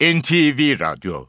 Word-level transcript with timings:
NTV 0.00 0.80
Radyo 0.80 1.24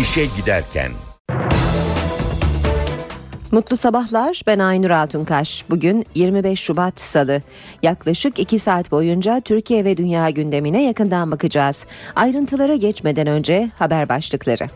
İşe 0.00 0.26
Giderken 0.36 0.92
Mutlu 3.52 3.76
sabahlar 3.76 4.42
ben 4.46 4.58
Aynur 4.58 4.90
Altunkaş. 4.90 5.64
Bugün 5.70 6.06
25 6.14 6.60
Şubat 6.60 7.00
Salı. 7.00 7.42
Yaklaşık 7.82 8.38
2 8.38 8.58
saat 8.58 8.90
boyunca 8.90 9.40
Türkiye 9.40 9.84
ve 9.84 9.96
dünya 9.96 10.30
gündemine 10.30 10.84
yakından 10.84 11.30
bakacağız. 11.30 11.86
Ayrıntılara 12.16 12.76
geçmeden 12.76 13.26
önce 13.26 13.70
haber 13.78 14.08
başlıkları. 14.08 14.66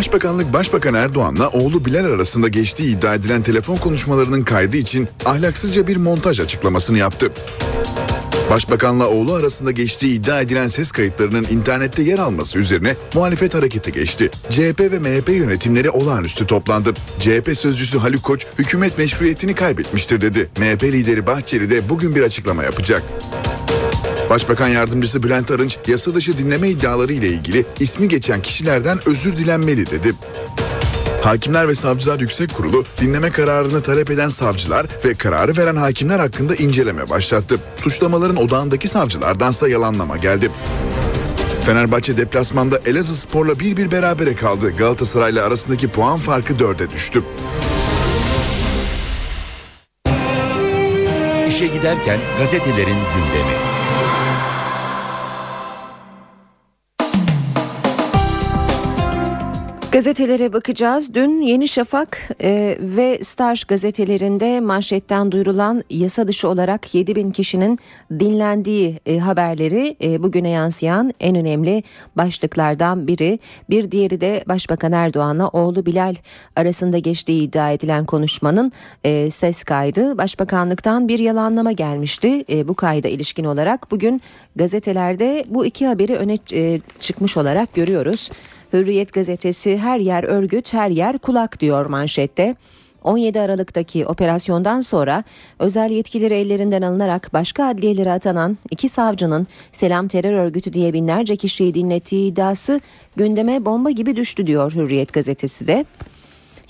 Başbakanlık 0.00 0.52
Başbakan 0.52 0.94
Erdoğan'la 0.94 1.48
oğlu 1.48 1.84
Bilal 1.84 2.04
arasında 2.04 2.48
geçtiği 2.48 2.96
iddia 2.96 3.14
edilen 3.14 3.42
telefon 3.42 3.76
konuşmalarının 3.76 4.44
kaydı 4.44 4.76
için 4.76 5.08
ahlaksızca 5.24 5.86
bir 5.86 5.96
montaj 5.96 6.40
açıklamasını 6.40 6.98
yaptı. 6.98 7.32
Başbakanla 8.50 9.08
oğlu 9.08 9.34
arasında 9.34 9.70
geçtiği 9.70 10.14
iddia 10.14 10.40
edilen 10.40 10.68
ses 10.68 10.92
kayıtlarının 10.92 11.46
internette 11.50 12.02
yer 12.02 12.18
alması 12.18 12.58
üzerine 12.58 12.96
muhalefet 13.14 13.54
harekete 13.54 13.90
geçti. 13.90 14.30
CHP 14.50 14.80
ve 14.80 14.98
MHP 14.98 15.28
yönetimleri 15.28 15.90
olağanüstü 15.90 16.46
toplandı. 16.46 16.94
CHP 17.18 17.56
sözcüsü 17.56 17.98
Haluk 17.98 18.22
Koç 18.22 18.46
hükümet 18.58 18.98
meşruiyetini 18.98 19.54
kaybetmiştir 19.54 20.20
dedi. 20.20 20.50
MHP 20.58 20.82
lideri 20.82 21.26
Bahçeli 21.26 21.70
de 21.70 21.88
bugün 21.88 22.14
bir 22.14 22.22
açıklama 22.22 22.64
yapacak. 22.64 23.02
Başbakan 24.30 24.68
yardımcısı 24.68 25.22
Bülent 25.22 25.50
Arınç 25.50 25.78
yasa 25.86 26.14
dışı 26.14 26.38
dinleme 26.38 26.68
iddiaları 26.68 27.12
ile 27.12 27.28
ilgili 27.28 27.66
ismi 27.80 28.08
geçen 28.08 28.42
kişilerden 28.42 28.98
özür 29.06 29.36
dilenmeli 29.36 29.90
dedi. 29.90 30.12
Hakimler 31.22 31.68
ve 31.68 31.74
Savcılar 31.74 32.20
Yüksek 32.20 32.54
Kurulu 32.54 32.84
dinleme 33.00 33.30
kararını 33.30 33.82
talep 33.82 34.10
eden 34.10 34.28
savcılar 34.28 34.86
ve 35.04 35.14
kararı 35.14 35.56
veren 35.56 35.76
hakimler 35.76 36.18
hakkında 36.18 36.54
inceleme 36.54 37.08
başlattı. 37.08 37.58
Suçlamaların 37.82 38.36
odağındaki 38.36 38.88
savcılardansa 38.88 39.68
yalanlama 39.68 40.16
geldi. 40.16 40.50
Fenerbahçe 41.66 42.16
deplasmanda 42.16 42.80
Elazığ 42.86 43.16
Spor'la 43.16 43.60
bir 43.60 43.76
bir 43.76 43.90
berabere 43.90 44.34
kaldı. 44.36 44.70
Galatasaray'la 44.70 45.46
arasındaki 45.46 45.88
puan 45.88 46.18
farkı 46.18 46.58
dörde 46.58 46.90
düştü. 46.90 47.22
İşe 51.48 51.66
giderken 51.66 52.18
gazetelerin 52.38 52.86
gündemi. 52.86 53.69
Gazetelere 59.92 60.52
bakacağız. 60.52 61.14
Dün 61.14 61.40
Yeni 61.40 61.68
Şafak 61.68 62.28
e, 62.42 62.78
ve 62.80 63.24
Star 63.24 63.64
gazetelerinde 63.68 64.60
manşetten 64.60 65.32
duyurulan 65.32 65.84
yasa 65.90 66.28
dışı 66.28 66.48
olarak 66.48 66.94
7 66.94 67.16
bin 67.16 67.30
kişinin 67.30 67.78
dinlendiği 68.10 69.00
e, 69.06 69.18
haberleri 69.18 69.96
e, 70.02 70.22
bugüne 70.22 70.48
yansıyan 70.48 71.14
en 71.20 71.36
önemli 71.36 71.82
başlıklardan 72.16 73.06
biri. 73.06 73.38
Bir 73.70 73.90
diğeri 73.90 74.20
de 74.20 74.44
Başbakan 74.48 74.92
Erdoğan'la 74.92 75.48
oğlu 75.48 75.86
Bilal 75.86 76.14
arasında 76.56 76.98
geçtiği 76.98 77.42
iddia 77.42 77.70
edilen 77.70 78.06
konuşmanın 78.06 78.72
e, 79.04 79.30
ses 79.30 79.64
kaydı. 79.64 80.18
Başbakanlıktan 80.18 81.08
bir 81.08 81.18
yalanlama 81.18 81.72
gelmişti 81.72 82.44
e, 82.50 82.68
bu 82.68 82.74
kayda 82.74 83.08
ilişkin 83.08 83.44
olarak. 83.44 83.90
Bugün 83.90 84.22
gazetelerde 84.56 85.44
bu 85.48 85.66
iki 85.66 85.86
haberi 85.86 86.16
öne 86.16 86.38
e, 86.52 86.80
çıkmış 87.00 87.36
olarak 87.36 87.74
görüyoruz. 87.74 88.30
Hürriyet 88.72 89.12
gazetesi 89.12 89.78
her 89.78 89.98
yer 90.00 90.24
örgüt 90.24 90.72
her 90.72 90.90
yer 90.90 91.18
kulak 91.18 91.60
diyor 91.60 91.86
manşette. 91.86 92.54
17 93.04 93.40
Aralık'taki 93.40 94.06
operasyondan 94.06 94.80
sonra 94.80 95.24
özel 95.58 95.90
yetkileri 95.90 96.34
ellerinden 96.34 96.82
alınarak 96.82 97.30
başka 97.32 97.64
adliyelere 97.64 98.12
atanan 98.12 98.58
iki 98.70 98.88
savcının 98.88 99.46
Selam 99.72 100.08
Terör 100.08 100.32
Örgütü 100.32 100.72
diye 100.72 100.92
binlerce 100.92 101.36
kişiyi 101.36 101.74
dinlettiği 101.74 102.32
iddiası 102.32 102.80
gündeme 103.16 103.64
bomba 103.64 103.90
gibi 103.90 104.16
düştü 104.16 104.46
diyor 104.46 104.72
Hürriyet 104.72 105.12
gazetesi 105.12 105.66
de. 105.66 105.84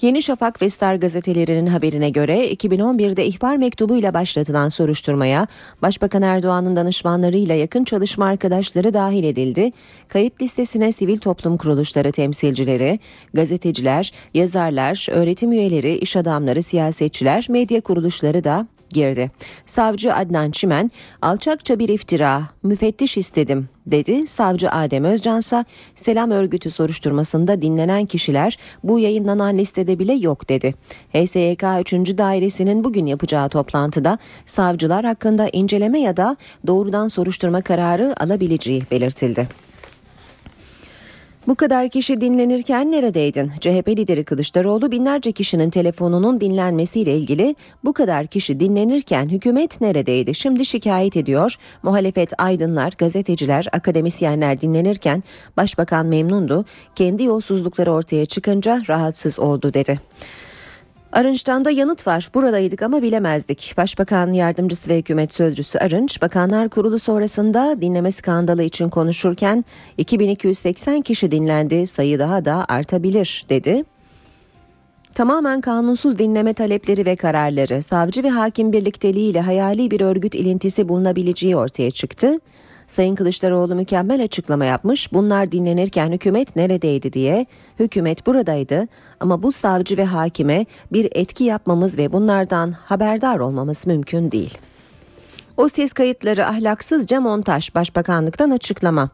Yeni 0.01 0.23
Şafak 0.23 0.63
ve 0.63 0.71
Star 0.71 0.95
gazetelerinin 0.95 1.67
haberine 1.67 2.11
göre 2.11 2.53
2011'de 2.53 3.27
ihbar 3.27 3.57
mektubuyla 3.57 4.15
başlatılan 4.15 4.69
soruşturmaya 4.69 5.47
Başbakan 5.83 6.23
Erdoğan'ın 6.23 6.77
danışmanlarıyla 6.77 7.55
yakın 7.55 7.85
çalışma 7.85 8.27
arkadaşları 8.27 8.95
dahil 8.95 9.25
edildi. 9.25 9.73
Kayıt 10.09 10.43
listesine 10.43 10.93
sivil 10.93 11.19
toplum 11.19 11.57
kuruluşları 11.57 12.13
temsilcileri, 12.13 12.99
gazeteciler, 13.35 14.13
yazarlar, 14.35 15.07
öğretim 15.11 15.53
üyeleri, 15.53 15.99
iş 15.99 16.17
adamları, 16.17 16.63
siyasetçiler, 16.63 17.47
medya 17.49 17.81
kuruluşları 17.81 18.45
da 18.45 18.67
girdi. 18.91 19.31
Savcı 19.67 20.15
Adnan 20.15 20.51
Çimen 20.51 20.91
alçakça 21.23 21.79
bir 21.79 21.89
iftira, 21.89 22.43
müfettiş 22.63 23.17
istedim 23.17 23.69
dedi. 23.87 24.27
Savcı 24.27 24.71
Adem 24.71 25.05
Özcansa 25.05 25.65
Selam 25.95 26.31
Örgütü 26.31 26.71
soruşturmasında 26.71 27.63
dinlenen 27.63 28.07
kişiler 28.07 28.59
bu 28.85 28.99
yayınlanan 28.99 29.59
listede 29.59 29.99
bile 29.99 30.15
yok 30.15 30.49
dedi. 30.49 30.75
HSYK 31.13 31.65
3. 31.93 32.19
Dairesi'nin 32.19 32.85
bugün 32.85 33.07
yapacağı 33.07 33.49
toplantıda 33.49 34.19
savcılar 34.47 35.05
hakkında 35.05 35.49
inceleme 35.53 36.01
ya 36.01 36.17
da 36.17 36.37
doğrudan 36.67 37.09
soruşturma 37.09 37.61
kararı 37.61 38.15
alabileceği 38.21 38.83
belirtildi. 38.91 39.70
Bu 41.47 41.55
kadar 41.55 41.89
kişi 41.89 42.21
dinlenirken 42.21 42.93
neredeydin? 42.93 43.53
CHP 43.61 43.89
lideri 43.89 44.25
Kılıçdaroğlu 44.25 44.93
binlerce 44.93 45.33
kişinin 45.33 45.71
telefonunun 45.71 46.41
dinlenmesiyle 46.41 47.17
ilgili 47.17 47.57
bu 47.85 47.93
kadar 47.93 48.27
kişi 48.27 48.61
dinlenirken 48.61 49.29
hükümet 49.29 49.81
neredeydi? 49.81 50.35
Şimdi 50.35 50.65
şikayet 50.65 51.17
ediyor. 51.17 51.57
Muhalefet 51.83 52.33
aydınlar, 52.41 52.93
gazeteciler, 52.99 53.67
akademisyenler 53.73 54.61
dinlenirken 54.61 55.23
başbakan 55.57 56.07
memnundu. 56.07 56.65
Kendi 56.95 57.23
yolsuzlukları 57.23 57.93
ortaya 57.93 58.27
çıkınca 58.27 58.83
rahatsız 58.89 59.41
oldu 59.41 59.75
dedi. 59.75 60.01
Arınç'tan 61.13 61.65
da 61.65 61.71
yanıt 61.71 62.07
var. 62.07 62.31
Buradaydık 62.35 62.83
ama 62.83 63.03
bilemezdik. 63.03 63.75
Başbakan 63.77 64.33
yardımcısı 64.33 64.91
ve 64.91 64.99
hükümet 64.99 65.35
sözcüsü 65.35 65.79
Arınç, 65.79 66.23
Bakanlar 66.23 66.69
Kurulu 66.69 66.99
sonrasında 66.99 67.77
dinleme 67.81 68.13
skandalı 68.13 68.63
için 68.63 68.89
konuşurken 68.89 69.65
2280 69.99 71.01
kişi 71.01 71.31
dinlendi, 71.31 71.87
sayı 71.87 72.19
daha 72.19 72.45
da 72.45 72.65
artabilir 72.69 73.45
dedi. 73.49 73.85
Tamamen 75.15 75.61
kanunsuz 75.61 76.19
dinleme 76.19 76.53
talepleri 76.55 77.07
ve 77.07 77.17
kararları, 77.17 77.83
savcı 77.83 78.23
ve 78.23 78.31
hakim 78.31 78.73
birlikteliğiyle 78.73 79.41
hayali 79.41 79.91
bir 79.91 80.01
örgüt 80.01 80.35
ilintisi 80.35 80.89
bulunabileceği 80.89 81.57
ortaya 81.57 81.91
çıktı. 81.91 82.39
Sayın 82.91 83.15
Kılıçdaroğlu 83.15 83.75
mükemmel 83.75 84.23
açıklama 84.23 84.65
yapmış. 84.65 85.13
Bunlar 85.13 85.53
dinlenirken 85.53 86.13
hükümet 86.13 86.57
neredeydi 86.57 87.13
diye. 87.13 87.47
Hükümet 87.79 88.27
buradaydı 88.27 88.89
ama 89.21 89.43
bu 89.43 89.53
savcı 89.53 89.97
ve 89.97 90.05
hakime 90.05 90.67
bir 90.93 91.09
etki 91.13 91.45
yapmamız 91.45 91.99
ve 91.99 92.13
bunlardan 92.13 92.73
haberdar 92.73 93.39
olmamız 93.39 93.87
mümkün 93.87 94.31
değil. 94.31 94.59
O 95.57 95.69
ses 95.69 95.93
kayıtları 95.93 96.47
ahlaksızca 96.47 97.21
montaj 97.21 97.75
Başbakanlıktan 97.75 98.51
açıklama. 98.51 99.11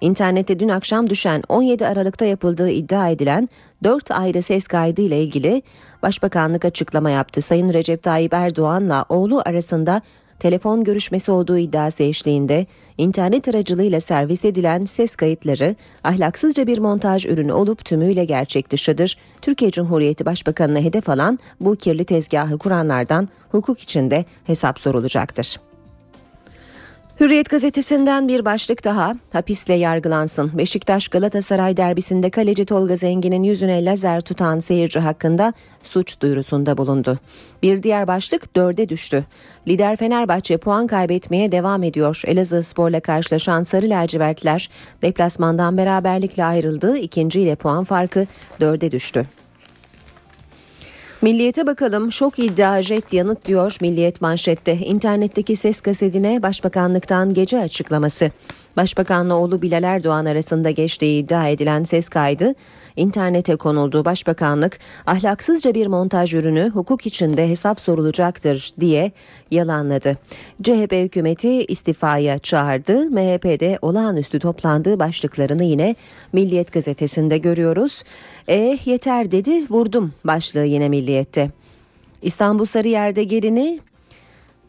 İnternette 0.00 0.60
dün 0.60 0.68
akşam 0.68 1.10
düşen 1.10 1.42
17 1.48 1.86
Aralık'ta 1.86 2.24
yapıldığı 2.24 2.70
iddia 2.70 3.08
edilen 3.08 3.48
4 3.84 4.10
ayrı 4.10 4.42
ses 4.42 4.66
kaydı 4.66 5.02
ile 5.02 5.22
ilgili 5.22 5.62
Başbakanlık 6.02 6.64
açıklama 6.64 7.10
yaptı. 7.10 7.40
Sayın 7.40 7.72
Recep 7.72 8.02
Tayyip 8.02 8.34
Erdoğan'la 8.34 9.04
oğlu 9.08 9.42
arasında 9.46 10.02
telefon 10.38 10.84
görüşmesi 10.84 11.32
olduğu 11.32 11.58
iddiası 11.58 12.02
eşliğinde 12.02 12.66
internet 12.98 13.48
aracılığıyla 13.48 14.00
servis 14.00 14.44
edilen 14.44 14.84
ses 14.84 15.16
kayıtları 15.16 15.76
ahlaksızca 16.04 16.66
bir 16.66 16.78
montaj 16.78 17.26
ürünü 17.26 17.52
olup 17.52 17.84
tümüyle 17.84 18.24
gerçek 18.24 18.70
dışıdır. 18.70 19.16
Türkiye 19.42 19.70
Cumhuriyeti 19.70 20.26
Başbakanı'na 20.26 20.80
hedef 20.80 21.08
alan 21.08 21.38
bu 21.60 21.76
kirli 21.76 22.04
tezgahı 22.04 22.58
kuranlardan 22.58 23.28
hukuk 23.50 23.80
içinde 23.80 24.24
hesap 24.44 24.78
sorulacaktır. 24.78 25.67
Hürriyet 27.20 27.50
gazetesinden 27.50 28.28
bir 28.28 28.44
başlık 28.44 28.84
daha 28.84 29.16
hapisle 29.32 29.74
yargılansın. 29.74 30.50
Beşiktaş 30.58 31.08
Galatasaray 31.08 31.76
derbisinde 31.76 32.30
kaleci 32.30 32.64
Tolga 32.64 32.96
Zengin'in 32.96 33.42
yüzüne 33.42 33.84
lazer 33.84 34.20
tutan 34.20 34.60
seyirci 34.60 34.98
hakkında 34.98 35.52
suç 35.82 36.20
duyurusunda 36.20 36.76
bulundu. 36.76 37.18
Bir 37.62 37.82
diğer 37.82 38.06
başlık 38.06 38.56
dörde 38.56 38.88
düştü. 38.88 39.24
Lider 39.68 39.96
Fenerbahçe 39.96 40.56
puan 40.56 40.86
kaybetmeye 40.86 41.52
devam 41.52 41.82
ediyor. 41.82 42.22
Elazığ 42.26 42.62
Spor'la 42.62 43.00
karşılaşan 43.00 43.62
Sarı 43.62 43.90
Lacivertler 43.90 44.70
deplasmandan 45.02 45.76
beraberlikle 45.76 46.44
ayrıldı. 46.44 46.96
İkinci 46.96 47.40
ile 47.40 47.54
puan 47.56 47.84
farkı 47.84 48.26
dörde 48.60 48.92
düştü. 48.92 49.26
Milliyete 51.22 51.66
bakalım 51.66 52.12
şok 52.12 52.38
iddia 52.38 52.82
jet 52.82 53.12
yanıt 53.12 53.44
diyor 53.44 53.76
Milliyet 53.80 54.20
manşette. 54.20 54.72
İnternetteki 54.76 55.56
ses 55.56 55.80
kasetine 55.80 56.42
başbakanlıktan 56.42 57.34
gece 57.34 57.58
açıklaması. 57.60 58.30
Başbakanla 58.78 59.34
oğlu 59.34 59.62
Bilal 59.62 59.82
Erdoğan 59.82 60.24
arasında 60.24 60.70
geçtiği 60.70 61.22
iddia 61.22 61.48
edilen 61.48 61.84
ses 61.84 62.08
kaydı 62.08 62.54
internete 62.96 63.56
konuldu. 63.56 64.04
Başbakanlık 64.04 64.78
ahlaksızca 65.06 65.74
bir 65.74 65.86
montaj 65.86 66.34
ürünü 66.34 66.70
hukuk 66.70 67.06
içinde 67.06 67.48
hesap 67.48 67.80
sorulacaktır 67.80 68.70
diye 68.80 69.12
yalanladı. 69.50 70.18
CHP 70.62 70.92
hükümeti 70.92 71.64
istifaya 71.64 72.38
çağırdı. 72.38 73.10
MHP'de 73.10 73.78
olağanüstü 73.82 74.38
toplandığı 74.38 74.98
başlıklarını 74.98 75.64
yine 75.64 75.94
Milliyet 76.32 76.72
gazetesinde 76.72 77.38
görüyoruz. 77.38 78.04
E 78.48 78.78
yeter 78.84 79.30
dedi 79.30 79.70
vurdum 79.70 80.12
başlığı 80.24 80.64
yine 80.64 80.88
Milliyet'te. 80.88 81.50
İstanbul 82.22 82.64
Sarıyer'de 82.64 83.24
gelini 83.24 83.80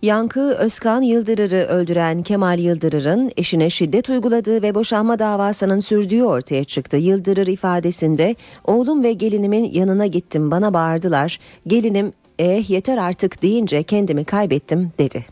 Yankı 0.01 0.55
Özkan 0.55 1.01
Yıldırır'ı 1.01 1.65
öldüren 1.65 2.23
Kemal 2.23 2.59
Yıldırır'ın 2.59 3.31
eşine 3.37 3.69
şiddet 3.69 4.09
uyguladığı 4.09 4.61
ve 4.61 4.75
boşanma 4.75 5.19
davasının 5.19 5.79
sürdüğü 5.79 6.23
ortaya 6.23 6.63
çıktı. 6.63 6.97
Yıldırır 6.97 7.47
ifadesinde 7.47 8.35
oğlum 8.65 9.03
ve 9.03 9.13
gelinimin 9.13 9.71
yanına 9.71 10.05
gittim 10.05 10.51
bana 10.51 10.73
bağırdılar. 10.73 11.39
Gelinim 11.67 12.13
eh 12.39 12.69
yeter 12.69 12.97
artık 12.97 13.41
deyince 13.41 13.83
kendimi 13.83 14.25
kaybettim 14.25 14.91
dedi. 14.99 15.25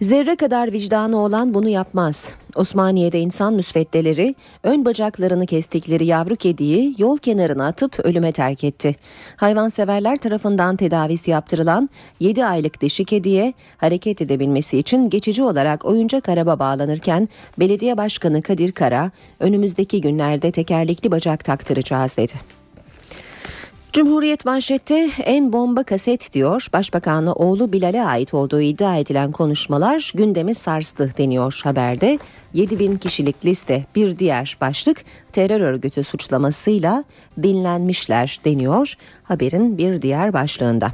Zerre 0.00 0.36
kadar 0.36 0.72
vicdanı 0.72 1.18
olan 1.18 1.54
bunu 1.54 1.68
yapmaz. 1.68 2.34
Osmaniye'de 2.56 3.20
insan 3.20 3.54
müsveddeleri 3.54 4.34
ön 4.62 4.84
bacaklarını 4.84 5.46
kestikleri 5.46 6.04
yavru 6.06 6.36
kediyi 6.36 6.94
yol 6.98 7.16
kenarına 7.16 7.66
atıp 7.66 8.00
ölüme 8.00 8.32
terk 8.32 8.64
etti. 8.64 8.96
Hayvanseverler 9.36 10.16
tarafından 10.16 10.76
tedavisi 10.76 11.30
yaptırılan 11.30 11.88
7 12.20 12.44
aylık 12.44 12.80
dişi 12.80 13.04
kediye 13.04 13.52
hareket 13.76 14.22
edebilmesi 14.22 14.78
için 14.78 15.10
geçici 15.10 15.42
olarak 15.42 15.84
oyuncak 15.84 16.28
araba 16.28 16.58
bağlanırken 16.58 17.28
belediye 17.58 17.96
başkanı 17.96 18.42
Kadir 18.42 18.72
Kara 18.72 19.10
önümüzdeki 19.40 20.00
günlerde 20.00 20.50
tekerlekli 20.50 21.10
bacak 21.10 21.44
taktıracağız 21.44 22.16
dedi. 22.16 22.61
Cumhuriyet 23.92 24.44
manşette 24.44 25.10
en 25.24 25.52
bomba 25.52 25.82
kaset 25.82 26.32
diyor. 26.32 26.66
Başbakanla 26.72 27.32
oğlu 27.32 27.72
Bilal'e 27.72 28.04
ait 28.04 28.34
olduğu 28.34 28.60
iddia 28.60 28.96
edilen 28.96 29.32
konuşmalar 29.32 30.12
gündemi 30.14 30.54
sarstı 30.54 31.12
deniyor 31.18 31.60
haberde. 31.64 32.18
7 32.54 32.78
bin 32.78 32.96
kişilik 32.96 33.44
liste 33.44 33.84
bir 33.94 34.18
diğer 34.18 34.56
başlık 34.60 35.04
terör 35.32 35.60
örgütü 35.60 36.04
suçlamasıyla 36.04 37.04
dinlenmişler 37.42 38.40
deniyor 38.44 38.94
haberin 39.22 39.78
bir 39.78 40.02
diğer 40.02 40.32
başlığında. 40.32 40.92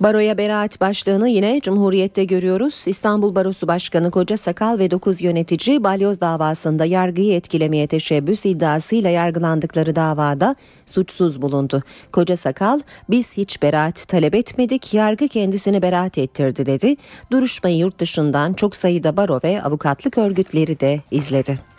Baroya 0.00 0.38
beraat 0.38 0.80
başlığını 0.80 1.28
yine 1.28 1.60
Cumhuriyet'te 1.60 2.24
görüyoruz. 2.24 2.82
İstanbul 2.86 3.34
Barosu 3.34 3.68
Başkanı 3.68 4.10
Koca 4.10 4.36
Sakal 4.36 4.78
ve 4.78 4.90
9 4.90 5.22
yönetici 5.22 5.84
balyoz 5.84 6.20
davasında 6.20 6.84
yargıyı 6.84 7.34
etkilemeye 7.34 7.86
teşebbüs 7.86 8.46
iddiasıyla 8.46 9.10
yargılandıkları 9.10 9.96
davada 9.96 10.56
suçsuz 10.86 11.42
bulundu. 11.42 11.82
Koca 12.12 12.36
Sakal 12.36 12.80
biz 13.10 13.36
hiç 13.36 13.62
beraat 13.62 14.08
talep 14.08 14.34
etmedik 14.34 14.94
yargı 14.94 15.28
kendisini 15.28 15.82
beraat 15.82 16.18
ettirdi 16.18 16.66
dedi. 16.66 16.96
Duruşmayı 17.32 17.76
yurt 17.76 17.98
dışından 17.98 18.52
çok 18.52 18.76
sayıda 18.76 19.16
baro 19.16 19.40
ve 19.44 19.62
avukatlık 19.62 20.18
örgütleri 20.18 20.80
de 20.80 21.00
izledi. 21.10 21.69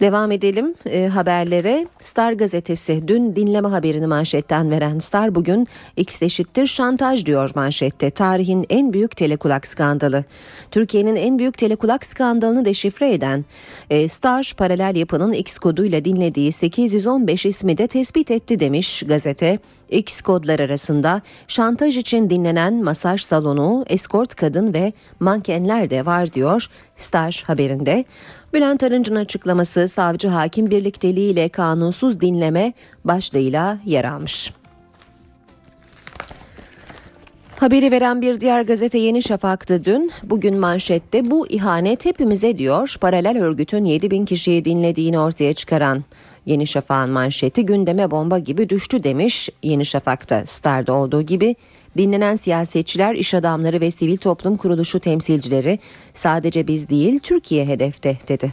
Devam 0.00 0.32
edelim 0.32 0.74
e, 0.86 1.06
haberlere. 1.06 1.86
Star 1.98 2.32
gazetesi 2.32 3.08
dün 3.08 3.36
dinleme 3.36 3.68
haberini 3.68 4.06
manşetten 4.06 4.70
veren 4.70 4.98
Star 4.98 5.34
bugün 5.34 5.68
X 5.96 6.22
eşittir 6.22 6.66
şantaj 6.66 7.26
diyor 7.26 7.50
manşette. 7.54 8.10
Tarihin 8.10 8.66
en 8.68 8.92
büyük 8.92 9.16
telekulak 9.16 9.66
skandalı. 9.66 10.24
Türkiye'nin 10.70 11.16
en 11.16 11.38
büyük 11.38 11.58
telekulak 11.58 12.04
skandalını 12.04 12.64
deşifre 12.64 13.12
eden 13.12 13.44
e, 13.90 14.08
Star 14.08 14.54
paralel 14.56 14.96
yapının 14.96 15.32
X 15.32 15.58
koduyla 15.58 16.04
dinlediği 16.04 16.52
815 16.52 17.46
ismi 17.46 17.78
de 17.78 17.86
tespit 17.86 18.30
etti 18.30 18.60
demiş 18.60 19.02
gazete. 19.06 19.58
X 19.90 20.22
kodlar 20.22 20.60
arasında 20.60 21.22
şantaj 21.48 21.96
için 21.96 22.30
dinlenen 22.30 22.84
masaj 22.84 23.22
salonu, 23.22 23.84
eskort 23.88 24.34
kadın 24.34 24.74
ve 24.74 24.92
mankenler 25.20 25.90
de 25.90 26.06
var 26.06 26.32
diyor 26.32 26.66
Star 26.96 27.44
haberinde. 27.46 28.04
Bülent 28.52 28.82
Arınç'ın 28.82 29.16
açıklaması 29.16 29.88
savcı 29.88 30.28
hakim 30.28 30.70
birlikteliği 30.70 31.32
ile 31.32 31.48
kanunsuz 31.48 32.20
dinleme 32.20 32.72
başlığıyla 33.04 33.78
yer 33.86 34.04
almış. 34.04 34.52
Haberi 37.56 37.92
veren 37.92 38.22
bir 38.22 38.40
diğer 38.40 38.62
gazete 38.62 38.98
Yeni 38.98 39.22
Şafak'tı 39.22 39.84
dün. 39.84 40.12
Bugün 40.22 40.58
manşette 40.58 41.30
bu 41.30 41.48
ihanet 41.48 42.04
hepimize 42.04 42.58
diyor. 42.58 42.96
Paralel 43.00 43.42
örgütün 43.42 43.84
7 43.84 44.10
bin 44.10 44.24
kişiyi 44.24 44.64
dinlediğini 44.64 45.18
ortaya 45.18 45.54
çıkaran 45.54 46.04
Yeni 46.46 46.66
Şafak'ın 46.66 47.10
manşeti 47.10 47.66
gündeme 47.66 48.10
bomba 48.10 48.38
gibi 48.38 48.68
düştü 48.68 49.02
demiş. 49.02 49.48
Yeni 49.62 49.84
Şafak'ta 49.84 50.46
Star'da 50.46 50.92
olduğu 50.92 51.22
gibi 51.22 51.56
Dinlenen 51.96 52.36
siyasetçiler, 52.36 53.14
iş 53.14 53.34
adamları 53.34 53.80
ve 53.80 53.90
sivil 53.90 54.16
toplum 54.16 54.56
kuruluşu 54.56 55.00
temsilcileri 55.00 55.78
sadece 56.14 56.66
biz 56.66 56.88
değil 56.88 57.18
Türkiye 57.18 57.66
hedefte 57.66 58.18
dedi. 58.28 58.52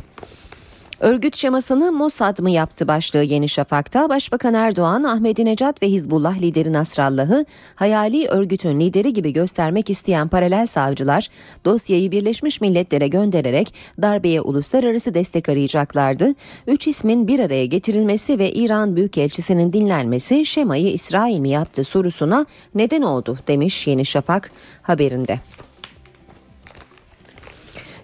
Örgüt 1.04 1.36
şemasını 1.36 1.92
Mossad 1.92 2.40
mı 2.40 2.52
yaptı 2.52 2.88
başlığı 2.88 3.24
Yeni 3.24 3.50
Şafak'ta 3.50 4.10
Başbakan 4.10 4.54
Erdoğan, 4.54 5.04
Ahmedinecad 5.04 5.82
ve 5.82 5.88
Hizbullah 5.88 6.42
lideri 6.42 6.74
Nasrallah'ı 6.74 7.46
hayali 7.76 8.28
örgütün 8.28 8.80
lideri 8.80 9.14
gibi 9.14 9.34
göstermek 9.34 9.90
isteyen 9.90 10.28
paralel 10.28 10.68
savcılar 10.68 11.28
dosyayı 11.66 12.12
Birleşmiş 12.12 12.62
Milletler'e 12.62 13.08
göndererek 13.08 13.74
darbeye 14.02 14.42
uluslararası 14.42 15.14
destek 15.14 15.50
arayacaklardı. 15.50 16.36
Üç 16.68 16.88
ismin 16.88 17.28
bir 17.28 17.40
araya 17.40 17.66
getirilmesi 17.66 18.40
ve 18.40 18.52
İran 18.52 18.96
Büyükelçisi'nin 18.96 19.74
dinlenmesi 19.74 20.46
şemayı 20.46 20.94
İsrail 20.94 21.40
mi 21.40 21.50
yaptı 21.50 21.84
sorusuna 21.84 22.46
neden 22.76 23.02
oldu 23.02 23.38
demiş 23.48 23.88
Yeni 23.88 24.06
Şafak 24.06 24.52
haberinde. 24.82 25.40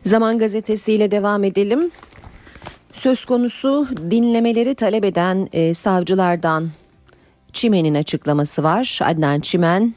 Zaman 0.06 0.38
gazetesiyle 0.38 1.12
devam 1.12 1.44
edelim. 1.44 1.92
Söz 3.00 3.26
konusu 3.26 3.88
dinlemeleri 4.12 4.76
talep 4.76 5.06
eden 5.06 5.50
e, 5.54 5.74
savcılardan 5.74 6.70
Çimen'in 7.54 7.96
açıklaması 7.96 8.64
var. 8.64 9.00
Adnan 9.04 9.40
Çimen 9.40 9.94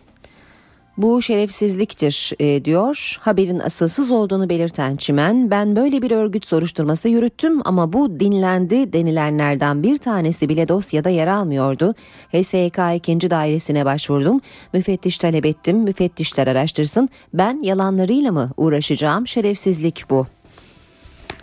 bu 0.96 1.22
şerefsizliktir 1.22 2.32
e, 2.38 2.64
diyor. 2.64 3.19
Haberin 3.20 3.58
asılsız 3.58 4.10
olduğunu 4.10 4.49
belirten 4.49 4.96
Çimen, 4.96 5.50
ben 5.50 5.76
böyle 5.76 6.02
bir 6.02 6.10
örgüt 6.10 6.46
soruşturması 6.46 7.08
yürüttüm 7.08 7.60
ama 7.64 7.93
bu 7.93 8.20
dinlendi 8.20 8.93
denilenlerden 8.93 9.82
bir 9.82 9.96
tanesi 9.96 10.48
bile 10.48 10.69
dosyada 10.69 11.08
yer 11.08 11.26
almıyordu. 11.26 11.94
HSK 12.32 12.79
2. 13.08 13.31
dairesine 13.31 13.84
başvurdum. 13.84 14.41
Müfettiş 14.72 15.19
talep 15.19 15.46
ettim. 15.46 15.79
Müfettişler 15.79 16.46
araştırsın. 16.46 17.08
Ben 17.34 17.60
yalanlarıyla 17.62 18.32
mı 18.32 18.50
uğraşacağım? 18.56 19.27
Şerefsizlik 19.27 20.05
bu 20.10 20.27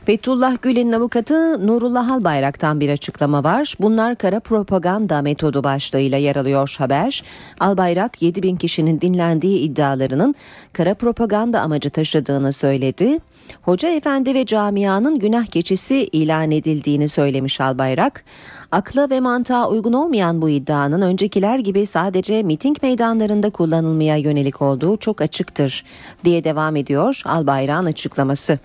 Fethullah 0.10 0.62
Gülen'in 0.62 0.92
avukatı 0.92 1.68
Nurullah 1.68 2.12
Albayrak'tan 2.12 2.80
bir 2.80 2.90
açıklama 2.90 3.44
var. 3.44 3.76
Bunlar 3.80 4.16
kara 4.16 4.40
propaganda 4.40 5.22
metodu 5.22 5.64
başlığıyla 5.64 6.18
yer 6.18 6.36
alıyor 6.36 6.76
haber. 6.78 7.24
Albayrak 7.60 8.22
7 8.22 8.44
bin 8.44 8.56
kişinin 8.56 9.02
dinlendiği 9.02 9.60
iddialarının 9.60 10.36
kara 10.74 10.94
propaganda 10.94 11.62
amacı 11.62 11.90
taşıdığını 11.90 12.54
söyledi. 12.54 13.20
Hoca 13.62 13.90
Efendi 13.90 14.34
ve 14.34 14.46
camianın 14.46 15.20
günah 15.20 15.46
keçisi 15.46 15.96
ilan 15.96 16.52
edildiğini 16.52 17.08
söylemiş 17.10 17.62
Albayrak. 17.62 18.24
Akla 18.72 19.10
ve 19.10 19.20
mantığa 19.20 19.70
uygun 19.70 19.94
olmayan 19.94 20.42
bu 20.42 20.50
iddianın 20.50 21.02
öncekiler 21.02 21.60
gibi 21.60 21.86
sadece 21.86 22.44
miting 22.44 22.78
meydanlarında 22.82 23.50
kullanılmaya 23.50 24.18
yönelik 24.18 24.62
olduğu 24.62 24.98
çok 24.98 25.22
açıktır 25.22 25.86
diye 26.26 26.44
devam 26.44 26.76
ediyor 26.76 27.22
Albayrak'ın 27.26 27.86
açıklaması. 27.86 28.60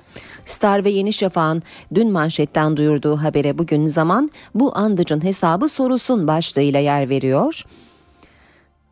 Star 0.46 0.84
ve 0.84 0.90
Yeni 0.90 1.12
Şafak'ın 1.12 1.62
dün 1.94 2.12
manşetten 2.12 2.76
duyurduğu 2.76 3.16
habere 3.16 3.58
bugün 3.58 3.86
zaman 3.86 4.30
bu 4.54 4.76
andıcın 4.76 5.24
hesabı 5.24 5.68
sorusun 5.68 6.26
başlığıyla 6.26 6.80
yer 6.80 7.08
veriyor. 7.08 7.62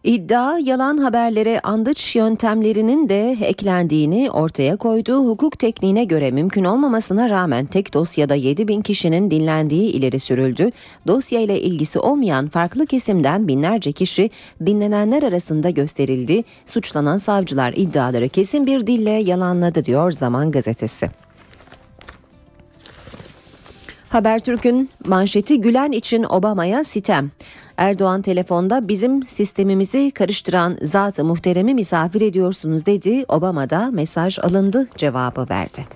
İddia 0.05 0.59
yalan 0.59 0.99
haberlere 0.99 1.61
andıç 1.61 2.17
yöntemlerinin 2.17 3.09
de 3.09 3.37
eklendiğini 3.41 4.31
ortaya 4.31 4.77
koyduğu 4.77 5.29
hukuk 5.29 5.59
tekniğine 5.59 6.05
göre 6.05 6.31
mümkün 6.31 6.65
olmamasına 6.65 7.31
rağmen 7.31 7.67
tek 7.67 7.95
dosyada 7.95 8.35
7 8.35 8.69
bin 8.69 8.81
kişinin 8.83 9.31
dinlendiği 9.31 9.93
ileri 9.93 10.21
sürüldü. 10.21 10.71
Dosya 11.07 11.41
ile 11.41 11.61
ilgisi 11.61 11.99
olmayan 11.99 12.49
farklı 12.49 12.87
kesimden 12.87 13.49
binlerce 13.49 13.93
kişi 13.93 14.31
dinlenenler 14.67 15.23
arasında 15.23 15.71
gösterildi. 15.71 16.45
Suçlanan 16.67 17.17
savcılar 17.17 17.73
iddiaları 17.77 18.29
kesin 18.29 18.67
bir 18.67 18.87
dille 18.87 19.11
yalanladı 19.11 19.85
diyor 19.85 20.13
Zaman 20.13 20.51
Gazetesi. 20.51 21.07
Habertürk'ün 24.13 24.91
manşeti 25.07 25.61
Gülen 25.61 25.93
için 25.93 26.25
Obama'ya 26.25 26.85
sitem. 26.85 27.31
Erdoğan 27.77 28.23
telefonda 28.23 28.89
bizim 28.89 29.23
sistemimizi 29.23 30.11
karıştıran 30.11 30.79
zat-ı 30.83 31.25
muhteremi 31.25 31.75
misafir 31.75 32.21
ediyorsunuz 32.21 32.87
dedi. 32.87 33.25
Obama 33.29 33.71
da 33.71 33.91
mesaj 33.91 34.39
alındı 34.39 34.89
cevabı 34.97 35.47
verdi. 35.51 35.87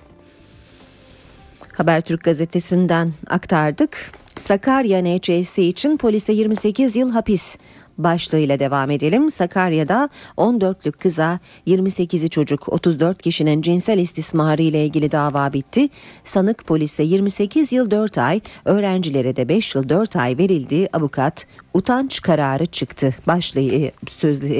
Habertürk 1.73 2.23
gazetesinden 2.23 3.13
aktardık. 3.27 4.11
Sakarya 4.35 5.01
NÇS'i 5.03 5.63
için 5.63 5.97
polise 5.97 6.33
28 6.33 6.95
yıl 6.95 7.11
hapis 7.11 7.57
başlığıyla 7.97 8.59
devam 8.59 8.91
edelim. 8.91 9.31
Sakarya'da 9.31 10.09
14'lük 10.37 10.91
kıza 10.91 11.39
28'i 11.67 12.29
çocuk 12.29 12.69
34 12.73 13.21
kişinin 13.21 13.61
cinsel 13.61 13.99
istismarı 13.99 14.61
ile 14.61 14.85
ilgili 14.85 15.11
dava 15.11 15.53
bitti. 15.53 15.89
Sanık 16.23 16.65
polise 16.67 17.03
28 17.03 17.71
yıl 17.71 17.91
4 17.91 18.17
ay, 18.17 18.41
öğrencilere 18.65 19.35
de 19.35 19.49
5 19.49 19.75
yıl 19.75 19.89
4 19.89 20.15
ay 20.15 20.37
verildiği 20.37 20.89
avukat 20.93 21.47
utanç 21.73 22.21
kararı 22.21 22.65
çıktı. 22.65 23.15
Başlığı 23.27 23.91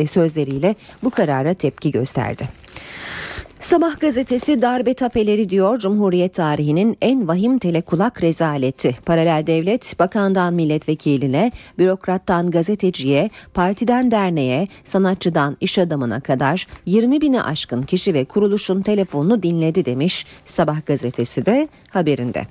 sözleriyle 0.07 0.75
bu 1.03 1.09
karara 1.09 1.53
tepki 1.53 1.91
gösterdi. 1.91 2.66
Sabah 3.59 3.99
gazetesi 3.99 4.61
darbe 4.61 4.93
tapeleri 4.93 5.49
diyor 5.49 5.79
Cumhuriyet 5.79 6.33
tarihinin 6.33 6.97
en 7.01 7.27
vahim 7.27 7.59
telekulak 7.59 8.23
rezaleti. 8.23 8.97
Paralel 9.05 9.47
devlet 9.47 9.95
bakandan 9.99 10.53
milletvekiline, 10.53 11.51
bürokrattan 11.77 12.51
gazeteciye, 12.51 13.29
partiden 13.53 14.11
derneğe, 14.11 14.67
sanatçıdan 14.83 15.57
iş 15.61 15.79
adamına 15.79 16.19
kadar 16.19 16.67
20 16.85 17.21
bini 17.21 17.43
aşkın 17.43 17.81
kişi 17.81 18.13
ve 18.13 18.25
kuruluşun 18.25 18.81
telefonunu 18.81 19.43
dinledi 19.43 19.85
demiş 19.85 20.25
Sabah 20.45 20.85
gazetesi 20.85 21.45
de 21.45 21.67
haberinde. 21.89 22.47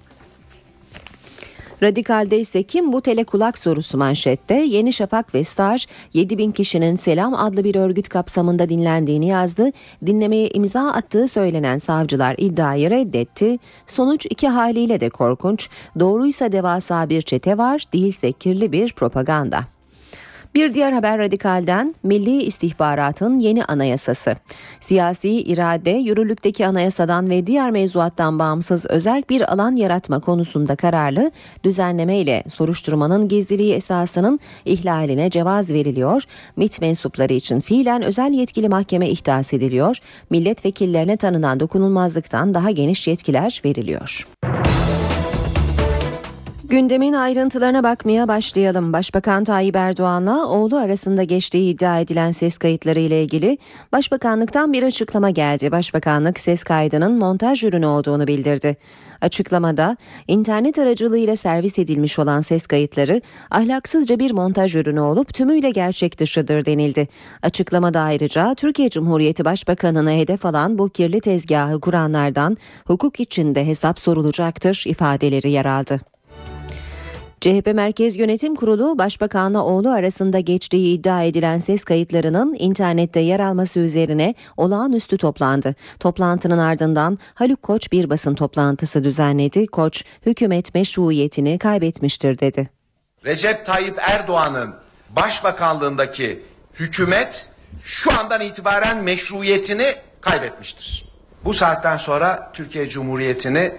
Radikal'de 1.83 2.39
ise 2.39 2.63
kim 2.63 2.93
bu 2.93 3.01
telekulak 3.01 3.59
sorusu 3.59 3.99
manşette 3.99 4.55
Yeni 4.55 4.93
Şafak 4.93 5.35
ve 5.35 5.45
Star 5.45 5.87
7000 6.13 6.53
kişinin 6.53 6.97
Selam 6.97 7.35
adlı 7.35 7.65
bir 7.65 7.75
örgüt 7.75 8.09
kapsamında 8.09 8.69
dinlendiğini 8.69 9.27
yazdı. 9.27 9.71
Dinlemeye 10.07 10.49
imza 10.49 10.81
attığı 10.81 11.29
söylenen 11.29 11.79
savcılar 11.79 12.35
iddiayı 12.39 12.91
reddetti. 12.91 13.59
Sonuç 13.87 14.27
iki 14.31 14.49
haliyle 14.49 15.01
de 15.01 15.09
korkunç. 15.09 15.69
Doğruysa 16.01 16.53
devasa 16.53 17.09
bir 17.09 17.23
çete 17.23 17.59
var, 17.59 17.85
değilse 17.93 18.33
kirli 18.33 18.73
bir 18.73 18.93
propaganda. 18.93 19.76
Bir 20.57 20.75
diğer 20.75 20.93
haber 20.93 21.19
radikalden 21.19 21.95
Milli 22.03 22.43
İstihbaratın 22.43 23.39
yeni 23.39 23.65
anayasası. 23.65 24.37
Siyasi 24.81 25.29
irade 25.31 25.91
yürürlükteki 25.91 26.67
anayasadan 26.67 27.31
ve 27.31 27.47
diğer 27.47 27.71
mevzuattan 27.71 28.39
bağımsız 28.39 28.87
özel 28.87 29.23
bir 29.31 29.53
alan 29.53 29.75
yaratma 29.75 30.21
konusunda 30.21 30.77
kararlı 30.77 31.31
düzenleme 31.65 32.19
ile 32.19 32.45
soruşturmanın 32.49 33.29
gizliliği 33.29 33.75
esasının 33.75 34.41
ihlaline 34.65 35.31
cevaz 35.31 35.73
veriliyor. 35.73 36.23
MIT 36.57 36.81
mensupları 36.81 37.33
için 37.33 37.61
fiilen 37.61 38.03
özel 38.03 38.33
yetkili 38.33 38.69
mahkeme 38.69 39.09
ihdas 39.09 39.53
ediliyor. 39.53 39.97
Milletvekillerine 40.31 41.17
tanınan 41.17 41.61
dokunulmazlıktan 41.61 42.55
daha 42.55 42.71
geniş 42.71 43.07
yetkiler 43.07 43.63
veriliyor. 43.65 44.27
Gündemin 46.69 47.13
ayrıntılarına 47.13 47.83
bakmaya 47.83 48.29
başlayalım. 48.29 48.93
Başbakan 48.93 49.45
Tayyip 49.45 49.77
Erdoğan'la 49.77 50.47
oğlu 50.49 50.77
arasında 50.77 51.23
geçtiği 51.23 51.75
iddia 51.75 52.01
edilen 52.01 52.31
ses 52.31 52.59
kayıtları 52.59 53.01
ile 53.01 53.23
ilgili 53.23 53.59
Başbakanlıktan 53.93 54.73
bir 54.73 54.83
açıklama 54.83 55.31
geldi. 55.31 55.73
Başbakanlık 55.73 56.41
ses 56.41 56.65
kaydının 56.65 57.19
montaj 57.19 57.65
ürünü 57.65 57.87
olduğunu 57.87 58.27
bildirdi. 58.27 58.77
Açıklamada 59.21 59.97
internet 60.29 60.79
aracılığıyla 60.79 61.37
servis 61.37 61.79
edilmiş 61.79 62.19
olan 62.19 62.41
ses 62.41 62.67
kayıtları 62.67 63.21
ahlaksızca 63.51 64.19
bir 64.19 64.31
montaj 64.31 64.77
ürünü 64.77 65.01
olup 65.01 65.35
tümüyle 65.35 65.71
gerçek 65.71 66.19
dışıdır 66.19 66.65
denildi. 66.65 67.09
Açıklamada 67.43 68.01
ayrıca 68.01 68.55
Türkiye 68.55 68.91
Cumhuriyeti 68.91 69.45
Başbakanı'na 69.45 70.11
hedef 70.11 70.47
alan 70.47 70.79
bu 70.79 70.89
kirli 70.89 71.21
tezgahı 71.21 71.81
kuranlardan 71.81 72.57
hukuk 72.87 73.21
içinde 73.21 73.67
hesap 73.67 73.99
sorulacaktır 73.99 74.85
ifadeleri 74.87 75.51
yer 75.51 75.65
aldı. 75.65 76.16
CHP 77.47 77.75
Merkez 77.75 78.17
Yönetim 78.17 78.55
Kurulu 78.55 78.99
Başbakanla 78.99 79.65
oğlu 79.65 79.91
arasında 79.91 80.41
geçtiği 80.41 80.99
iddia 80.99 81.23
edilen 81.23 81.59
ses 81.59 81.85
kayıtlarının 81.85 82.57
internette 82.59 83.21
yer 83.21 83.41
alması 83.41 83.81
üzerine 83.81 84.35
olağanüstü 84.57 85.19
toplandı. 85.19 85.75
Toplantının 86.01 86.59
ardından 86.59 87.19
Haluk 87.35 87.63
Koç 87.63 87.93
bir 87.93 88.11
basın 88.11 88.35
toplantısı 88.35 89.05
düzenledi. 89.05 89.67
Koç 89.67 90.05
hükümet 90.27 90.75
meşruiyetini 90.75 91.59
kaybetmiştir 91.59 92.39
dedi. 92.39 92.71
Recep 93.25 93.67
Tayyip 93.67 93.99
Erdoğan'ın 93.99 94.75
başbakanlığındaki 95.17 96.43
hükümet 96.75 97.51
şu 97.85 98.19
andan 98.19 98.41
itibaren 98.41 99.05
meşruiyetini 99.05 99.95
kaybetmiştir. 100.21 101.05
Bu 101.45 101.55
saatten 101.55 101.97
sonra 101.97 102.51
Türkiye 102.53 102.89
Cumhuriyeti'ni 102.89 103.73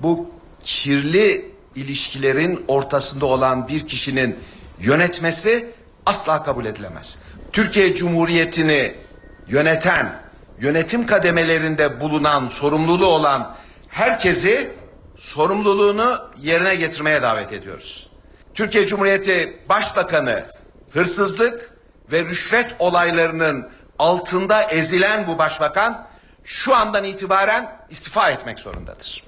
bu 0.00 0.30
kirli 0.64 1.57
ilişkilerin 1.78 2.64
ortasında 2.68 3.26
olan 3.26 3.68
bir 3.68 3.86
kişinin 3.86 4.38
yönetmesi 4.80 5.66
asla 6.06 6.44
kabul 6.44 6.64
edilemez. 6.64 7.18
Türkiye 7.52 7.94
Cumhuriyeti'ni 7.94 8.94
yöneten, 9.48 10.20
yönetim 10.60 11.06
kademelerinde 11.06 12.00
bulunan, 12.00 12.48
sorumluluğu 12.48 13.06
olan 13.06 13.56
herkesi 13.88 14.70
sorumluluğunu 15.16 16.30
yerine 16.38 16.74
getirmeye 16.74 17.22
davet 17.22 17.52
ediyoruz. 17.52 18.08
Türkiye 18.54 18.86
Cumhuriyeti 18.86 19.58
Başbakanı 19.68 20.44
hırsızlık 20.90 21.70
ve 22.12 22.24
rüşvet 22.24 22.76
olaylarının 22.78 23.70
altında 23.98 24.62
ezilen 24.62 25.26
bu 25.26 25.38
başbakan 25.38 26.06
şu 26.44 26.76
andan 26.76 27.04
itibaren 27.04 27.76
istifa 27.90 28.30
etmek 28.30 28.58
zorundadır. 28.58 29.27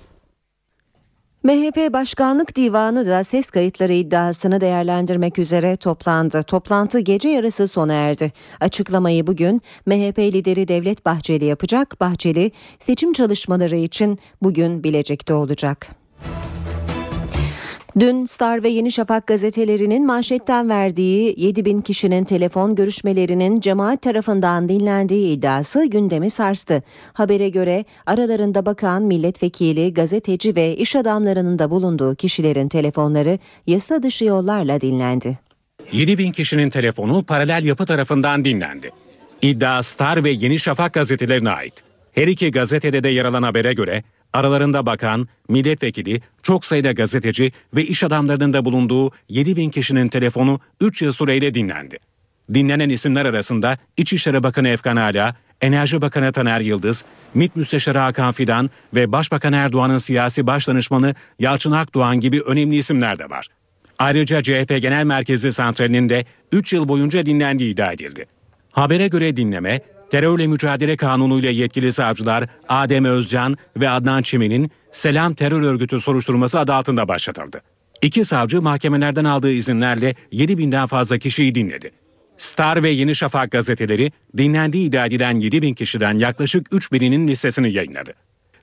MHP 1.42 1.92
Başkanlık 1.92 2.56
Divanı 2.56 3.06
da 3.06 3.24
ses 3.24 3.50
kayıtları 3.50 3.92
iddiasını 3.92 4.60
değerlendirmek 4.60 5.38
üzere 5.38 5.76
toplandı. 5.76 6.42
Toplantı 6.42 7.00
gece 7.00 7.28
yarısı 7.28 7.68
sona 7.68 7.92
erdi. 7.92 8.32
Açıklamayı 8.60 9.26
bugün 9.26 9.62
MHP 9.86 10.18
lideri 10.18 10.68
Devlet 10.68 11.06
Bahçeli 11.06 11.44
yapacak. 11.44 12.00
Bahçeli 12.00 12.52
seçim 12.78 13.12
çalışmaları 13.12 13.76
için 13.76 14.18
bugün 14.42 14.84
Bilecik'te 14.84 15.34
olacak. 15.34 15.88
Dün 17.98 18.24
Star 18.24 18.62
ve 18.62 18.68
Yeni 18.68 18.92
Şafak 18.92 19.26
gazetelerinin 19.26 20.06
manşetten 20.06 20.68
verdiği 20.68 21.34
7 21.36 21.64
bin 21.64 21.80
kişinin 21.80 22.24
telefon 22.24 22.74
görüşmelerinin 22.74 23.60
cemaat 23.60 24.02
tarafından 24.02 24.68
dinlendiği 24.68 25.36
iddiası 25.36 25.86
gündemi 25.86 26.30
sarstı. 26.30 26.82
Habere 27.12 27.48
göre 27.48 27.84
aralarında 28.06 28.66
bakan, 28.66 29.02
milletvekili, 29.02 29.94
gazeteci 29.94 30.56
ve 30.56 30.76
iş 30.76 30.96
adamlarının 30.96 31.58
da 31.58 31.70
bulunduğu 31.70 32.14
kişilerin 32.14 32.68
telefonları 32.68 33.38
yasa 33.66 34.02
dışı 34.02 34.24
yollarla 34.24 34.80
dinlendi. 34.80 35.38
7 35.92 36.18
bin 36.18 36.32
kişinin 36.32 36.70
telefonu 36.70 37.24
paralel 37.24 37.64
yapı 37.64 37.86
tarafından 37.86 38.44
dinlendi. 38.44 38.90
İddia 39.42 39.82
Star 39.82 40.24
ve 40.24 40.30
Yeni 40.30 40.58
Şafak 40.58 40.94
gazetelerine 40.94 41.50
ait. 41.50 41.74
Her 42.12 42.26
iki 42.26 42.50
gazetede 42.50 43.04
de 43.04 43.08
yer 43.08 43.24
alan 43.24 43.42
habere 43.42 43.72
göre 43.72 44.02
Aralarında 44.32 44.86
bakan, 44.86 45.28
milletvekili, 45.48 46.20
çok 46.42 46.64
sayıda 46.64 46.92
gazeteci 46.92 47.52
ve 47.74 47.84
iş 47.84 48.04
adamlarının 48.04 48.52
da 48.52 48.64
bulunduğu 48.64 49.10
7 49.28 49.56
bin 49.56 49.70
kişinin 49.70 50.08
telefonu 50.08 50.60
3 50.80 51.02
yıl 51.02 51.12
süreyle 51.12 51.54
dinlendi. 51.54 51.98
Dinlenen 52.54 52.88
isimler 52.88 53.26
arasında 53.26 53.78
İçişleri 53.96 54.42
Bakanı 54.42 54.68
Efkan 54.68 54.96
Ala, 54.96 55.36
Enerji 55.60 56.02
Bakanı 56.02 56.32
Taner 56.32 56.60
Yıldız, 56.60 57.04
MİT 57.34 57.56
Müsteşarı 57.56 57.98
Hakan 57.98 58.32
Fidan 58.32 58.70
ve 58.94 59.12
Başbakan 59.12 59.52
Erdoğan'ın 59.52 59.98
siyasi 59.98 60.46
başdanışmanı 60.46 61.14
Yalçın 61.38 61.72
Akdoğan 61.72 62.20
gibi 62.20 62.40
önemli 62.40 62.76
isimler 62.76 63.18
de 63.18 63.30
var. 63.30 63.46
Ayrıca 63.98 64.42
CHP 64.42 64.82
Genel 64.82 65.04
Merkezi 65.04 65.52
Santrali'nin 65.52 66.08
de 66.08 66.24
3 66.52 66.72
yıl 66.72 66.88
boyunca 66.88 67.26
dinlendiği 67.26 67.74
iddia 67.74 67.92
edildi. 67.92 68.26
Habere 68.72 69.08
göre 69.08 69.36
dinleme 69.36 69.80
Terörle 70.10 70.46
Mücadele 70.46 70.96
Kanunu 70.96 71.38
ile 71.38 71.50
yetkili 71.50 71.92
savcılar 71.92 72.48
Adem 72.68 73.04
Özcan 73.04 73.56
ve 73.76 73.90
Adnan 73.90 74.22
Çimen'in 74.22 74.70
Selam 74.92 75.34
Terör 75.34 75.62
Örgütü 75.62 76.00
soruşturması 76.00 76.58
adı 76.58 76.72
altında 76.72 77.08
başlatıldı. 77.08 77.62
İki 78.02 78.24
savcı 78.24 78.62
mahkemelerden 78.62 79.24
aldığı 79.24 79.52
izinlerle 79.52 80.14
7 80.32 80.58
binden 80.58 80.86
fazla 80.86 81.18
kişiyi 81.18 81.54
dinledi. 81.54 81.90
Star 82.36 82.82
ve 82.82 82.90
Yeni 82.90 83.14
Şafak 83.14 83.50
gazeteleri 83.50 84.12
dinlendiği 84.36 84.88
iddia 84.88 85.06
edilen 85.06 85.36
7 85.36 85.62
bin 85.62 85.74
kişiden 85.74 86.18
yaklaşık 86.18 86.66
3 86.72 86.92
bininin 86.92 87.28
listesini 87.28 87.72
yayınladı. 87.72 88.12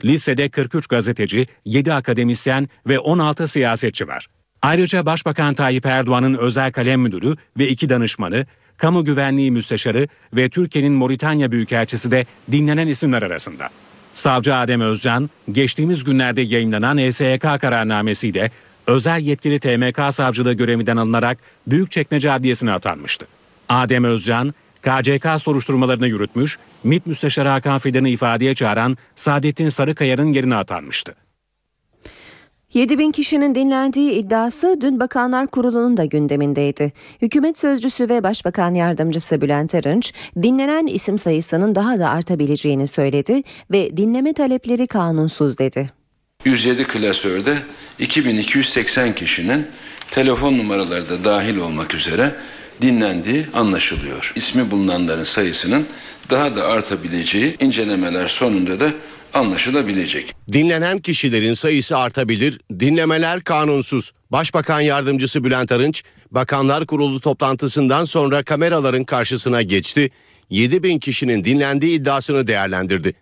Listede 0.06 0.50
43 0.50 0.88
gazeteci, 0.88 1.48
7 1.66 1.94
akademisyen 1.94 2.70
ve 2.88 3.00
16 3.00 3.48
siyasetçi 3.48 4.08
var. 4.08 4.28
Ayrıca 4.62 5.06
Başbakan 5.06 5.54
Tayyip 5.54 5.86
Erdoğan'ın 5.86 6.34
özel 6.34 6.72
kalem 6.72 7.02
müdürü 7.02 7.36
ve 7.58 7.68
iki 7.68 7.90
danışmanı, 7.90 8.46
Kamu 8.78 9.06
Güvenliği 9.06 9.52
Müsteşarı 9.52 10.08
ve 10.34 10.50
Türkiye'nin 10.50 10.94
Moritanya 10.94 11.52
Büyükelçisi 11.52 12.12
de 12.12 12.26
dinlenen 12.52 12.88
isimler 12.88 13.22
arasında. 13.22 13.70
Savcı 14.14 14.56
Adem 14.56 14.82
Özcan, 14.82 15.30
geçtiğimiz 15.52 16.04
günlerde 16.04 16.42
yayınlanan 16.42 16.98
ESYK 16.98 17.42
kararnamesiyle 17.42 18.52
özel 18.88 19.22
yetkili 19.22 19.60
TMK 19.60 20.14
savcılığı 20.14 20.54
görevinden 20.54 20.98
alınarak 20.98 21.38
Büyükçekmece 21.68 22.32
Adliyesi'ne 22.32 22.72
atanmıştı. 22.72 23.28
Adem 23.70 24.04
Özcan, 24.04 24.54
KCK 24.82 25.42
soruşturmalarını 25.42 26.08
yürütmüş, 26.08 26.58
MİT 26.84 27.06
Müsteşarı 27.06 27.50
Hakan 27.50 27.80
Fidan'ı 27.80 28.10
ifadeye 28.10 28.56
çağıran 28.56 28.98
Saadettin 29.16 29.70
Sarıkaya'nın 29.70 30.34
yerine 30.34 30.56
atanmıştı. 30.56 31.16
7 32.74 33.00
bin 33.00 33.12
kişinin 33.12 33.56
dinlendiği 33.56 34.12
iddiası 34.12 34.78
dün 34.82 35.00
Bakanlar 35.00 35.48
Kurulu'nun 35.48 35.98
da 35.98 36.06
gündemindeydi. 36.06 36.94
Hükümet 37.22 37.58
sözcüsü 37.58 38.10
ve 38.10 38.24
Başbakan 38.24 38.74
Yardımcısı 38.74 39.42
Bülent 39.42 39.76
Arınç, 39.76 40.14
dinlenen 40.42 40.88
isim 40.88 41.18
sayısının 41.18 41.76
daha 41.76 42.00
da 42.00 42.10
artabileceğini 42.10 42.88
söyledi 42.88 43.44
ve 43.72 43.98
dinleme 43.98 44.34
talepleri 44.34 44.88
kanunsuz 44.88 45.60
dedi. 45.60 45.90
107 46.46 46.84
klasörde 46.84 47.58
2280 48.00 49.16
kişinin 49.16 49.68
telefon 50.12 50.58
numaraları 50.58 51.10
da 51.10 51.24
dahil 51.24 51.58
olmak 51.58 51.94
üzere 51.94 52.36
dinlendiği 52.82 53.48
anlaşılıyor. 53.54 54.32
İsmi 54.36 54.72
bulunanların 54.72 55.24
sayısının 55.24 55.86
daha 56.30 56.56
da 56.56 56.66
artabileceği 56.66 57.56
incelemeler 57.60 58.28
sonunda 58.28 58.80
da 58.80 58.92
anlaşılabilecek. 59.38 60.36
Dinlenen 60.54 61.00
kişilerin 61.00 61.54
sayısı 61.54 61.98
artabilir, 61.98 62.60
dinlemeler 62.80 63.42
kanunsuz. 63.42 64.12
Başbakan 64.32 64.82
Yardımcısı 64.82 65.44
Bülent 65.44 65.72
Arınç, 65.72 66.04
Bakanlar 66.32 66.86
Kurulu 66.86 67.20
toplantısından 67.20 68.06
sonra 68.06 68.44
kameraların 68.44 69.04
karşısına 69.04 69.62
geçti, 69.62 70.10
7 70.50 70.84
bin 70.84 71.00
kişinin 71.00 71.46
dinlendiği 71.46 72.00
iddiasını 72.00 72.48
değerlendirdi. 72.48 73.14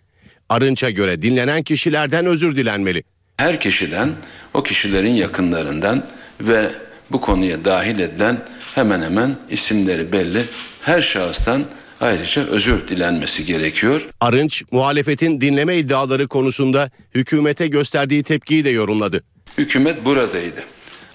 Arınç'a 0.48 0.90
göre 0.90 1.22
dinlenen 1.22 1.62
kişilerden 1.62 2.26
özür 2.26 2.56
dilenmeli. 2.56 3.02
Her 3.36 3.60
kişiden, 3.60 4.12
o 4.54 4.62
kişilerin 4.62 5.12
yakınlarından 5.12 6.06
ve 6.40 6.70
bu 7.10 7.20
konuya 7.20 7.64
dahil 7.64 7.98
edilen 7.98 8.44
hemen 8.74 9.02
hemen 9.02 9.36
isimleri 9.50 10.12
belli 10.12 10.44
her 10.82 11.02
şahıstan 11.02 11.64
ayrıca 12.00 12.46
özür 12.46 12.88
dilenmesi 12.88 13.44
gerekiyor. 13.44 14.08
Arınç, 14.20 14.62
muhalefetin 14.70 15.40
dinleme 15.40 15.76
iddiaları 15.76 16.28
konusunda 16.28 16.90
hükümete 17.14 17.66
gösterdiği 17.66 18.22
tepkiyi 18.22 18.64
de 18.64 18.70
yorumladı. 18.70 19.22
Hükümet 19.58 20.04
buradaydı. 20.04 20.60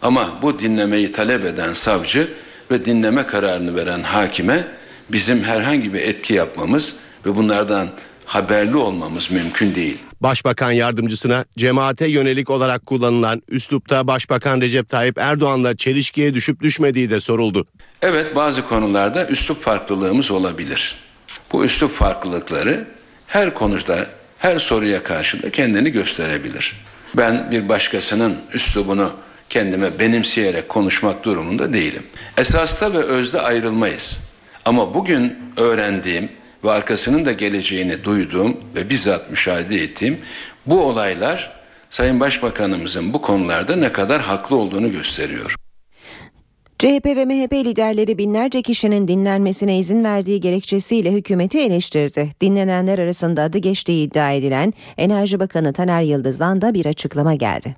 Ama 0.02 0.40
bu 0.42 0.60
dinlemeyi 0.60 1.12
talep 1.12 1.46
eden 1.46 1.74
savcı 1.74 2.28
ve 2.72 2.86
dinleme 2.86 3.28
kararını 3.28 3.76
veren 3.76 4.02
hakime 4.02 4.68
bizim 5.10 5.44
herhangi 5.44 5.94
bir 5.94 6.02
etki 6.02 6.34
yapmamız 6.34 6.96
ve 7.26 7.36
bunlardan 7.36 7.90
haberli 8.32 8.78
olmamız 8.78 9.32
mümkün 9.32 9.76
değil. 9.76 9.98
Başbakan 10.22 10.72
yardımcısına 10.72 11.46
cemaate 11.58 12.08
yönelik 12.08 12.50
olarak 12.50 12.86
kullanılan 12.86 13.42
üslupta 13.50 14.08
Başbakan 14.08 14.62
Recep 14.62 14.90
Tayyip 14.90 15.18
Erdoğan'la 15.18 15.76
çelişkiye 15.78 16.34
düşüp 16.34 16.62
düşmediği 16.62 17.10
de 17.10 17.20
soruldu. 17.20 17.66
Evet 18.02 18.36
bazı 18.36 18.68
konularda 18.68 19.28
üslup 19.28 19.62
farklılığımız 19.62 20.32
olabilir. 20.32 20.96
Bu 21.52 21.66
üslup 21.66 21.92
farklılıkları 21.92 22.88
her 23.28 23.54
konuda, 23.54 24.08
her 24.38 24.60
soruya 24.60 25.04
karşı 25.04 25.44
da 25.44 25.52
kendini 25.52 25.90
gösterebilir. 25.90 26.76
Ben 27.18 27.52
bir 27.52 27.70
başkasının 27.70 28.38
üslubunu 28.54 29.12
kendime 29.50 30.00
benimseyerek 30.00 30.70
konuşmak 30.70 31.24
durumunda 31.24 31.74
değilim. 31.74 32.04
Esasta 32.38 32.94
ve 32.94 32.98
özde 32.98 33.42
ayrılmayız. 33.42 34.18
Ama 34.66 34.94
bugün 34.94 35.38
öğrendiğim 35.58 36.41
ve 36.64 36.72
arkasının 36.72 37.26
da 37.26 37.32
geleceğini 37.32 38.04
duyduğum 38.04 38.58
ve 38.76 38.90
bizzat 38.90 39.30
müşahede 39.30 39.76
ettiğim 39.76 40.20
bu 40.66 40.82
olaylar 40.82 41.62
Sayın 41.90 42.20
Başbakanımızın 42.20 43.14
bu 43.14 43.22
konularda 43.22 43.76
ne 43.76 43.92
kadar 43.92 44.22
haklı 44.22 44.56
olduğunu 44.56 44.92
gösteriyor. 44.92 45.56
CHP 46.80 47.06
ve 47.06 47.26
MHP 47.26 47.54
liderleri 47.54 48.18
binlerce 48.18 48.62
kişinin 48.62 49.08
dinlenmesine 49.08 49.78
izin 49.78 50.04
verdiği 50.04 50.42
gerekçesiyle 50.42 51.12
hükümeti 51.12 51.60
eleştirdi. 51.60 52.30
Dinlenenler 52.42 53.00
arasında 53.00 53.44
adı 53.44 53.58
geçtiği 53.58 54.08
iddia 54.08 54.32
edilen 54.32 54.74
Enerji 54.98 55.40
Bakanı 55.40 55.74
Taner 55.74 56.02
Yıldız'dan 56.02 56.62
da 56.62 56.74
bir 56.74 56.86
açıklama 56.86 57.36
geldi. 57.36 57.76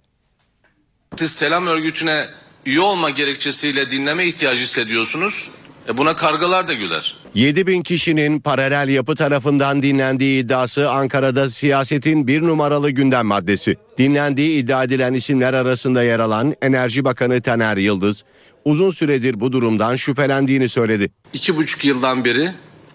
Siz 1.16 1.32
selam 1.32 1.68
örgütüne 1.68 2.26
üye 2.66 2.80
olma 2.80 3.10
gerekçesiyle 3.10 3.92
dinleme 3.92 4.26
ihtiyacı 4.26 4.64
hissediyorsunuz. 4.64 5.52
E 5.90 5.98
buna 5.98 6.16
kargalar 6.16 6.68
da 6.68 6.74
güler. 6.74 7.16
7 7.36 7.68
bin 7.68 7.82
kişinin 7.84 8.40
paralel 8.40 8.90
yapı 8.90 9.16
tarafından 9.16 9.82
dinlendiği 9.82 10.44
iddiası 10.44 10.90
Ankara'da 10.90 11.50
siyasetin 11.50 12.28
bir 12.28 12.42
numaralı 12.42 12.90
gündem 12.90 13.26
maddesi. 13.26 13.76
Dinlendiği 13.98 14.64
iddia 14.64 14.84
edilen 14.84 15.14
isimler 15.14 15.54
arasında 15.54 16.04
yer 16.04 16.20
alan 16.20 16.56
Enerji 16.62 17.04
Bakanı 17.06 17.42
Taner 17.42 17.78
Yıldız, 17.78 18.24
uzun 18.66 18.92
süredir 18.92 19.40
bu 19.40 19.52
durumdan 19.52 19.96
şüphelendiğini 19.96 20.70
söyledi. 20.70 21.12
İki 21.34 21.58
buçuk 21.58 21.86
yıldan 21.86 22.26
beri 22.26 22.50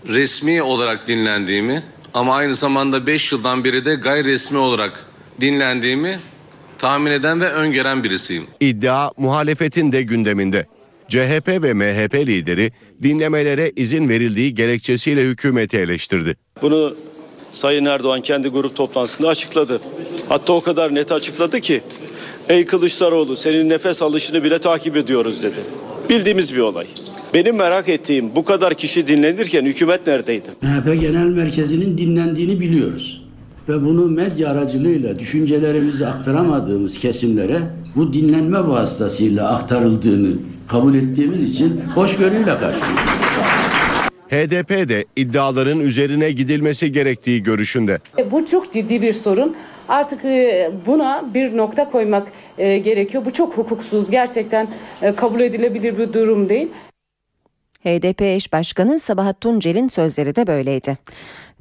resmi 0.08 0.62
olarak 0.62 1.08
dinlendiğimi 1.08 1.82
ama 2.14 2.36
aynı 2.36 2.54
zamanda 2.54 3.06
beş 3.06 3.32
yıldan 3.32 3.64
beri 3.64 3.84
de 3.84 3.94
gayri 3.94 4.28
resmi 4.28 4.58
olarak 4.58 5.04
dinlendiğimi 5.40 6.18
tahmin 6.78 7.10
eden 7.10 7.40
ve 7.40 7.48
öngören 7.48 8.04
birisiyim. 8.04 8.44
İddia 8.60 9.10
muhalefetin 9.16 9.92
de 9.92 10.02
gündeminde. 10.02 10.66
CHP 11.08 11.48
ve 11.48 11.74
MHP 11.74 12.14
lideri 12.14 12.72
dinlemelere 13.02 13.72
izin 13.76 14.08
verildiği 14.08 14.54
gerekçesiyle 14.54 15.22
hükümeti 15.22 15.76
eleştirdi. 15.78 16.36
Bunu 16.62 16.96
Sayın 17.52 17.84
Erdoğan 17.84 18.20
kendi 18.20 18.48
grup 18.48 18.76
toplantısında 18.76 19.28
açıkladı. 19.28 19.80
Hatta 20.28 20.52
o 20.52 20.60
kadar 20.60 20.94
net 20.94 21.12
açıkladı 21.12 21.60
ki 21.60 21.80
Ey 22.48 22.64
Kılıçdaroğlu 22.64 23.36
senin 23.36 23.68
nefes 23.68 24.02
alışını 24.02 24.44
bile 24.44 24.58
takip 24.58 24.96
ediyoruz 24.96 25.42
dedi. 25.42 25.60
Bildiğimiz 26.10 26.54
bir 26.54 26.60
olay. 26.60 26.86
Benim 27.34 27.56
merak 27.56 27.88
ettiğim 27.88 28.36
bu 28.36 28.44
kadar 28.44 28.74
kişi 28.74 29.06
dinlenirken 29.06 29.64
hükümet 29.64 30.06
neredeydi? 30.06 30.48
MHP 30.62 31.00
Genel 31.00 31.26
Merkezi'nin 31.26 31.98
dinlendiğini 31.98 32.60
biliyoruz. 32.60 33.27
Ve 33.68 33.84
bunu 33.84 34.08
medya 34.08 34.50
aracılığıyla 34.50 35.18
düşüncelerimizi 35.18 36.06
aktaramadığımız 36.06 36.98
kesimlere 36.98 37.60
bu 37.96 38.12
dinlenme 38.12 38.68
vasıtasıyla 38.68 39.48
aktarıldığını 39.48 40.36
kabul 40.68 40.94
ettiğimiz 40.94 41.42
için 41.42 41.80
hoşgörüyle 41.94 42.44
karşılıyoruz. 42.58 43.18
HDP 44.28 44.88
de 44.88 45.04
iddiaların 45.16 45.80
üzerine 45.80 46.32
gidilmesi 46.32 46.92
gerektiği 46.92 47.42
görüşünde. 47.42 47.98
E, 48.18 48.30
Bu 48.30 48.46
çok 48.46 48.72
ciddi 48.72 49.02
bir 49.02 49.12
sorun. 49.12 49.56
Artık 49.88 50.24
e, 50.24 50.70
buna 50.86 51.24
bir 51.34 51.56
nokta 51.56 51.90
koymak 51.90 52.28
e, 52.58 52.78
gerekiyor. 52.78 53.24
Bu 53.24 53.32
çok 53.32 53.58
hukuksuz. 53.58 54.10
Gerçekten 54.10 54.68
kabul 55.16 55.40
edilebilir 55.40 55.98
bir 55.98 56.12
durum 56.12 56.48
değil. 56.48 56.68
HDP 57.84 58.22
eş 58.22 58.52
başkanı 58.52 59.00
Sabahat 59.00 59.40
Tuncer'in 59.40 59.88
sözleri 59.88 60.36
de 60.36 60.46
böyleydi. 60.46 60.98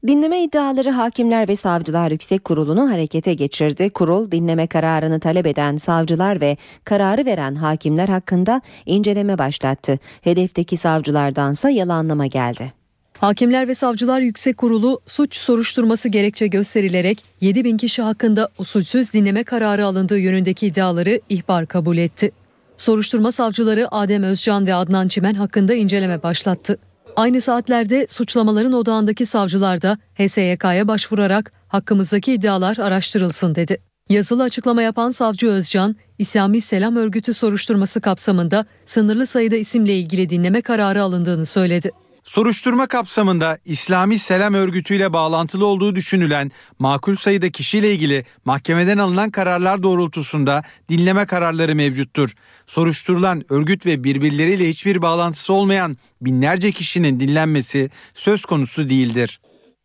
Dinleme 0.07 0.43
iddiaları 0.43 0.89
Hakimler 0.89 1.47
ve 1.47 1.55
Savcılar 1.55 2.11
Yüksek 2.11 2.43
Kurulu'nu 2.43 2.91
harekete 2.91 3.33
geçirdi. 3.33 3.89
Kurul 3.89 4.31
dinleme 4.31 4.67
kararını 4.67 5.19
talep 5.19 5.47
eden 5.47 5.77
savcılar 5.77 6.41
ve 6.41 6.57
kararı 6.83 7.25
veren 7.25 7.55
hakimler 7.55 8.09
hakkında 8.09 8.61
inceleme 8.85 9.37
başlattı. 9.37 9.99
Hedefteki 10.21 10.77
savcılardansa 10.77 11.69
yalanlama 11.69 12.27
geldi. 12.27 12.73
Hakimler 13.17 13.67
ve 13.67 13.75
Savcılar 13.75 14.19
Yüksek 14.19 14.57
Kurulu 14.57 15.01
suç 15.05 15.35
soruşturması 15.35 16.09
gerekçe 16.09 16.47
gösterilerek 16.47 17.23
7 17.41 17.63
bin 17.63 17.77
kişi 17.77 18.01
hakkında 18.01 18.49
usulsüz 18.57 19.13
dinleme 19.13 19.43
kararı 19.43 19.85
alındığı 19.85 20.19
yönündeki 20.19 20.67
iddiaları 20.67 21.21
ihbar 21.29 21.65
kabul 21.65 21.97
etti. 21.97 22.31
Soruşturma 22.77 23.31
savcıları 23.31 23.87
Adem 23.91 24.23
Özcan 24.23 24.67
ve 24.67 24.75
Adnan 24.75 25.07
Çimen 25.07 25.33
hakkında 25.33 25.73
inceleme 25.73 26.23
başlattı. 26.23 26.77
Aynı 27.17 27.41
saatlerde 27.41 28.07
suçlamaların 28.09 28.73
odağındaki 28.73 29.25
savcılar 29.25 29.81
da 29.81 29.97
HSYK'ya 30.15 30.87
başvurarak 30.87 31.53
hakkımızdaki 31.67 32.33
iddialar 32.33 32.77
araştırılsın 32.77 33.55
dedi. 33.55 33.77
Yazılı 34.09 34.43
açıklama 34.43 34.81
yapan 34.81 35.09
savcı 35.09 35.47
Özcan, 35.49 35.95
İslami 36.17 36.61
Selam 36.61 36.95
Örgütü 36.95 37.33
soruşturması 37.33 38.01
kapsamında 38.01 38.65
sınırlı 38.85 39.25
sayıda 39.25 39.55
isimle 39.55 39.97
ilgili 39.97 40.29
dinleme 40.29 40.61
kararı 40.61 41.03
alındığını 41.03 41.45
söyledi. 41.45 41.91
Soruşturma 42.27 42.87
kapsamında 42.87 43.57
İslami 43.65 44.19
Selam 44.19 44.53
Örgütü 44.53 44.95
ile 44.95 45.13
bağlantılı 45.13 45.65
olduğu 45.65 45.95
düşünülen 45.95 46.51
makul 46.79 47.15
sayıda 47.15 47.49
kişiyle 47.49 47.93
ilgili 47.93 48.25
mahkemeden 48.45 48.97
alınan 48.97 49.29
kararlar 49.29 49.83
doğrultusunda 49.83 50.63
dinleme 50.89 51.25
kararları 51.25 51.75
mevcuttur. 51.75 52.33
Soruşturulan 52.65 53.43
örgüt 53.49 53.85
ve 53.85 54.03
birbirleriyle 54.03 54.69
hiçbir 54.69 55.01
bağlantısı 55.01 55.53
olmayan 55.53 55.97
binlerce 56.21 56.71
kişinin 56.71 57.19
dinlenmesi 57.19 57.89
söz 58.15 58.45
konusu 58.45 58.89
değildir. 58.89 59.39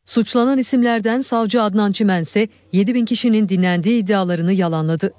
Suçlanan 0.06 0.58
isimlerden 0.58 1.20
savcı 1.20 1.62
Adnan 1.62 1.92
Çimen 1.92 2.22
ise 2.22 2.48
7 2.72 2.94
bin 2.94 3.04
kişinin 3.04 3.48
dinlendiği 3.48 4.02
iddialarını 4.02 4.52
yalanladı. 4.52 5.12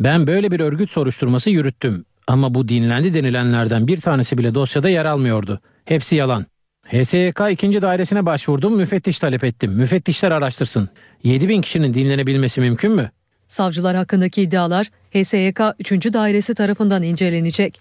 Ben 0.00 0.26
böyle 0.26 0.50
bir 0.50 0.60
örgüt 0.60 0.90
soruşturması 0.90 1.50
yürüttüm. 1.50 2.04
Ama 2.26 2.54
bu 2.54 2.68
dinlendi 2.68 3.14
denilenlerden 3.14 3.86
bir 3.86 4.00
tanesi 4.00 4.38
bile 4.38 4.54
dosyada 4.54 4.88
yer 4.88 5.04
almıyordu. 5.04 5.60
Hepsi 5.84 6.16
yalan. 6.16 6.46
HSYK 6.90 7.40
ikinci 7.50 7.82
dairesine 7.82 8.26
başvurdum, 8.26 8.76
müfettiş 8.76 9.18
talep 9.18 9.44
ettim. 9.44 9.72
Müfettişler 9.72 10.30
araştırsın. 10.30 10.88
7 11.24 11.48
bin 11.48 11.62
kişinin 11.62 11.94
dinlenebilmesi 11.94 12.60
mümkün 12.60 12.92
mü? 12.92 13.10
Savcılar 13.48 13.96
hakkındaki 13.96 14.42
iddialar 14.42 14.90
HSYK 15.10 15.60
3. 15.78 16.12
Dairesi 16.12 16.54
tarafından 16.54 17.02
incelenecek. 17.02 17.80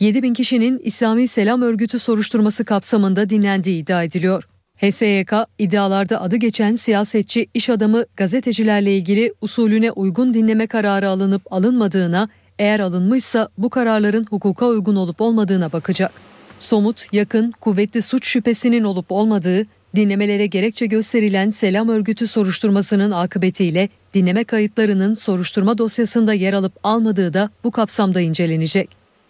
7 0.00 0.22
bin 0.22 0.34
kişinin 0.34 0.78
İslami 0.78 1.28
Selam 1.28 1.62
Örgütü 1.62 1.98
soruşturması 1.98 2.64
kapsamında 2.64 3.30
dinlendiği 3.30 3.82
iddia 3.82 4.02
ediliyor. 4.02 4.44
HSYK 4.76 5.32
iddialarda 5.58 6.20
adı 6.20 6.36
geçen 6.36 6.74
siyasetçi, 6.74 7.46
iş 7.54 7.70
adamı, 7.70 8.04
gazetecilerle 8.16 8.96
ilgili 8.96 9.32
usulüne 9.40 9.90
uygun 9.90 10.34
dinleme 10.34 10.66
kararı 10.66 11.08
alınıp 11.08 11.52
alınmadığına, 11.52 12.28
eğer 12.58 12.80
alınmışsa 12.80 13.48
bu 13.58 13.70
kararların 13.70 14.26
hukuka 14.30 14.66
uygun 14.66 14.96
olup 14.96 15.20
olmadığına 15.20 15.72
bakacak. 15.72 16.29
Somut, 16.60 17.06
yakın, 17.12 17.50
kuvvetli 17.50 18.02
suç 18.02 18.26
şüphesinin 18.26 18.84
olup 18.84 19.12
olmadığı, 19.12 19.66
dinlemelere 19.96 20.46
gerekçe 20.46 20.86
gösterilen 20.86 21.50
Selam 21.50 21.88
Örgütü 21.88 22.26
soruşturmasının 22.26 23.10
akıbetiyle 23.10 23.88
dinleme 24.14 24.44
kayıtlarının 24.44 25.14
soruşturma 25.14 25.78
dosyasında 25.78 26.34
yer 26.34 26.52
alıp 26.52 26.72
almadığı 26.82 27.34
da 27.34 27.50
bu 27.64 27.70
kapsamda 27.70 28.20
incelenecek. 28.20 28.88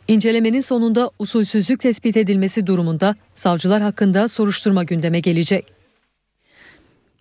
İncelemenin 0.08 0.60
sonunda 0.60 1.10
usulsüzlük 1.18 1.80
tespit 1.80 2.16
edilmesi 2.16 2.66
durumunda 2.66 3.14
savcılar 3.34 3.82
hakkında 3.82 4.28
soruşturma 4.28 4.84
gündeme 4.84 5.20
gelecek. 5.20 5.79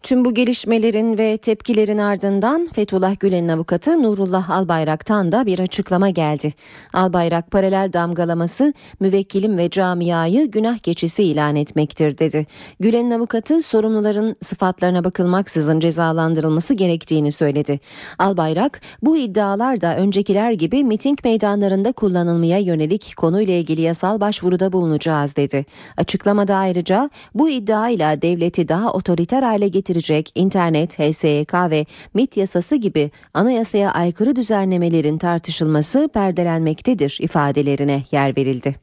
Tüm 0.04 0.26
bu 0.26 0.34
gelişmelerin 0.34 1.18
ve 1.18 1.38
tepkilerin 1.38 1.98
ardından 1.98 2.68
Fethullah 2.74 3.20
Gülen'in 3.20 3.48
avukatı 3.48 4.04
Nurullah 4.04 4.50
Albayrak'tan 4.50 5.32
da 5.32 5.46
bir 5.46 5.60
açıklama 5.60 6.10
geldi. 6.10 6.54
Albayrak 6.94 7.52
paralel 7.52 7.94
damgalaması 7.94 8.74
müvekkilim 9.00 9.58
ve 9.58 9.70
camiayı 9.70 10.52
günah 10.52 10.78
keçisi 10.78 11.24
ilan 11.24 11.56
etmektir 11.56 12.18
dedi. 12.18 12.48
Gülen'in 12.80 13.12
avukatı 13.12 13.62
sorumluların 13.62 14.36
sıfatlarına 14.42 15.04
bakılmaksızın 15.04 15.80
cezalandırılması 15.80 16.74
gerektiğini 16.74 17.32
söyledi. 17.32 17.80
Albayrak 18.20 18.82
bu 19.02 19.18
iddialar 19.18 19.82
da 19.82 19.98
öncekiler 19.98 20.52
gibi 20.52 20.84
miting 20.84 21.20
meydanlarında 21.24 21.92
kullanılmaya 21.92 22.60
yönelik 22.60 23.14
konuyla 23.18 23.54
ilgili 23.54 23.82
yasal 23.82 24.20
başvuruda 24.20 24.74
bulunacağız 24.74 25.36
dedi. 25.36 25.66
Açıklamada 25.98 26.56
ayrıca 26.56 27.10
bu 27.34 27.50
iddiayla 27.50 28.22
devleti 28.22 28.68
daha 28.68 28.94
otoriter 28.94 29.44
hale 29.44 29.68
getirecek 29.90 30.32
internet, 30.36 31.00
HSYK 31.00 31.54
ve 31.54 31.86
MIT 32.14 32.38
yasası 32.38 32.76
gibi 32.76 33.12
anayasaya 33.34 33.92
aykırı 33.92 34.36
düzenlemelerin 34.36 35.18
tartışılması 35.18 36.10
perdelenmektedir 36.14 37.18
ifadelerine 37.22 38.04
yer 38.12 38.38
verildi. 38.38 38.76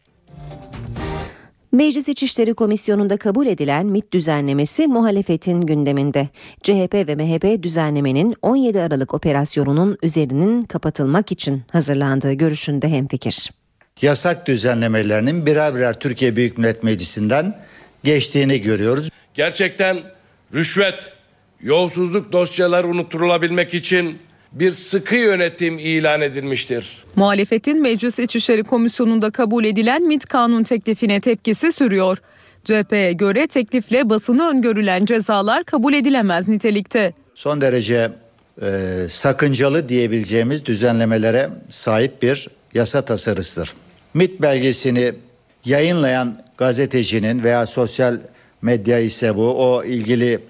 Meclis 1.73 2.09
İçişleri 2.09 2.55
Komisyonu'nda 2.55 3.17
kabul 3.17 3.47
edilen 3.47 3.87
MIT 3.87 4.13
düzenlemesi 4.13 4.87
muhalefetin 4.87 5.61
gündeminde. 5.61 6.29
CHP 6.63 6.95
ve 6.95 7.15
MHP 7.15 7.63
düzenlemenin 7.63 8.35
17 8.43 8.81
Aralık 8.81 9.15
operasyonunun 9.15 9.99
üzerinin 10.03 10.63
kapatılmak 10.63 11.33
için 11.33 11.63
hazırlandığı 11.73 12.33
görüşünde 12.33 12.89
hemfikir. 12.89 13.51
Yasak 14.03 14.47
düzenlemelerinin 14.47 15.47
birer 15.47 15.75
birer 15.75 16.01
Türkiye 16.01 16.37
Büyük 16.37 16.59
Millet 16.59 16.83
Meclisi'nden 16.83 17.55
geçtiğini 18.05 18.61
görüyoruz. 18.61 19.11
Gerçekten 19.35 19.97
rüşvet, 20.57 21.13
yolsuzluk 21.61 22.33
dosyaları 22.33 22.89
unutturulabilmek 22.89 23.75
için 23.75 24.19
bir 24.53 24.73
sıkı 24.73 25.17
yönetim 25.17 25.79
ilan 25.79 26.21
edilmiştir. 26.21 27.05
Muhalefetin 27.17 27.83
Meclis 27.83 28.19
İçişleri 28.19 28.65
Komisyonu'nda 28.65 29.31
kabul 29.31 29.65
edilen 29.65 30.03
MİT 30.03 30.27
kanun 30.27 30.63
teklifine 30.63 31.21
tepkisi 31.21 31.73
sürüyor. 31.73 32.19
CHP'ye 32.65 33.13
göre 33.13 33.47
teklifle 33.47 34.11
basını 34.11 34.49
öngörülen 34.49 35.05
cezalar 35.05 35.65
kabul 35.65 35.95
edilemez 35.95 36.49
nitelikte. 36.49 37.13
Son 37.35 37.61
derece 37.61 38.11
e, 38.63 38.67
sakıncalı 39.09 39.89
diyebileceğimiz 39.89 40.67
düzenlemelere 40.67 41.51
sahip 41.69 42.23
bir 42.23 42.49
yasa 42.75 43.03
tasarısıdır. 43.03 43.73
MİT 44.15 44.43
belgesini 44.43 45.13
yayınlayan 45.65 46.43
gazetecinin 46.57 47.43
veya 47.43 47.67
sosyal 47.67 48.19
medya 48.63 48.99
ise 48.99 49.37
bu 49.37 49.73
o 49.73 49.85
ilgili 49.85 50.41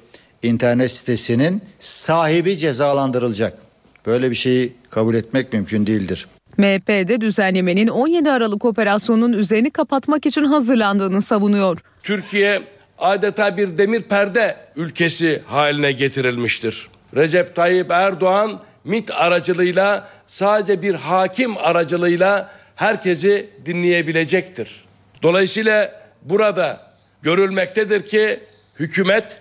internet 0.43 0.91
sitesinin 0.91 1.63
sahibi 1.79 2.57
cezalandırılacak. 2.57 3.59
Böyle 4.07 4.31
bir 4.31 4.37
şeyi 4.37 4.73
kabul 4.91 5.15
etmek 5.15 5.53
mümkün 5.53 5.87
değildir. 5.87 6.27
MHP'de 6.59 7.21
düzenlemenin 7.21 7.89
17 7.89 8.31
Aralık 8.31 8.65
operasyonunun 8.65 9.33
üzerini 9.33 9.71
kapatmak 9.71 10.27
için 10.27 10.45
hazırlandığını 10.45 11.23
savunuyor. 11.23 11.79
Türkiye 12.03 12.63
adeta 12.99 13.57
bir 13.57 13.79
demir 13.79 14.03
perde 14.03 14.57
ülkesi 14.77 15.43
haline 15.47 15.93
getirilmiştir. 15.93 16.89
Recep 17.17 17.57
Tayyip 17.57 17.91
Erdoğan 17.91 18.61
MIT 18.85 19.11
aracılığıyla 19.11 20.09
sadece 20.27 20.83
bir 20.83 20.95
hakim 20.95 21.57
aracılığıyla 21.59 22.51
herkesi 22.77 23.51
dinleyebilecektir. 23.67 24.85
Dolayısıyla 25.23 26.03
burada 26.23 26.86
görülmektedir 27.27 28.07
ki 28.07 28.41
hükümet 28.81 29.41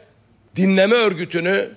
dinleme 0.56 0.95
örgütünü 0.95 1.69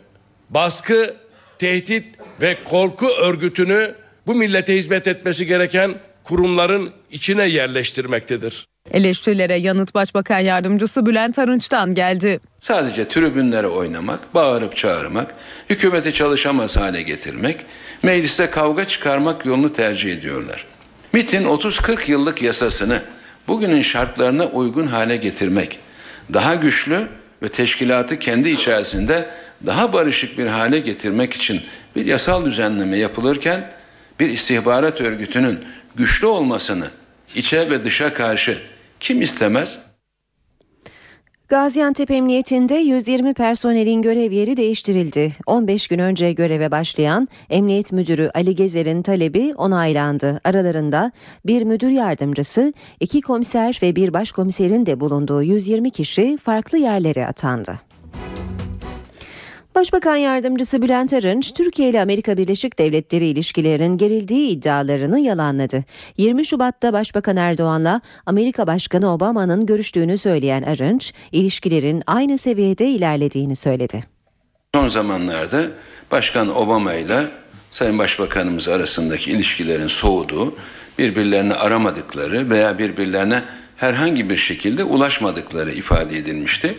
baskı, 0.50 1.14
tehdit 1.58 2.04
ve 2.40 2.56
korku 2.64 3.06
örgütünü 3.06 3.94
bu 4.26 4.34
millete 4.34 4.76
hizmet 4.76 5.08
etmesi 5.08 5.46
gereken 5.46 5.94
kurumların 6.24 6.90
içine 7.10 7.44
yerleştirmektedir. 7.44 8.66
Eleştirilere 8.92 9.54
yanıt 9.54 9.94
Başbakan 9.94 10.38
Yardımcısı 10.38 11.06
Bülent 11.06 11.38
Arınç'tan 11.38 11.94
geldi. 11.94 12.40
Sadece 12.60 13.08
tribünlere 13.08 13.66
oynamak, 13.66 14.34
bağırıp 14.34 14.76
çağırmak, 14.76 15.34
hükümeti 15.70 16.14
çalışamaz 16.14 16.76
hale 16.76 17.02
getirmek, 17.02 17.56
mecliste 18.02 18.50
kavga 18.50 18.84
çıkarmak 18.84 19.46
yolunu 19.46 19.72
tercih 19.72 20.12
ediyorlar. 20.12 20.66
MIT'in 21.12 21.44
30-40 21.44 22.10
yıllık 22.10 22.42
yasasını 22.42 23.02
bugünün 23.48 23.82
şartlarına 23.82 24.46
uygun 24.46 24.86
hale 24.86 25.16
getirmek, 25.16 25.78
daha 26.32 26.54
güçlü 26.54 27.08
ve 27.42 27.48
teşkilatı 27.48 28.18
kendi 28.18 28.48
içerisinde 28.48 29.30
daha 29.66 29.92
barışık 29.92 30.38
bir 30.38 30.46
hale 30.46 30.78
getirmek 30.80 31.34
için 31.34 31.62
bir 31.96 32.06
yasal 32.06 32.44
düzenleme 32.44 32.98
yapılırken 32.98 33.72
bir 34.20 34.28
istihbarat 34.28 35.00
örgütünün 35.00 35.64
güçlü 35.96 36.26
olmasını 36.26 36.90
içe 37.34 37.70
ve 37.70 37.84
dışa 37.84 38.14
karşı 38.14 38.58
kim 39.00 39.22
istemez? 39.22 39.78
Gaziantep 41.48 42.10
Emniyetinde 42.10 42.74
120 42.74 43.34
personelin 43.34 44.02
görev 44.02 44.32
yeri 44.32 44.56
değiştirildi. 44.56 45.32
15 45.46 45.88
gün 45.88 45.98
önce 45.98 46.32
göreve 46.32 46.70
başlayan 46.70 47.28
Emniyet 47.50 47.92
Müdürü 47.92 48.30
Ali 48.34 48.56
Gezer'in 48.56 49.02
talebi 49.02 49.54
onaylandı. 49.56 50.40
Aralarında 50.44 51.12
bir 51.46 51.62
müdür 51.62 51.90
yardımcısı, 51.90 52.72
iki 53.00 53.20
komiser 53.20 53.78
ve 53.82 53.96
bir 53.96 54.12
başkomiserin 54.12 54.86
de 54.86 55.00
bulunduğu 55.00 55.42
120 55.42 55.90
kişi 55.90 56.36
farklı 56.36 56.78
yerlere 56.78 57.26
atandı. 57.26 57.87
Başbakan 59.74 60.16
Yardımcısı 60.16 60.82
Bülent 60.82 61.12
Arınç, 61.12 61.54
Türkiye 61.54 61.90
ile 61.90 62.02
Amerika 62.02 62.36
Birleşik 62.36 62.78
Devletleri 62.78 63.26
ilişkilerinin 63.26 63.98
gerildiği 63.98 64.50
iddialarını 64.50 65.20
yalanladı. 65.20 65.84
20 66.16 66.46
Şubat'ta 66.46 66.92
Başbakan 66.92 67.36
Erdoğan'la 67.36 68.00
Amerika 68.26 68.66
Başkanı 68.66 69.12
Obama'nın 69.12 69.66
görüştüğünü 69.66 70.18
söyleyen 70.18 70.62
Arınç, 70.62 71.12
ilişkilerin 71.32 72.02
aynı 72.06 72.38
seviyede 72.38 72.86
ilerlediğini 72.86 73.56
söyledi. 73.56 74.04
Son 74.74 74.88
zamanlarda 74.88 75.66
Başkan 76.10 76.56
Obama 76.56 76.94
ile 76.94 77.28
Sayın 77.70 77.98
Başbakanımız 77.98 78.68
arasındaki 78.68 79.30
ilişkilerin 79.30 79.86
soğuduğu, 79.86 80.54
birbirlerini 80.98 81.54
aramadıkları 81.54 82.50
veya 82.50 82.78
birbirlerine 82.78 83.42
herhangi 83.76 84.30
bir 84.30 84.36
şekilde 84.36 84.84
ulaşmadıkları 84.84 85.72
ifade 85.72 86.16
edilmişti. 86.16 86.78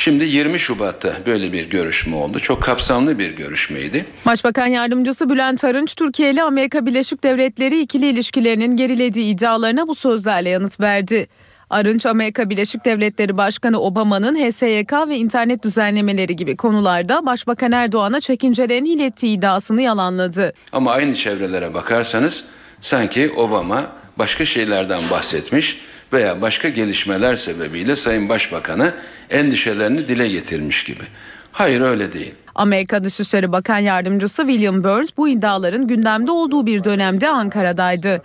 Şimdi 0.00 0.24
20 0.24 0.58
Şubat'ta 0.58 1.12
böyle 1.26 1.52
bir 1.52 1.70
görüşme 1.70 2.16
oldu. 2.16 2.38
Çok 2.38 2.62
kapsamlı 2.62 3.18
bir 3.18 3.30
görüşmeydi. 3.30 4.06
Başbakan 4.26 4.66
Yardımcısı 4.66 5.30
Bülent 5.30 5.64
Arınç, 5.64 5.94
Türkiye 5.94 6.30
ile 6.30 6.42
Amerika 6.42 6.86
Birleşik 6.86 7.22
Devletleri 7.22 7.80
ikili 7.80 8.08
ilişkilerinin 8.08 8.76
gerilediği 8.76 9.34
iddialarına 9.34 9.88
bu 9.88 9.94
sözlerle 9.94 10.48
yanıt 10.48 10.80
verdi. 10.80 11.28
Arınç, 11.70 12.06
Amerika 12.06 12.50
Birleşik 12.50 12.84
Devletleri 12.84 13.36
Başkanı 13.36 13.80
Obama'nın 13.80 14.36
HSYK 14.36 14.92
ve 15.08 15.16
internet 15.16 15.64
düzenlemeleri 15.64 16.36
gibi 16.36 16.56
konularda 16.56 17.26
Başbakan 17.26 17.72
Erdoğan'a 17.72 18.20
çekincelerini 18.20 18.88
ilettiği 18.88 19.38
iddiasını 19.38 19.82
yalanladı. 19.82 20.52
Ama 20.72 20.92
aynı 20.92 21.14
çevrelere 21.14 21.74
bakarsanız 21.74 22.44
sanki 22.80 23.30
Obama 23.36 23.86
başka 24.18 24.46
şeylerden 24.46 25.02
bahsetmiş 25.10 25.80
veya 26.12 26.40
başka 26.40 26.68
gelişmeler 26.68 27.36
sebebiyle 27.36 27.96
Sayın 27.96 28.28
Başbakan'a 28.28 28.94
endişelerini 29.30 30.08
dile 30.08 30.28
getirmiş 30.28 30.84
gibi. 30.84 31.04
Hayır 31.52 31.80
öyle 31.80 32.12
değil. 32.12 32.34
Amerika 32.54 33.04
Dışişleri 33.04 33.52
Bakan 33.52 33.78
Yardımcısı 33.78 34.42
William 34.42 34.84
Burns 34.84 35.08
bu 35.16 35.28
iddiaların 35.28 35.86
gündemde 35.86 36.30
olduğu 36.30 36.66
bir 36.66 36.84
dönemde 36.84 37.28
Ankara'daydı. 37.28 38.22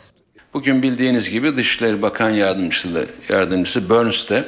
Bugün 0.53 0.83
bildiğiniz 0.83 1.29
gibi 1.29 1.55
Dışişleri 1.55 2.01
Bakan 2.01 2.29
Yardımcısı, 2.29 3.07
Yardımcısı 3.29 3.89
Burns 3.89 4.29
de 4.29 4.45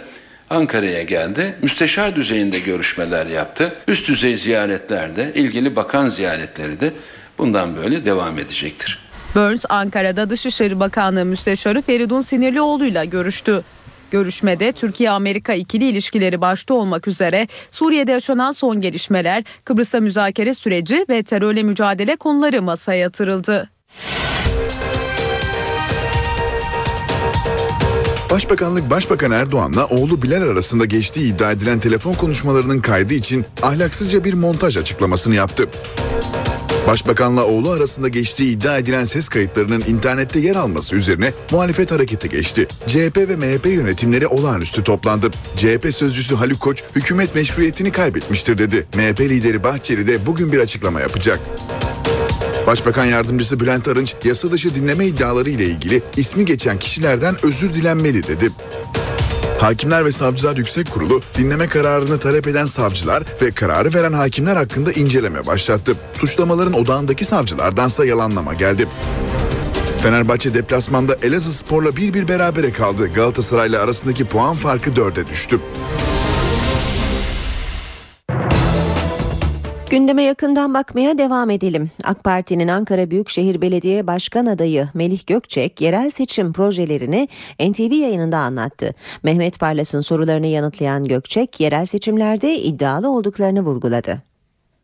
Ankara'ya 0.50 1.04
geldi. 1.04 1.56
Müsteşar 1.62 2.15
düzeyinde 2.15 2.60
görüşmeler 2.60 3.26
yaptı. 3.26 3.76
Üst 3.88 4.08
düzey 4.08 4.38
ziyaretlerde, 4.38 5.32
ilgili 5.36 5.76
bakan 5.76 6.08
ziyaretleri 6.08 6.80
de 6.80 6.93
bundan 7.38 7.78
böyle 7.78 8.06
devam 8.06 8.39
edecektir. 8.39 9.07
Burns 9.38 9.65
Ankara'da 9.69 10.30
Dışişleri 10.30 10.80
Bakanlığı 10.80 11.26
Müsteşarı 11.26 11.82
Feridun 11.82 12.21
Sinirlioğlu 12.21 12.86
ile 12.86 13.06
görüştü. 13.06 13.63
Görüşmede 14.12 14.71
Türkiye-Amerika 14.71 15.54
ikili 15.54 15.89
ilişkileri 15.89 16.41
başta 16.41 16.73
olmak 16.73 17.08
üzere 17.08 17.47
Suriye'de 17.71 18.12
yaşanan 18.12 18.52
son 18.52 18.82
gelişmeler, 18.82 19.43
Kıbrıs'ta 19.63 20.00
müzakere 20.00 20.54
süreci 20.54 21.06
ve 21.10 21.23
terörle 21.23 21.63
mücadele 21.63 22.15
konuları 22.15 22.62
masaya 22.62 23.00
yatırıldı. 23.00 23.69
Başbakanlık 28.32 28.89
Başbakan 28.89 29.32
Erdoğan'la 29.32 29.86
oğlu 29.86 30.21
Bilal 30.21 30.41
arasında 30.41 30.86
geçtiği 30.86 31.34
iddia 31.34 31.52
edilen 31.52 31.80
telefon 31.80 32.13
konuşmalarının 32.13 32.80
kaydı 32.80 33.13
için 33.13 33.45
ahlaksızca 33.62 34.23
bir 34.23 34.34
montaj 34.34 34.78
açıklamasını 34.78 35.36
yaptı. 35.36 35.69
Başbakanla 36.88 37.45
oğlu 37.45 37.69
arasında 37.71 38.08
geçtiği 38.08 38.52
iddia 38.52 38.78
edilen 38.78 39.06
ses 39.06 39.30
kayıtlarının 39.30 39.84
internette 39.88 40.39
yer 40.39 40.56
alması 40.56 40.95
üzerine 40.95 41.34
muhalefet 41.52 41.91
harekete 41.91 42.28
geçti. 42.28 42.67
CHP 42.88 43.17
ve 43.17 43.36
MHP 43.36 43.65
yönetimleri 43.65 44.28
olağanüstü 44.28 44.84
toplandı. 44.84 45.32
CHP 45.58 45.93
sözcüsü 45.93 46.36
Haluk 46.36 46.60
Koç 46.60 46.84
hükümet 46.95 47.36
meşruiyetini 47.36 47.91
kaybetmiştir 47.91 48.58
dedi. 48.58 48.88
MHP 48.95 49.19
lideri 49.19 49.63
Bahçeli 49.63 50.08
de 50.08 50.26
bugün 50.26 50.52
bir 50.52 50.60
açıklama 50.60 51.02
yapacak. 51.02 51.39
Başbakan 52.67 53.06
yardımcısı 53.06 53.60
Bülent 53.60 53.88
Arınç 53.88 54.15
yasa 54.23 54.52
dışı 54.52 54.76
dinleme 54.76 55.08
iddiaları 55.08 55.50
ile 55.50 55.65
ilgili 55.65 56.02
ismi 56.17 56.45
geçen 56.45 56.80
kişilerden 56.80 57.36
özür 57.43 57.73
dilenmeli 57.73 58.28
dedi. 58.28 58.52
Hakimler 59.60 60.06
ve 60.06 60.12
Savcılar 60.12 60.58
Yüksek 60.58 60.91
Kurulu 60.91 61.22
dinleme 61.38 61.67
kararını 61.67 62.20
talep 62.20 62.48
eden 62.48 62.65
savcılar 62.65 63.24
ve 63.41 63.52
kararı 63.52 63.93
veren 63.93 64.13
hakimler 64.13 64.56
hakkında 64.56 64.91
inceleme 64.91 65.46
başlattı. 65.46 65.96
Suçlamaların 66.13 66.74
odağındaki 66.74 67.26
savcılardansa 67.26 68.06
yalanlama 68.06 68.54
geldi. 68.54 68.88
Fenerbahçe 70.04 70.54
deplasmanda 70.54 71.15
Elazığ 71.22 71.54
Spor'la 71.54 71.96
bir 71.96 72.13
bir 72.13 72.28
berabere 72.28 72.72
kaldı. 72.72 73.08
Galatasaray'la 73.08 73.84
arasındaki 73.84 74.26
puan 74.26 74.56
farkı 74.56 74.96
dörde 74.96 75.28
düştü. 75.28 75.60
Gündeme 79.89 80.23
yakından 80.23 80.73
bakmaya 80.73 81.17
devam 81.17 81.50
edelim. 81.50 81.91
AK 82.04 82.23
Parti'nin 82.23 82.67
Ankara 82.67 83.12
Büyükşehir 83.12 83.62
Belediye 83.62 84.08
Başkan 84.08 84.45
adayı 84.45 84.89
Melih 84.93 85.28
Gökçek 85.28 85.82
yerel 85.82 86.10
seçim 86.10 86.54
projelerini 86.54 87.28
NTV 87.60 87.93
yayınında 87.93 88.38
anlattı. 88.38 88.95
Mehmet 89.23 89.60
Parlas'ın 89.60 90.02
sorularını 90.02 90.47
yanıtlayan 90.47 91.04
Gökçek 91.04 91.60
yerel 91.60 91.86
seçimlerde 91.86 92.60
iddialı 92.60 93.12
olduklarını 93.12 93.62
vurguladı. 93.62 94.21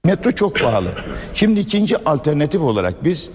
Metro 0.06 0.32
çok 0.32 0.60
pahalı. 0.60 0.90
Şimdi 1.34 1.60
ikinci 1.60 1.98
alternatif 1.98 2.62
olarak 2.62 3.04
biz 3.04 3.30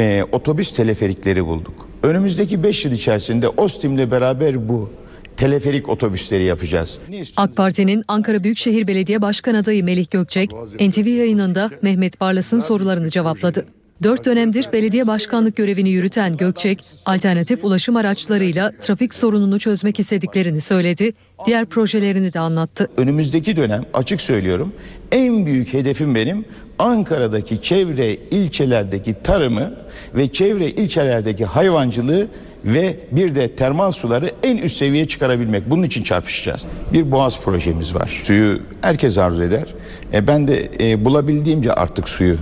e, 0.00 0.24
otobüs 0.32 0.72
teleferikleri 0.72 1.46
bulduk. 1.46 1.88
Önümüzdeki 2.02 2.62
5 2.62 2.84
yıl 2.84 2.92
içerisinde 2.92 3.48
Ostim'le 3.48 4.10
beraber 4.10 4.68
bu 4.68 4.90
teleferik 5.36 5.88
otobüsleri 5.88 6.44
yapacağız. 6.44 6.98
AK 7.36 7.56
Parti'nin 7.56 8.04
Ankara 8.08 8.44
Büyükşehir 8.44 8.86
Belediye 8.86 9.22
Başkan 9.22 9.54
adayı 9.54 9.84
Melih 9.84 10.10
Gökçek, 10.10 10.50
NTV 10.80 11.08
yayınında 11.08 11.70
Mehmet 11.82 12.20
Barlas'ın 12.20 12.60
sorularını 12.60 13.10
cevapladı. 13.10 13.66
Dört 14.02 14.24
dönemdir 14.24 14.68
belediye 14.72 15.06
başkanlık 15.06 15.56
görevini 15.56 15.90
yürüten 15.90 16.36
Gökçek, 16.36 16.84
alternatif 17.06 17.64
ulaşım 17.64 17.96
araçlarıyla 17.96 18.72
trafik 18.80 19.14
sorununu 19.14 19.58
çözmek 19.58 20.00
istediklerini 20.00 20.60
söyledi, 20.60 21.12
diğer 21.46 21.66
projelerini 21.66 22.32
de 22.32 22.40
anlattı. 22.40 22.90
Önümüzdeki 22.96 23.56
dönem 23.56 23.84
açık 23.94 24.20
söylüyorum 24.20 24.72
en 25.12 25.46
büyük 25.46 25.72
hedefim 25.72 26.14
benim 26.14 26.44
Ankara'daki 26.78 27.62
çevre 27.62 28.16
ilçelerdeki 28.30 29.14
tarımı 29.22 29.74
ve 30.14 30.32
çevre 30.32 30.70
ilçelerdeki 30.70 31.44
hayvancılığı 31.44 32.28
ve 32.64 32.96
bir 33.12 33.34
de 33.34 33.48
termal 33.48 33.92
suları 33.92 34.30
en 34.42 34.56
üst 34.56 34.76
seviyeye 34.76 35.08
çıkarabilmek. 35.08 35.70
Bunun 35.70 35.82
için 35.82 36.02
çarpışacağız. 36.02 36.66
Bir 36.92 37.10
boğaz 37.10 37.40
projemiz 37.40 37.94
var. 37.94 38.20
Suyu 38.22 38.60
herkes 38.80 39.18
arzu 39.18 39.42
eder. 39.42 39.64
E 40.12 40.26
ben 40.26 40.48
de 40.48 40.70
e, 40.80 41.04
bulabildiğimce 41.04 41.72
artık 41.72 42.08
suyu 42.08 42.36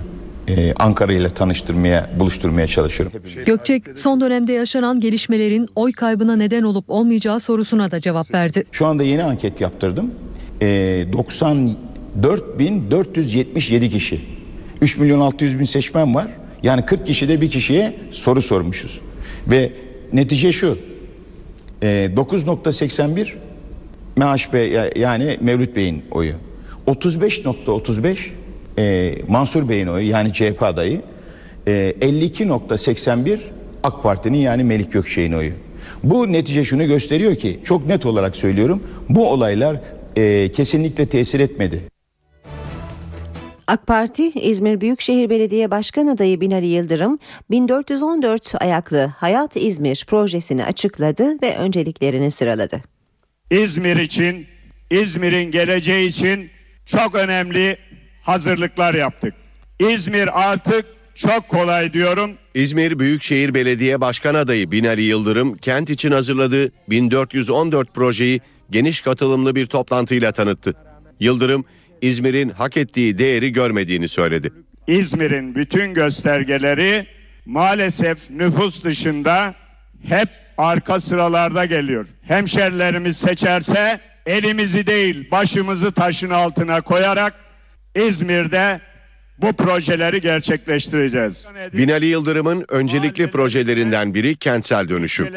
e, 0.47 0.73
Ankara 0.79 1.13
ile 1.13 1.29
tanıştırmaya, 1.29 2.09
buluşturmaya 2.19 2.67
çalışıyorum. 2.67 3.21
Gökçek 3.45 3.83
son 3.95 4.21
dönemde 4.21 4.53
yaşanan 4.53 4.99
gelişmelerin 4.99 5.67
oy 5.75 5.91
kaybına 5.91 6.35
neden 6.35 6.63
olup 6.63 6.85
olmayacağı 6.87 7.39
sorusuna 7.39 7.91
da 7.91 7.99
cevap 7.99 8.33
verdi. 8.33 8.63
Şu 8.71 8.85
anda 8.85 9.03
yeni 9.03 9.23
anket 9.23 9.61
yaptırdım. 9.61 10.11
E, 10.61 11.05
94.477 11.11 13.89
kişi. 13.89 14.21
3 14.81 14.97
milyon 14.97 15.19
600 15.19 15.59
bin 15.59 15.65
seçmen 15.65 16.15
var. 16.15 16.27
Yani 16.63 16.85
40 16.85 17.05
kişide 17.05 17.41
bir 17.41 17.51
kişiye 17.51 17.95
soru 18.11 18.41
sormuşuz. 18.41 18.99
Ve 19.47 19.71
netice 20.13 20.51
şu. 20.51 20.77
E, 21.81 21.87
9.81 21.87 23.33
MHP 24.17 24.53
yani 24.97 25.37
Mevlüt 25.41 25.75
Bey'in 25.75 26.03
oyu. 26.11 26.33
35.35 26.87 28.17
e, 28.79 29.15
Mansur 29.27 29.69
Bey'in 29.69 29.87
oyu 29.87 30.09
yani 30.09 30.33
CHP 30.33 30.63
adayı. 30.63 31.01
E, 31.67 31.93
52.81 32.01 33.39
AK 33.83 34.03
Parti'nin 34.03 34.37
yani 34.37 34.63
Melik 34.63 34.91
Gökçek'in 34.91 35.33
oyu. 35.33 35.51
Bu 36.03 36.31
netice 36.31 36.63
şunu 36.63 36.85
gösteriyor 36.85 37.35
ki 37.35 37.59
çok 37.63 37.85
net 37.87 38.05
olarak 38.05 38.35
söylüyorum 38.35 38.83
bu 39.09 39.29
olaylar 39.29 39.81
e, 40.15 40.51
kesinlikle 40.51 41.05
tesir 41.05 41.39
etmedi. 41.39 41.81
AK 43.71 43.87
Parti 43.87 44.29
İzmir 44.29 44.81
Büyükşehir 44.81 45.29
Belediye 45.29 45.71
Başkan 45.71 46.07
adayı 46.07 46.41
Binali 46.41 46.65
Yıldırım 46.65 47.19
1414 47.51 48.61
ayaklı 48.61 49.13
Hayat 49.17 49.57
İzmir 49.57 50.05
projesini 50.07 50.65
açıkladı 50.65 51.41
ve 51.43 51.57
önceliklerini 51.57 52.31
sıraladı. 52.31 52.81
İzmir 53.51 53.97
için, 53.97 54.45
İzmir'in 54.89 55.51
geleceği 55.51 56.07
için 56.07 56.49
çok 56.85 57.15
önemli 57.15 57.77
hazırlıklar 58.21 58.93
yaptık. 58.93 59.33
İzmir 59.79 60.49
artık 60.49 60.85
çok 61.15 61.49
kolay 61.49 61.93
diyorum. 61.93 62.31
İzmir 62.53 62.99
Büyükşehir 62.99 63.53
Belediye 63.53 64.01
Başkan 64.01 64.35
adayı 64.35 64.71
Binali 64.71 65.01
Yıldırım 65.01 65.55
kent 65.55 65.89
için 65.89 66.11
hazırladığı 66.11 66.71
1414 66.89 67.93
projeyi 67.95 68.41
geniş 68.69 69.01
katılımlı 69.01 69.55
bir 69.55 69.65
toplantıyla 69.65 70.31
tanıttı. 70.31 70.73
Yıldırım 71.19 71.65
İzmir'in 72.01 72.49
hak 72.49 72.77
ettiği 72.77 73.17
değeri 73.17 73.53
görmediğini 73.53 74.07
söyledi. 74.07 74.51
İzmir'in 74.87 75.55
bütün 75.55 75.93
göstergeleri 75.93 77.05
maalesef 77.45 78.29
nüfus 78.29 78.83
dışında 78.83 79.55
hep 80.07 80.29
arka 80.57 80.99
sıralarda 80.99 81.65
geliyor. 81.65 82.07
Hemşerilerimiz 82.21 83.17
seçerse 83.17 83.99
elimizi 84.25 84.87
değil 84.87 85.31
başımızı 85.31 85.91
taşın 85.91 86.29
altına 86.29 86.81
koyarak 86.81 87.33
İzmir'de 87.95 88.81
bu 89.37 89.53
projeleri 89.53 90.21
gerçekleştireceğiz. 90.21 91.47
Binali 91.73 92.05
Yıldırım'ın 92.05 92.65
öncelikli 92.69 93.31
projelerinden 93.31 94.13
biri 94.13 94.35
kentsel 94.35 94.89
dönüşüm. 94.89 95.27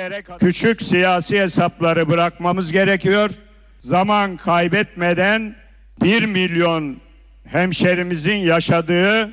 Küçük 0.40 0.82
siyasi 0.82 1.40
hesapları 1.40 2.08
bırakmamız 2.08 2.72
gerekiyor. 2.72 3.30
Zaman 3.78 4.36
kaybetmeden 4.36 5.54
1 6.02 6.22
milyon 6.22 6.96
hemşerimizin 7.44 8.36
yaşadığı 8.36 9.32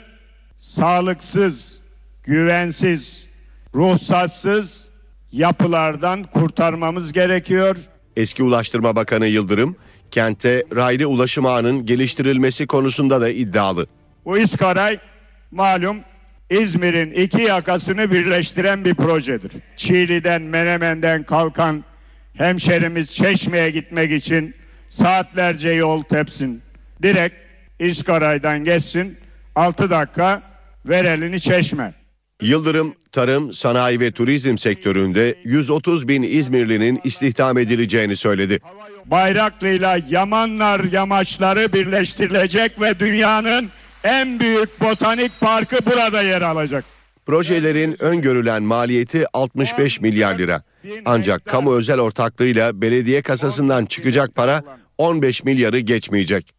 sağlıksız, 0.58 1.88
güvensiz, 2.24 3.32
ruhsatsız 3.76 4.90
yapılardan 5.32 6.24
kurtarmamız 6.24 7.14
gerekiyor. 7.14 7.78
Eski 8.16 8.44
Ulaştırma 8.44 8.96
Bakanı 8.96 9.28
Yıldırım, 9.28 9.76
kente 10.12 10.64
raylı 10.76 11.06
ulaşım 11.08 11.46
ağının 11.46 11.86
geliştirilmesi 11.86 12.68
konusunda 12.68 13.22
da 13.22 13.30
iddialı. 13.30 13.88
Bu 14.26 14.38
İskaray 14.38 15.00
malum 15.52 15.98
İzmir'in 16.50 17.12
iki 17.12 17.42
yakasını 17.42 18.12
birleştiren 18.12 18.86
bir 18.86 18.96
projedir. 18.96 19.52
Çiğli'den, 19.78 20.42
Menemen'den 20.42 21.24
kalkan 21.24 21.84
hemşerimiz 22.34 23.14
Çeşme'ye 23.16 23.70
gitmek 23.70 24.12
için 24.12 24.56
saatlerce 24.92 25.70
yol 25.70 26.04
tepsin. 26.04 26.62
Direkt 27.04 27.36
İskaray'dan 27.80 28.64
geçsin 28.64 29.18
6 29.56 29.90
dakika 29.90 30.42
ver 30.86 31.06
elini 31.06 31.42
Çeşme. 31.42 31.94
Yıldırım, 32.42 32.96
tarım, 33.12 33.54
sanayi 33.54 34.00
ve 34.00 34.12
turizm 34.12 34.58
sektöründe 34.58 35.38
130 35.44 36.08
bin 36.08 36.24
İzmirlinin 36.24 37.02
istihdam 37.04 37.58
edileceğini 37.58 38.16
söyledi. 38.16 38.60
Bayraklı'yla 39.06 39.98
Yamanlar 40.10 40.84
yamaçları 40.84 41.74
birleştirilecek 41.74 42.82
ve 42.82 43.00
dünyanın 43.00 43.70
en 44.04 44.40
büyük 44.40 44.82
botanik 44.82 45.40
parkı 45.40 45.78
burada 45.86 46.22
yer 46.22 46.42
alacak. 46.42 46.86
Projelerin 47.26 48.04
öngörülen 48.04 48.64
maliyeti 48.64 49.26
65 49.34 50.02
milyar 50.02 50.38
lira. 50.38 50.64
Ancak 51.06 51.46
kamu 51.46 51.76
özel 51.76 52.00
ortaklığıyla 52.00 52.82
belediye 52.82 53.22
kasasından 53.22 53.86
çıkacak 53.86 54.36
para 54.36 54.64
15 55.02 55.44
milyarı 55.44 55.80
geçmeyecek. 55.80 56.54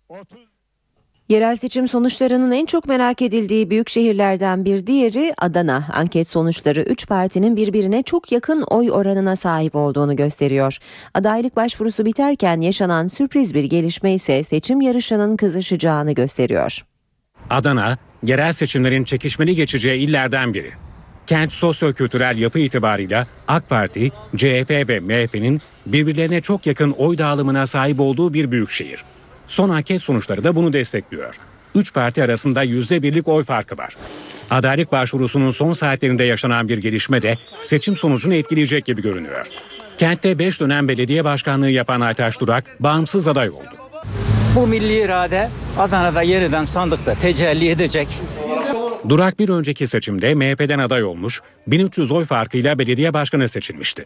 Yerel 1.29 1.57
seçim 1.57 1.89
sonuçlarının 1.89 2.51
en 2.51 2.67
çok 2.67 2.87
merak 2.87 3.23
edildiği 3.23 3.71
büyük 3.71 3.89
şehirlerden 3.89 4.65
bir 4.65 4.87
diğeri 4.87 5.35
Adana. 5.39 5.85
Anket 5.93 6.29
sonuçları 6.29 6.83
3 6.83 7.09
partinin 7.09 7.57
birbirine 7.57 8.03
çok 8.03 8.33
yakın 8.33 8.63
oy 8.63 8.91
oranına 8.91 9.37
sahip 9.37 9.75
olduğunu 9.75 10.17
gösteriyor. 10.17 10.79
Adaylık 11.15 11.57
başvurusu 11.57 12.07
biterken 12.07 12.61
yaşanan 12.61 13.07
sürpriz 13.07 13.55
bir 13.55 13.65
gelişme 13.65 14.15
ise 14.15 14.43
seçim 14.43 14.81
yarışının 14.81 15.37
kızışacağını 15.37 16.13
gösteriyor. 16.13 16.85
Adana, 17.51 17.99
yerel 18.23 18.53
seçimlerin 18.53 19.05
çekişmeli 19.05 19.55
geçeceği 19.57 20.09
illerden 20.09 20.55
biri. 20.55 20.73
Kent 21.27 21.53
sosyo-kültürel 21.53 22.39
yapı 22.39 22.59
itibarıyla 22.59 23.27
AK 23.49 23.69
Parti, 23.69 24.11
CHP 24.37 24.71
ve 24.71 25.01
MHP'nin 25.01 25.61
birbirlerine 25.87 26.41
çok 26.41 26.67
yakın 26.67 26.91
oy 26.91 27.19
dağılımına 27.19 27.67
sahip 27.67 28.01
olduğu 28.01 28.35
bir 28.35 28.51
büyük 28.51 28.71
şehir. 28.71 29.05
Son 29.47 29.69
anket 29.69 30.03
sonuçları 30.03 30.45
da 30.45 30.57
bunu 30.57 30.73
destekliyor. 30.73 31.35
Üç 31.75 31.95
parti 31.95 32.23
arasında 32.23 32.63
yüzde 32.63 33.03
birlik 33.03 33.29
oy 33.29 33.45
farkı 33.45 33.79
var. 33.79 33.97
Adaylık 34.51 34.93
başvurusunun 34.93 35.51
son 35.51 35.73
saatlerinde 35.73 36.25
yaşanan 36.25 36.69
bir 36.69 36.79
gelişme 36.79 37.23
de 37.23 37.35
seçim 37.63 37.97
sonucunu 37.97 38.35
etkileyecek 38.35 38.85
gibi 38.85 39.03
görünüyor. 39.03 39.47
Kentte 39.99 40.39
5 40.39 40.61
dönem 40.61 40.89
belediye 40.89 41.25
başkanlığı 41.25 41.71
yapan 41.71 42.01
Aytaş 42.01 42.41
Durak 42.41 42.65
bağımsız 42.81 43.29
aday 43.29 43.51
oldu. 43.51 43.77
Bu 44.57 44.67
milli 44.67 45.01
irade 45.01 45.51
Adana'da 45.79 46.23
yeniden 46.23 46.65
sandıkta 46.65 47.15
tecelli 47.15 47.69
edecek. 47.69 48.09
Durak 49.09 49.39
bir 49.39 49.49
önceki 49.49 49.87
seçimde 49.87 50.35
MHP'den 50.35 50.79
aday 50.79 51.05
olmuş, 51.05 51.41
1300 51.67 52.13
oy 52.13 52.25
farkıyla 52.25 52.79
belediye 52.79 53.13
başkanı 53.15 53.49
seçilmişti. 53.49 54.05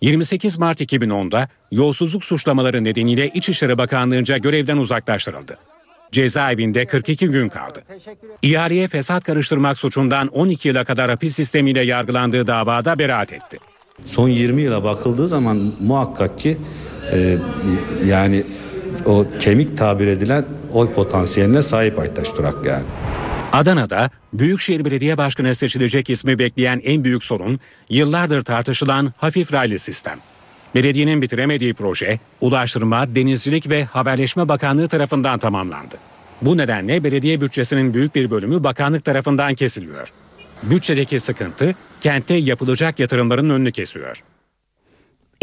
28 0.00 0.58
Mart 0.58 0.80
2010'da 0.80 1.48
yolsuzluk 1.70 2.24
suçlamaları 2.24 2.84
nedeniyle 2.84 3.28
İçişleri 3.28 3.78
Bakanlığı'nca 3.78 4.36
görevden 4.36 4.76
uzaklaştırıldı. 4.76 5.58
Cezaevinde 6.12 6.86
42 6.86 7.28
gün 7.28 7.48
kaldı. 7.48 7.82
İhaleye 8.42 8.88
fesat 8.88 9.24
karıştırmak 9.24 9.78
suçundan 9.78 10.28
12 10.28 10.68
yıla 10.68 10.84
kadar 10.84 11.10
hapis 11.10 11.36
sistemiyle 11.36 11.80
yargılandığı 11.80 12.46
davada 12.46 12.98
beraat 12.98 13.32
etti. 13.32 13.58
Son 14.04 14.28
20 14.28 14.62
yıla 14.62 14.84
bakıldığı 14.84 15.28
zaman 15.28 15.72
muhakkak 15.80 16.38
ki 16.38 16.58
e, 17.12 17.38
yani 18.06 18.44
o 19.06 19.26
kemik 19.38 19.78
tabir 19.78 20.06
edilen 20.06 20.44
oy 20.72 20.92
potansiyeline 20.92 21.62
sahip 21.62 21.98
Aytaş 21.98 22.36
Durak 22.36 22.66
yani. 22.66 22.84
Adana'da 23.52 24.10
Büyükşehir 24.32 24.84
Belediye 24.84 25.18
Başkanı 25.18 25.54
seçilecek 25.54 26.10
ismi 26.10 26.38
bekleyen 26.38 26.80
en 26.84 27.04
büyük 27.04 27.24
sorun 27.24 27.60
yıllardır 27.88 28.42
tartışılan 28.42 29.12
hafif 29.16 29.52
raylı 29.52 29.78
sistem. 29.78 30.18
Belediyenin 30.74 31.22
bitiremediği 31.22 31.74
proje 31.74 32.20
Ulaştırma, 32.40 33.14
Denizcilik 33.14 33.70
ve 33.70 33.84
Haberleşme 33.84 34.48
Bakanlığı 34.48 34.88
tarafından 34.88 35.38
tamamlandı. 35.38 35.96
Bu 36.42 36.56
nedenle 36.56 37.04
belediye 37.04 37.40
bütçesinin 37.40 37.94
büyük 37.94 38.14
bir 38.14 38.30
bölümü 38.30 38.64
bakanlık 38.64 39.04
tarafından 39.04 39.54
kesiliyor. 39.54 40.12
Bütçedeki 40.62 41.20
sıkıntı 41.20 41.74
kentte 42.00 42.34
yapılacak 42.34 42.98
yatırımların 42.98 43.50
önünü 43.50 43.72
kesiyor. 43.72 44.22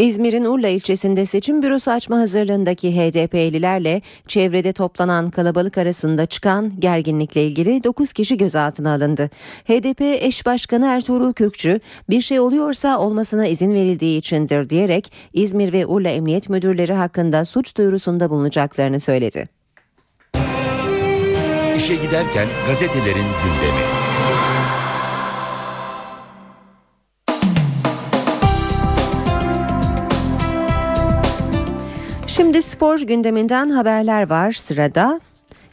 İzmir'in 0.00 0.44
Urla 0.44 0.68
ilçesinde 0.68 1.24
seçim 1.26 1.62
bürosu 1.62 1.90
açma 1.90 2.18
hazırlığındaki 2.18 2.96
HDP'lilerle 2.96 4.02
çevrede 4.26 4.72
toplanan 4.72 5.30
kalabalık 5.30 5.78
arasında 5.78 6.26
çıkan 6.26 6.72
gerginlikle 6.78 7.46
ilgili 7.46 7.84
9 7.84 8.12
kişi 8.12 8.36
gözaltına 8.36 8.94
alındı. 8.94 9.30
HDP 9.64 10.00
eş 10.00 10.46
başkanı 10.46 10.86
Ertuğrul 10.86 11.32
Kürkçü 11.32 11.80
bir 12.10 12.20
şey 12.20 12.40
oluyorsa 12.40 12.98
olmasına 12.98 13.46
izin 13.46 13.74
verildiği 13.74 14.18
içindir 14.18 14.70
diyerek 14.70 15.12
İzmir 15.32 15.72
ve 15.72 15.86
Urla 15.86 16.08
Emniyet 16.08 16.48
Müdürleri 16.48 16.92
hakkında 16.92 17.44
suç 17.44 17.76
duyurusunda 17.76 18.30
bulunacaklarını 18.30 19.00
söyledi. 19.00 19.48
İşe 21.76 21.94
giderken 21.94 22.46
gazetelerin 22.66 23.26
gündemi. 23.42 23.99
Şimdi 32.40 32.62
spor 32.62 33.00
gündeminden 33.00 33.70
haberler 33.70 34.30
var 34.30 34.52
sırada. 34.52 35.20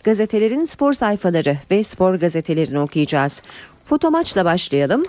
Gazetelerin 0.03 0.63
spor 0.63 0.93
sayfaları 0.93 1.57
ve 1.71 1.83
spor 1.83 2.15
gazetelerini 2.15 2.79
okuyacağız. 2.79 3.43
Fotomaçla 3.83 4.45
başlayalım. 4.45 5.05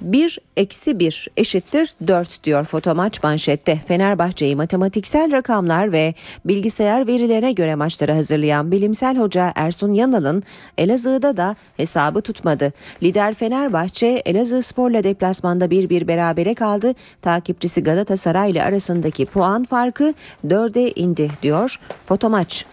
1 0.00 0.38
eksi 0.56 0.98
1 0.98 1.28
eşittir 1.36 1.90
4 2.06 2.44
diyor 2.44 2.64
fotomaç 2.64 3.22
manşette. 3.22 3.76
Fenerbahçe'yi 3.76 4.56
matematiksel 4.56 5.32
rakamlar 5.32 5.92
ve 5.92 6.14
bilgisayar 6.44 7.06
verilerine 7.06 7.52
göre 7.52 7.74
maçları 7.74 8.12
hazırlayan 8.12 8.70
bilimsel 8.70 9.16
hoca 9.16 9.52
Ersun 9.54 9.94
Yanal'ın 9.94 10.42
Elazığ'da 10.78 11.36
da 11.36 11.56
hesabı 11.76 12.20
tutmadı. 12.20 12.72
Lider 13.02 13.34
Fenerbahçe 13.34 14.06
Elazığ 14.06 14.62
Spor'la 14.62 15.04
deplasmanda 15.04 15.66
1-1 15.66 16.08
berabere 16.08 16.54
kaldı. 16.54 16.94
Takipçisi 17.22 17.82
Galatasaray 17.82 18.50
ile 18.50 18.62
arasındaki 18.62 19.26
puan 19.26 19.64
farkı 19.64 20.14
4'e 20.46 20.90
indi 20.90 21.30
diyor 21.42 21.80
fotomaç. 22.02 22.64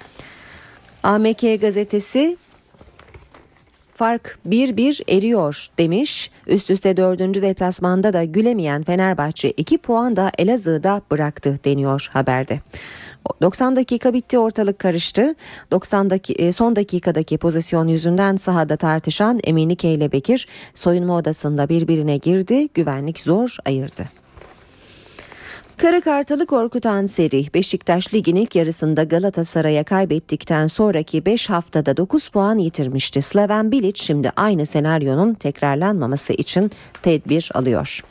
AMK 1.04 1.62
gazetesi 1.62 2.38
Fark 3.96 4.40
1-1 4.50 5.18
eriyor 5.18 5.68
demiş. 5.78 6.32
Üst 6.48 6.70
üste 6.70 6.98
dördüncü 6.98 7.42
deplasmanda 7.42 8.14
da 8.14 8.24
gülemeyen 8.24 8.84
Fenerbahçe 8.84 9.52
2 9.52 9.78
puan 9.78 10.16
da 10.16 10.32
Elazığ'da 10.38 11.02
bıraktı 11.12 11.60
deniyor 11.66 12.10
haberde. 12.14 12.60
90 13.42 13.76
dakika 13.76 14.14
bitti 14.14 14.40
ortalık 14.40 14.80
karıştı. 14.80 15.36
90 15.72 16.10
dakika, 16.10 16.52
son 16.52 16.76
dakikadaki 16.76 17.38
pozisyon 17.38 17.88
yüzünden 17.88 18.36
sahada 18.36 18.78
tartışan 18.78 19.40
Eminike 19.44 19.94
ile 19.94 20.12
Bekir 20.12 20.48
soyunma 20.76 21.16
odasında 21.16 21.70
birbirine 21.70 22.18
girdi. 22.18 22.68
Güvenlik 22.74 23.20
zor 23.20 23.58
ayırdı. 23.66 24.25
Kara 25.78 26.02
Kartalı 26.02 26.46
korkutan 26.46 27.06
seri 27.06 27.54
Beşiktaş 27.54 28.14
ligin 28.14 28.36
ilk 28.36 28.56
yarısında 28.56 29.04
Galatasaray'a 29.04 29.84
kaybettikten 29.84 30.68
sonraki 30.68 31.26
5 31.26 31.50
haftada 31.50 31.98
9 31.98 32.28
puan 32.30 32.58
yitirmişti. 32.58 33.22
Slaven 33.22 33.72
Bilic 33.72 34.04
şimdi 34.04 34.32
aynı 34.36 34.66
senaryonun 34.66 35.34
tekrarlanmaması 35.34 36.34
için 36.34 36.72
tedbir 37.02 37.50
alıyor. 37.54 38.02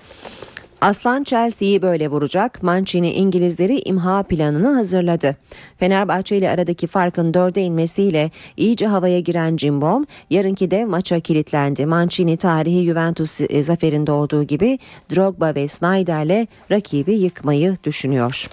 Aslan 0.84 1.24
Chelsea'yi 1.24 1.82
böyle 1.82 2.08
vuracak. 2.08 2.62
Mancini 2.62 3.12
İngilizleri 3.12 3.80
imha 3.84 4.22
planını 4.22 4.74
hazırladı. 4.74 5.36
Fenerbahçe 5.78 6.36
ile 6.36 6.50
aradaki 6.50 6.86
farkın 6.86 7.34
dörde 7.34 7.62
inmesiyle 7.62 8.30
iyice 8.56 8.86
havaya 8.86 9.20
giren 9.20 9.56
Cimbom 9.56 10.06
yarınki 10.30 10.70
dev 10.70 10.86
maça 10.86 11.20
kilitlendi. 11.20 11.86
Mancini 11.86 12.36
tarihi 12.36 12.84
Juventus 12.84 13.40
zaferinde 13.60 14.12
olduğu 14.12 14.42
gibi 14.42 14.78
Drogba 15.14 15.54
ve 15.54 15.68
Snyder'le 15.68 16.46
rakibi 16.70 17.14
yıkmayı 17.14 17.76
düşünüyor. 17.84 18.46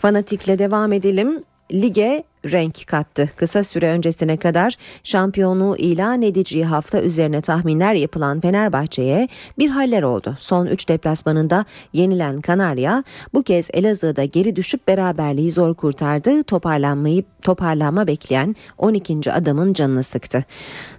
Fanatikle 0.00 0.58
devam 0.58 0.92
edelim. 0.92 1.44
Lige 1.72 2.24
renk 2.44 2.86
kattı. 2.86 3.30
Kısa 3.36 3.64
süre 3.64 3.90
öncesine 3.90 4.36
kadar 4.36 4.76
şampiyonluğu 5.04 5.76
ilan 5.76 6.22
edeceği 6.22 6.64
hafta 6.64 7.02
üzerine 7.02 7.40
tahminler 7.40 7.94
yapılan 7.94 8.40
Fenerbahçe'ye 8.40 9.28
bir 9.58 9.70
haller 9.70 10.02
oldu. 10.02 10.36
Son 10.40 10.66
3 10.66 10.88
deplasmanında 10.88 11.64
yenilen 11.92 12.40
Kanarya 12.40 13.04
bu 13.34 13.42
kez 13.42 13.68
Elazığ'da 13.72 14.24
geri 14.24 14.56
düşüp 14.56 14.88
beraberliği 14.88 15.50
zor 15.50 15.74
kurtardı. 15.74 16.42
Toparlanmayı 16.42 17.24
toparlanma 17.42 18.06
bekleyen 18.06 18.56
12. 18.78 19.32
adamın 19.32 19.72
canını 19.72 20.02
sıktı. 20.02 20.44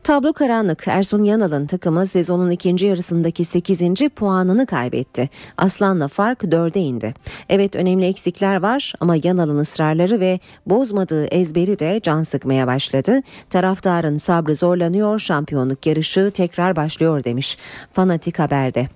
Tablo 0.03 0.33
karanlık. 0.33 0.87
Ersun 0.87 1.23
Yanal'ın 1.23 1.67
takımı 1.67 2.05
sezonun 2.05 2.49
ikinci 2.49 2.85
yarısındaki 2.85 3.45
8. 3.45 4.09
puanını 4.15 4.65
kaybetti. 4.65 5.29
Aslan'la 5.57 6.07
fark 6.07 6.43
4'e 6.43 6.81
indi. 6.81 7.13
Evet 7.49 7.75
önemli 7.75 8.05
eksikler 8.05 8.61
var 8.61 8.93
ama 8.99 9.15
Yanal'ın 9.23 9.57
ısrarları 9.57 10.19
ve 10.19 10.39
bozmadığı 10.65 11.25
ezberi 11.31 11.79
de 11.79 11.99
can 12.03 12.21
sıkmaya 12.23 12.67
başladı. 12.67 13.21
Taraftarın 13.49 14.17
sabrı 14.17 14.55
zorlanıyor, 14.55 15.19
şampiyonluk 15.19 15.85
yarışı 15.85 16.31
tekrar 16.31 16.75
başlıyor 16.75 17.23
demiş 17.23 17.57
Fanatik 17.93 18.39
Haber'de. 18.39 18.87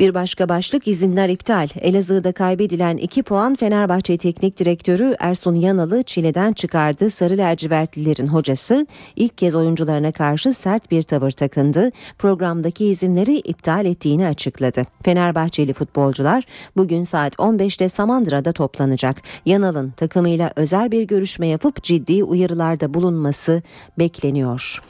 Bir 0.00 0.14
başka 0.14 0.48
başlık 0.48 0.88
izinler 0.88 1.28
iptal. 1.28 1.68
Elazığ'da 1.80 2.32
kaybedilen 2.32 2.96
2 2.96 3.22
puan 3.22 3.54
Fenerbahçe 3.54 4.18
Teknik 4.18 4.58
Direktörü 4.58 5.14
Ersun 5.18 5.54
Yanalı 5.54 6.02
çileden 6.02 6.52
çıkardı. 6.52 7.10
Sarı 7.10 7.38
lacivertlilerin 7.38 8.26
hocası 8.26 8.86
ilk 9.16 9.38
kez 9.38 9.54
oyuncularına 9.54 10.12
karşı 10.12 10.52
sert 10.52 10.90
bir 10.90 11.02
tavır 11.02 11.30
takındı. 11.30 11.90
Programdaki 12.18 12.86
izinleri 12.86 13.36
iptal 13.36 13.86
ettiğini 13.86 14.26
açıkladı. 14.26 14.82
Fenerbahçeli 15.02 15.72
futbolcular 15.72 16.44
bugün 16.76 17.02
saat 17.02 17.34
15'te 17.34 17.88
Samandıra'da 17.88 18.52
toplanacak. 18.52 19.22
Yanal'ın 19.46 19.90
takımıyla 19.90 20.52
özel 20.56 20.90
bir 20.90 21.02
görüşme 21.02 21.46
yapıp 21.46 21.82
ciddi 21.82 22.24
uyarılarda 22.24 22.94
bulunması 22.94 23.62
bekleniyor. 23.98 24.82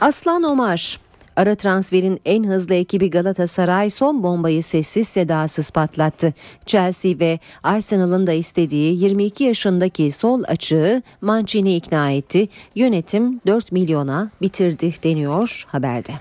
Aslan 0.00 0.42
Omar 0.42 1.09
Ara 1.40 1.54
transferin 1.54 2.20
en 2.24 2.44
hızlı 2.44 2.74
ekibi 2.74 3.10
Galatasaray 3.10 3.90
son 3.90 4.22
bombayı 4.22 4.62
sessiz 4.62 5.08
sedasız 5.08 5.70
patlattı. 5.70 6.34
Chelsea 6.66 7.18
ve 7.18 7.38
Arsenal'ın 7.62 8.26
da 8.26 8.32
istediği 8.32 9.02
22 9.04 9.44
yaşındaki 9.44 10.12
sol 10.12 10.42
açığı 10.46 11.02
Mancini 11.20 11.76
ikna 11.76 12.10
etti. 12.10 12.48
Yönetim 12.74 13.40
4 13.46 13.72
milyona 13.72 14.30
bitirdi 14.42 14.94
deniyor 15.02 15.64
haberde. 15.66 16.12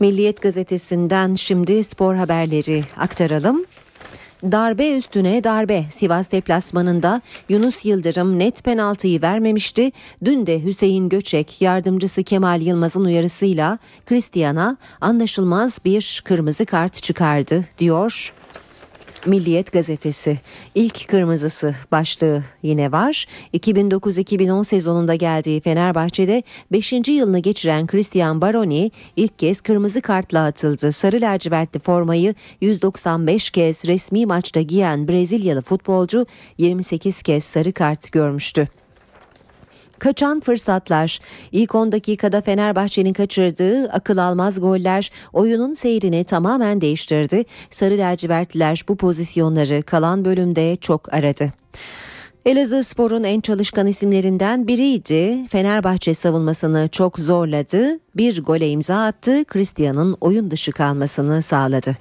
Milliyet 0.00 0.42
gazetesinden 0.42 1.34
şimdi 1.34 1.84
spor 1.84 2.14
haberleri 2.14 2.84
aktaralım. 2.96 3.64
Darbe 4.42 4.96
üstüne 4.96 5.44
darbe 5.44 5.84
Sivas 5.90 6.32
deplasmanında 6.32 7.20
Yunus 7.48 7.84
Yıldırım 7.84 8.38
net 8.38 8.64
penaltıyı 8.64 9.22
vermemişti. 9.22 9.92
Dün 10.24 10.46
de 10.46 10.64
Hüseyin 10.64 11.08
Göçek 11.08 11.62
yardımcısı 11.62 12.22
Kemal 12.22 12.62
Yılmaz'ın 12.62 13.04
uyarısıyla 13.04 13.78
Christian'a 14.06 14.76
anlaşılmaz 15.00 15.78
bir 15.84 16.22
kırmızı 16.24 16.66
kart 16.66 17.02
çıkardı 17.02 17.64
diyor 17.78 18.32
Milliyet 19.26 19.72
gazetesi 19.72 20.38
ilk 20.74 21.08
kırmızısı 21.08 21.74
başlığı 21.92 22.42
yine 22.62 22.92
var. 22.92 23.26
2009-2010 23.54 24.64
sezonunda 24.64 25.14
geldiği 25.14 25.60
Fenerbahçe'de 25.60 26.42
5. 26.72 26.92
yılını 26.92 27.38
geçiren 27.38 27.86
Christian 27.86 28.40
Baroni 28.40 28.90
ilk 29.16 29.38
kez 29.38 29.60
kırmızı 29.60 30.00
kartla 30.00 30.44
atıldı. 30.44 30.92
Sarı 30.92 31.20
lacivertli 31.20 31.80
formayı 31.80 32.34
195 32.60 33.50
kez 33.50 33.84
resmi 33.84 34.26
maçta 34.26 34.60
giyen 34.60 35.08
Brezilyalı 35.08 35.62
futbolcu 35.62 36.26
28 36.58 37.22
kez 37.22 37.44
sarı 37.44 37.72
kart 37.72 38.12
görmüştü. 38.12 38.68
Kaçan 39.98 40.40
fırsatlar. 40.40 41.18
İlk 41.52 41.74
10 41.74 41.92
dakikada 41.92 42.40
Fenerbahçe'nin 42.40 43.12
kaçırdığı 43.12 43.88
akıl 43.90 44.18
almaz 44.18 44.60
goller 44.60 45.10
oyunun 45.32 45.74
seyrini 45.74 46.24
tamamen 46.24 46.80
değiştirdi. 46.80 47.44
Sarı 47.70 47.98
lacivertliler 47.98 48.84
bu 48.88 48.96
pozisyonları 48.96 49.82
kalan 49.82 50.24
bölümde 50.24 50.76
çok 50.76 51.14
aradı. 51.14 51.52
Elazığ 52.46 52.84
Spor'un 52.84 53.24
en 53.24 53.40
çalışkan 53.40 53.86
isimlerinden 53.86 54.68
biriydi. 54.68 55.46
Fenerbahçe 55.48 56.14
savunmasını 56.14 56.88
çok 56.92 57.18
zorladı. 57.18 57.98
Bir 58.16 58.42
gole 58.42 58.70
imza 58.70 59.04
attı. 59.04 59.44
Christian'ın 59.44 60.16
oyun 60.20 60.50
dışı 60.50 60.72
kalmasını 60.72 61.42
sağladı. 61.42 61.96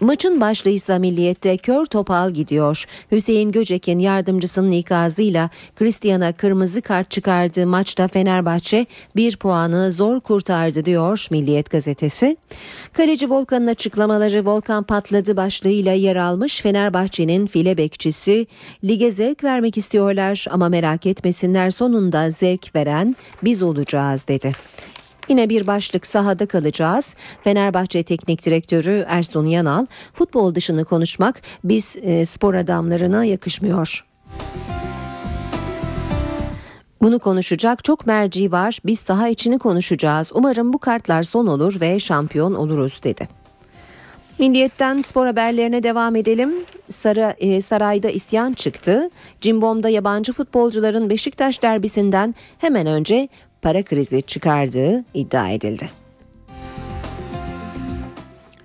Maçın 0.00 0.40
başlığı 0.40 0.70
ise 0.70 0.98
milliyette 0.98 1.56
kör 1.56 1.86
topal 1.86 2.30
gidiyor. 2.30 2.84
Hüseyin 3.12 3.52
Göcek'in 3.52 3.98
yardımcısının 3.98 4.70
ikazıyla 4.70 5.50
Christian'a 5.76 6.32
kırmızı 6.32 6.82
kart 6.82 7.10
çıkardığı 7.10 7.66
maçta 7.66 8.08
Fenerbahçe 8.08 8.86
bir 9.16 9.36
puanı 9.36 9.92
zor 9.92 10.20
kurtardı 10.20 10.84
diyor 10.84 11.26
Milliyet 11.30 11.70
gazetesi. 11.70 12.36
Kaleci 12.92 13.30
Volkan'ın 13.30 13.66
açıklamaları 13.66 14.46
Volkan 14.46 14.84
patladı 14.84 15.36
başlığıyla 15.36 15.92
yer 15.92 16.16
almış 16.16 16.60
Fenerbahçe'nin 16.60 17.46
file 17.46 17.76
bekçisi 17.76 18.46
lige 18.84 19.10
zevk 19.10 19.44
vermek 19.44 19.76
istiyorlar 19.76 20.46
ama 20.50 20.68
merak 20.68 21.06
etmesinler 21.06 21.70
sonunda 21.70 22.30
zevk 22.30 22.76
veren 22.76 23.16
biz 23.42 23.62
olacağız 23.62 24.28
dedi. 24.28 24.52
Yine 25.28 25.48
bir 25.48 25.66
başlık 25.66 26.06
sahada 26.06 26.46
kalacağız. 26.46 27.14
Fenerbahçe 27.42 28.02
Teknik 28.02 28.46
Direktörü 28.46 29.04
Ersun 29.08 29.46
Yanal 29.46 29.86
futbol 30.12 30.54
dışını 30.54 30.84
konuşmak 30.84 31.42
biz 31.64 31.96
e, 32.02 32.24
spor 32.26 32.54
adamlarına 32.54 33.24
yakışmıyor. 33.24 34.04
Bunu 37.02 37.18
konuşacak 37.18 37.84
çok 37.84 38.06
merci 38.06 38.52
var. 38.52 38.78
Biz 38.84 39.00
saha 39.00 39.28
içini 39.28 39.58
konuşacağız. 39.58 40.30
Umarım 40.34 40.72
bu 40.72 40.78
kartlar 40.78 41.22
son 41.22 41.46
olur 41.46 41.80
ve 41.80 42.00
şampiyon 42.00 42.54
oluruz 42.54 43.00
dedi. 43.04 43.28
Milliyetten 44.38 44.98
spor 44.98 45.26
haberlerine 45.26 45.82
devam 45.82 46.16
edelim. 46.16 46.54
Sarı, 46.90 47.34
e, 47.38 47.60
sarayda 47.60 48.10
isyan 48.10 48.52
çıktı. 48.52 49.10
Cimbom'da 49.40 49.88
yabancı 49.88 50.32
futbolcuların 50.32 51.10
Beşiktaş 51.10 51.62
derbisinden 51.62 52.34
hemen 52.58 52.86
önce 52.86 53.28
para 53.62 53.82
krizi 53.82 54.22
çıkardığı 54.22 55.04
iddia 55.14 55.50
edildi. 55.50 55.90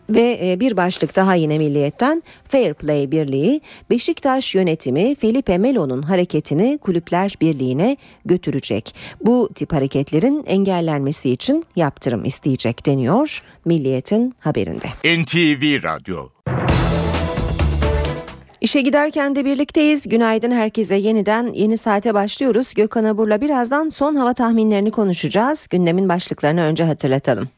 Ve 0.10 0.40
e, 0.44 0.60
bir 0.60 0.78
başlık 0.78 1.16
daha 1.16 1.36
yine 1.36 1.58
Milliyet'ten 1.58 2.24
Fair 2.44 2.74
Play 2.74 3.12
Birliği 3.12 3.62
Beşiktaş 3.90 4.56
yönetimi 4.56 5.16
Felipe 5.16 5.58
Melo'nun 5.58 6.02
hareketini 6.02 6.78
Kulüpler 6.78 7.34
Birliği'ne 7.42 7.98
götürecek. 8.26 8.96
Bu 9.22 9.50
tip 9.56 9.74
hareketlerin 9.74 10.44
engellenmesi 10.48 11.32
için 11.32 11.66
yaptırım 11.76 12.26
isteyecek 12.26 12.86
deniyor 12.86 13.44
Milliyet'in 13.66 14.36
haberinde. 14.40 14.88
NTV 15.22 15.84
Radyo 15.84 16.28
İşe 18.62 18.82
giderken 18.82 19.36
de 19.36 19.46
birlikteyiz. 19.46 20.10
Günaydın 20.10 20.52
herkese. 20.52 20.96
Yeniden 20.96 21.54
yeni 21.54 21.78
saate 21.78 22.14
başlıyoruz. 22.14 22.74
Gökhan 22.74 23.04
Abur'la 23.04 23.42
birazdan 23.42 23.90
son 23.90 24.16
hava 24.16 24.34
tahminlerini 24.34 24.92
konuşacağız. 24.92 25.68
Gündemin 25.68 26.10
başlıklarını 26.10 26.62
önce 26.62 26.84
hatırlatalım. 26.84 27.50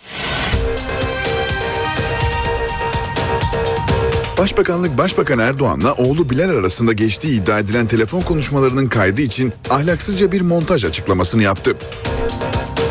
Başbakanlık 4.38 4.98
Başbakan 4.98 5.40
Erdoğan'la 5.40 5.94
oğlu 5.94 6.30
Bilal 6.30 6.50
arasında 6.50 6.94
geçtiği 6.94 7.42
iddia 7.42 7.60
edilen 7.60 7.88
telefon 7.88 8.22
konuşmalarının 8.22 8.88
kaydı 8.88 9.22
için 9.22 9.54
ahlaksızca 9.70 10.32
bir 10.32 10.42
montaj 10.42 10.86
açıklamasını 10.86 11.44
yaptı. 11.44 11.78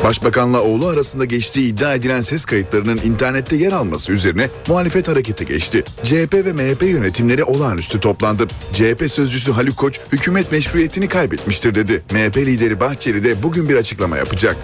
Başbakanla 0.06 0.62
oğlu 0.62 0.86
arasında 0.86 1.24
geçtiği 1.24 1.68
iddia 1.68 1.94
edilen 1.94 2.20
ses 2.20 2.44
kayıtlarının 2.44 3.00
internette 3.04 3.56
yer 3.56 3.72
alması 3.72 4.12
üzerine 4.12 4.48
muhalefet 4.68 5.08
harekete 5.08 5.44
geçti. 5.44 5.84
CHP 6.02 6.34
ve 6.34 6.52
MHP 6.52 6.82
yönetimleri 6.82 7.44
olağanüstü 7.44 8.00
toplandı. 8.00 8.46
CHP 8.72 9.10
sözcüsü 9.10 9.52
Haluk 9.52 9.76
Koç 9.76 10.00
hükümet 10.12 10.52
meşruiyetini 10.52 11.08
kaybetmiştir 11.08 11.74
dedi. 11.74 12.02
MHP 12.10 12.36
lideri 12.36 12.80
Bahçeli 12.80 13.24
de 13.24 13.42
bugün 13.42 13.68
bir 13.68 13.76
açıklama 13.76 14.16
yapacak. 14.16 14.56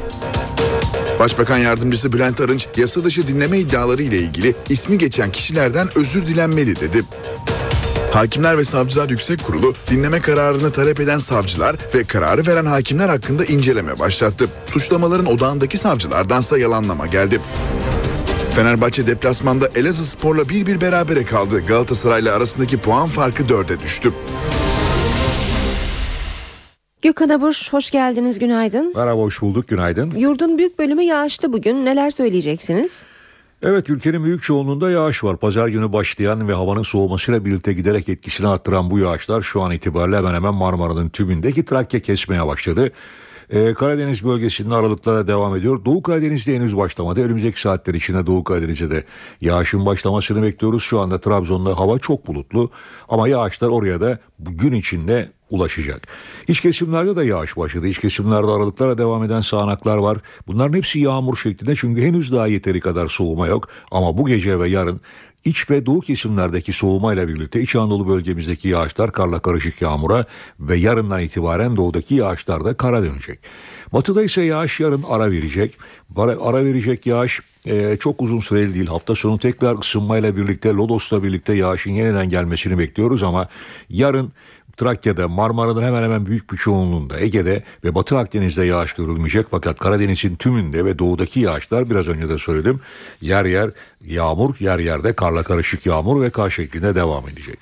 Başbakan 1.19 1.59
yardımcısı 1.59 2.13
Bülent 2.13 2.41
Arınç 2.41 2.67
yasa 2.77 3.05
dışı 3.05 3.29
dinleme 3.29 3.59
iddiaları 3.59 4.03
ile 4.03 4.19
ilgili 4.19 4.55
ismi 4.69 4.99
geçen 4.99 5.33
kişilerden 5.33 5.89
özür 5.95 6.27
dilenmeli 6.27 6.81
dedi. 6.81 7.03
Hakimler 8.13 8.59
ve 8.59 8.65
Savcılar 8.65 9.09
Yüksek 9.11 9.45
Kurulu 9.45 9.75
dinleme 9.91 10.21
kararını 10.21 10.73
talep 10.73 11.01
eden 11.01 11.19
savcılar 11.19 11.77
ve 11.95 12.03
kararı 12.03 12.47
veren 12.47 12.67
hakimler 12.67 13.09
hakkında 13.09 13.45
inceleme 13.45 13.99
başlattı. 13.99 14.49
Suçlamaların 14.67 15.27
odağındaki 15.27 15.79
savcılardansa 15.79 16.59
yalanlama 16.59 17.07
geldi. 17.07 17.41
Fenerbahçe 18.55 19.07
deplasmanda 19.07 19.69
Elazığ 19.75 20.07
Spor'la 20.07 20.49
bir 20.49 20.67
bir 20.67 20.81
berabere 20.81 21.25
kaldı. 21.25 21.61
Galatasaray'la 21.61 22.37
arasındaki 22.37 22.79
puan 22.79 23.09
farkı 23.09 23.49
dörde 23.49 23.81
düştü. 23.81 24.13
Gökhan 27.03 27.29
Abur 27.29 27.69
hoş 27.71 27.91
geldiniz 27.91 28.39
günaydın. 28.39 28.93
Merhaba 28.97 29.21
hoş 29.21 29.43
bulduk 29.43 29.69
günaydın. 29.69 30.11
Yurdun 30.11 30.59
büyük 30.59 30.79
bölümü 30.79 31.03
yağışlı 31.03 31.53
bugün 31.53 31.85
neler 31.85 32.11
söyleyeceksiniz? 32.11 33.05
Evet 33.65 33.91
ülkenin 33.91 34.25
büyük 34.25 34.43
çoğunluğunda 34.43 34.91
yağış 34.91 35.25
var. 35.25 35.37
Pazar 35.37 35.69
günü 35.69 35.93
başlayan 35.93 36.49
ve 36.49 36.55
havanın 36.55 36.83
soğumasıyla 36.83 37.45
birlikte 37.45 37.73
giderek 37.73 38.09
etkisini 38.09 38.49
arttıran 38.49 38.91
bu 38.91 38.99
yağışlar 38.99 39.43
şu 39.43 39.63
an 39.63 39.71
itibariyle 39.71 40.17
hemen 40.17 40.35
hemen 40.35 40.55
Marmara'nın 40.55 41.09
tümündeki 41.09 41.65
Trakya 41.65 42.01
kesmeye 42.01 42.47
başladı. 42.47 42.93
Ee, 43.51 43.75
Karadeniz 43.75 44.25
bölgesinde 44.25 44.75
aralıklara 44.75 45.27
devam 45.27 45.57
ediyor. 45.57 45.85
Doğu 45.85 46.03
Karadeniz'de 46.03 46.55
henüz 46.55 46.77
başlamadı. 46.77 47.25
Önümüzdeki 47.25 47.61
saatler 47.61 47.95
içinde 47.95 48.27
Doğu 48.27 48.45
Karadeniz'de 48.45 48.91
de 48.91 49.05
yağışın 49.41 49.87
başlamasını 49.87 50.43
bekliyoruz. 50.43 50.83
Şu 50.83 51.01
anda 51.01 51.21
Trabzon'da 51.21 51.79
hava 51.79 51.99
çok 51.99 52.27
bulutlu 52.27 52.71
ama 53.09 53.29
yağışlar 53.29 53.69
oraya 53.69 54.01
da 54.01 54.19
gün 54.39 54.73
içinde 54.73 55.33
ulaşacak. 55.51 56.09
İç 56.49 56.61
kesimlerde 56.61 57.17
de 57.17 57.25
yağış 57.25 57.57
başladı. 57.57 57.87
İç 57.87 57.99
kesimlerde 57.99 58.47
aralıklara 58.47 58.99
devam 58.99 59.25
eden 59.25 59.41
sağanaklar 59.41 59.97
var. 59.97 60.19
Bunların 60.47 60.77
hepsi 60.77 60.99
yağmur 61.01 61.37
şeklinde 61.37 61.75
çünkü 61.77 62.03
henüz 62.03 62.33
daha 62.33 62.47
yeteri 62.47 62.81
kadar 62.81 63.09
soğuma 63.09 63.47
yok. 63.47 63.69
Ama 63.91 64.19
bu 64.19 64.27
gece 64.27 64.59
ve 64.59 64.69
yarın 64.69 65.01
İç 65.45 65.71
ve 65.71 65.87
doğu 65.87 66.01
kesimlerdeki 66.01 66.73
soğumayla 66.73 67.29
birlikte 67.29 67.61
İç 67.61 67.77
Anadolu 67.77 68.09
bölgemizdeki 68.09 68.69
yağışlar 68.69 69.13
karla 69.13 69.39
karışık 69.39 69.83
yağmura 69.83 70.27
ve 70.61 70.77
yarından 70.77 71.21
itibaren 71.21 71.77
doğudaki 71.77 72.15
yağışlar 72.15 72.65
da 72.65 72.77
kara 72.77 73.03
dönecek. 73.03 73.39
Batıda 73.93 74.23
ise 74.23 74.43
yağış 74.43 74.81
yarın 74.81 75.03
ara 75.09 75.31
verecek. 75.31 75.79
Ara 76.17 76.65
verecek 76.65 77.07
yağış 77.07 77.41
e, 77.67 77.97
çok 77.97 78.23
uzun 78.23 78.39
süreli 78.39 78.75
değil. 78.75 78.87
Hafta 78.87 79.15
sonu 79.15 79.39
tekrar 79.39 79.79
ısınmayla 79.79 80.37
birlikte 80.37 80.69
Lodos'la 80.69 81.23
birlikte 81.23 81.55
yağışın 81.55 81.91
yeniden 81.91 82.29
gelmesini 82.29 82.79
bekliyoruz 82.79 83.23
ama 83.23 83.49
yarın 83.91 84.33
Trakya'da, 84.77 85.29
Marmara'nın 85.29 85.83
hemen 85.83 86.03
hemen 86.03 86.27
büyük 86.27 86.53
bir 86.53 86.57
çoğunluğunda, 86.57 87.21
Ege'de 87.21 87.63
ve 87.85 87.95
Batı 87.95 88.19
Akdeniz'de 88.19 88.65
yağış 88.65 88.93
görülmeyecek. 88.93 89.47
Fakat 89.51 89.79
Karadeniz'in 89.79 90.35
tümünde 90.35 90.85
ve 90.85 90.99
doğudaki 90.99 91.41
yağışlar 91.41 91.91
biraz 91.91 92.09
önce 92.09 92.29
de 92.29 92.39
söyledim. 92.39 92.81
Yer 93.21 93.45
yer 93.45 93.71
yağmur, 94.05 94.57
yer 94.61 94.79
yerde 94.79 95.13
karla 95.13 95.43
karışık 95.43 95.87
yağmur 95.87 96.23
ve 96.23 96.31
kar 96.31 96.51
şeklinde 96.51 96.95
devam 96.95 97.29
edecek. 97.29 97.59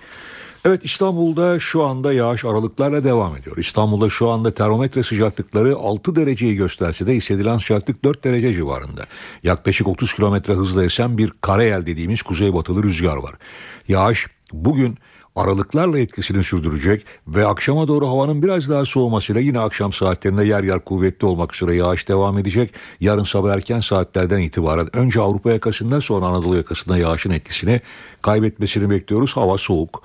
Evet 0.64 0.84
İstanbul'da 0.84 1.60
şu 1.60 1.82
anda 1.82 2.12
yağış 2.12 2.44
aralıklarla 2.44 3.04
devam 3.04 3.36
ediyor. 3.36 3.56
İstanbul'da 3.56 4.10
şu 4.10 4.30
anda 4.30 4.54
termometre 4.54 5.02
sıcaklıkları 5.02 5.76
6 5.76 6.16
dereceyi 6.16 6.56
gösterse 6.56 7.06
de 7.06 7.14
hissedilen 7.14 7.58
sıcaklık 7.58 8.04
4 8.04 8.24
derece 8.24 8.54
civarında. 8.54 9.06
Yaklaşık 9.42 9.88
30 9.88 10.14
kilometre 10.14 10.54
hızla 10.54 10.84
esen 10.84 11.18
bir 11.18 11.32
karayel 11.40 11.86
dediğimiz 11.86 12.22
kuzeybatılı 12.22 12.82
rüzgar 12.82 13.16
var. 13.16 13.34
Yağış 13.88 14.26
bugün 14.52 14.98
aralıklarla 15.40 15.98
etkisini 15.98 16.44
sürdürecek 16.44 17.06
ve 17.28 17.46
akşama 17.46 17.88
doğru 17.88 18.08
havanın 18.08 18.42
biraz 18.42 18.68
daha 18.68 18.84
soğumasıyla 18.84 19.40
yine 19.40 19.60
akşam 19.60 19.92
saatlerinde 19.92 20.44
yer 20.44 20.62
yer 20.62 20.80
kuvvetli 20.84 21.26
olmak 21.26 21.54
üzere 21.54 21.76
yağış 21.76 22.08
devam 22.08 22.38
edecek. 22.38 22.74
Yarın 23.00 23.24
sabah 23.24 23.54
erken 23.54 23.80
saatlerden 23.80 24.38
itibaren 24.38 24.96
önce 24.96 25.20
Avrupa 25.20 25.50
yakasında 25.50 26.00
sonra 26.00 26.26
Anadolu 26.26 26.56
yakasında 26.56 26.98
yağışın 26.98 27.30
etkisini 27.30 27.80
kaybetmesini 28.22 28.90
bekliyoruz. 28.90 29.36
Hava 29.36 29.58
soğuk. 29.58 30.02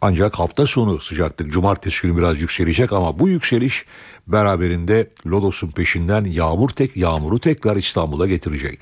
Ancak 0.00 0.38
hafta 0.38 0.66
sonu 0.66 1.00
sıcaklık 1.00 1.52
cumartesi 1.52 2.02
günü 2.02 2.18
biraz 2.18 2.40
yükselecek 2.40 2.92
ama 2.92 3.18
bu 3.18 3.28
yükseliş 3.28 3.86
beraberinde 4.26 5.10
Lodos'un 5.26 5.70
peşinden 5.70 6.24
yağmur 6.24 6.68
tek 6.68 6.96
yağmuru 6.96 7.38
tekrar 7.38 7.76
İstanbul'a 7.76 8.26
getirecek. 8.26 8.78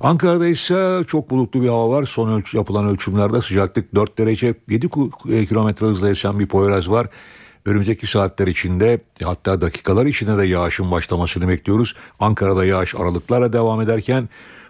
Ankara'da 0.00 0.46
ise 0.46 1.00
çok 1.06 1.30
bulutlu 1.30 1.62
bir 1.62 1.68
hava 1.68 1.88
var. 1.88 2.04
Son 2.04 2.32
ölç 2.32 2.54
yapılan 2.54 2.86
ölçümlerde 2.86 3.40
sıcaklık 3.40 3.94
4 3.94 4.18
derece 4.18 4.54
7 4.68 4.88
kilometre 5.48 5.86
hızla 5.86 6.10
esen 6.10 6.38
bir 6.38 6.46
Poyraz 6.46 6.90
var. 6.90 7.06
Önümüzdeki 7.64 8.06
saatler 8.06 8.46
içinde 8.46 9.00
hatta 9.24 9.60
dakikalar 9.60 10.06
içinde 10.06 10.38
de 10.38 10.46
yağışın 10.46 10.90
başlamasını 10.90 11.48
bekliyoruz. 11.48 11.94
Ankara'da 12.20 12.64
yağış 12.64 12.94
aralıklarla 12.94 13.52
devam 13.52 13.80
ederken 13.80 14.28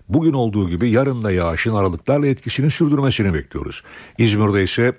bugün 0.08 0.32
olduğu 0.32 0.68
gibi 0.68 0.90
yarın 0.90 1.24
da 1.24 1.30
yağışın 1.30 1.74
aralıklarla 1.74 2.26
etkisini 2.26 2.70
sürdürmesini 2.70 3.34
bekliyoruz. 3.34 3.82
İzmir'de 4.18 4.64
ise 4.64 4.92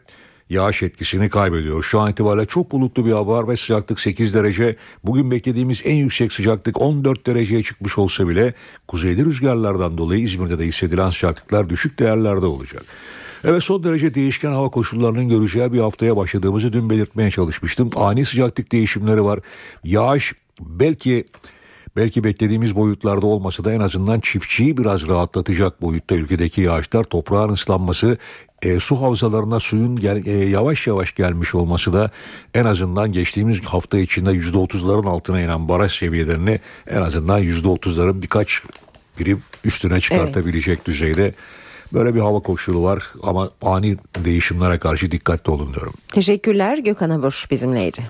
yağış 0.49 0.83
etkisini 0.83 1.29
kaybediyor. 1.29 1.83
Şu 1.83 1.99
an 1.99 2.11
itibariyle 2.11 2.45
çok 2.45 2.71
bulutlu 2.71 3.05
bir 3.05 3.11
hava 3.11 3.37
var 3.37 3.47
ve 3.47 3.57
sıcaklık 3.57 3.99
8 3.99 4.33
derece. 4.33 4.75
Bugün 5.03 5.31
beklediğimiz 5.31 5.81
en 5.85 5.95
yüksek 5.95 6.33
sıcaklık 6.33 6.81
14 6.81 7.27
dereceye 7.27 7.63
çıkmış 7.63 7.97
olsa 7.97 8.27
bile 8.27 8.53
kuzeyli 8.87 9.25
rüzgarlardan 9.25 9.97
dolayı 9.97 10.21
İzmir'de 10.21 10.59
de 10.59 10.65
hissedilen 10.65 11.09
sıcaklıklar 11.09 11.69
düşük 11.69 11.99
değerlerde 11.99 12.45
olacak. 12.45 12.85
Evet 13.43 13.63
son 13.63 13.83
derece 13.83 14.15
değişken 14.15 14.51
hava 14.51 14.69
koşullarının 14.69 15.29
göreceği 15.29 15.73
bir 15.73 15.79
haftaya 15.79 16.17
başladığımızı 16.17 16.73
dün 16.73 16.89
belirtmeye 16.89 17.31
çalışmıştım. 17.31 17.89
Ani 17.95 18.25
sıcaklık 18.25 18.71
değişimleri 18.71 19.23
var. 19.23 19.39
Yağış 19.83 20.33
belki 20.61 21.25
belki 21.95 22.23
beklediğimiz 22.23 22.75
boyutlarda 22.75 23.27
olmasa 23.27 23.65
da 23.65 23.73
en 23.73 23.79
azından 23.79 24.19
çiftçiyi 24.19 24.77
biraz 24.77 25.07
rahatlatacak 25.07 25.81
boyutta 25.81 26.15
ülkedeki 26.15 26.61
yağışlar 26.61 27.03
toprağın 27.03 27.49
ıslanması 27.49 28.17
e, 28.61 28.79
su 28.79 29.01
havzalarına 29.01 29.59
suyun 29.59 29.95
gel, 29.95 30.25
e, 30.25 30.31
yavaş 30.31 30.87
yavaş 30.87 31.15
gelmiş 31.15 31.55
olması 31.55 31.93
da 31.93 32.11
en 32.53 32.65
azından 32.65 33.11
geçtiğimiz 33.11 33.61
hafta 33.65 33.97
içinde 33.97 34.31
%30'ların 34.31 35.09
altına 35.09 35.41
inen 35.41 35.69
baraj 35.69 35.91
seviyelerini 35.91 36.59
en 36.87 37.01
azından 37.01 37.41
%30'ların 37.43 38.21
birkaç 38.21 38.61
birim 39.19 39.43
üstüne 39.63 39.99
çıkartabilecek 39.99 40.77
evet. 40.77 40.85
düzeyde 40.85 41.33
Böyle 41.93 42.15
bir 42.15 42.19
hava 42.19 42.39
koşulu 42.39 42.83
var 42.83 43.03
ama 43.23 43.51
ani 43.61 43.97
değişimlere 44.25 44.79
karşı 44.79 45.11
dikkatli 45.11 45.51
olun 45.51 45.73
diyorum. 45.73 45.93
Teşekkürler 46.07 46.77
Gökhan 46.77 47.09
Abur 47.09 47.45
bizimleydi. 47.51 48.01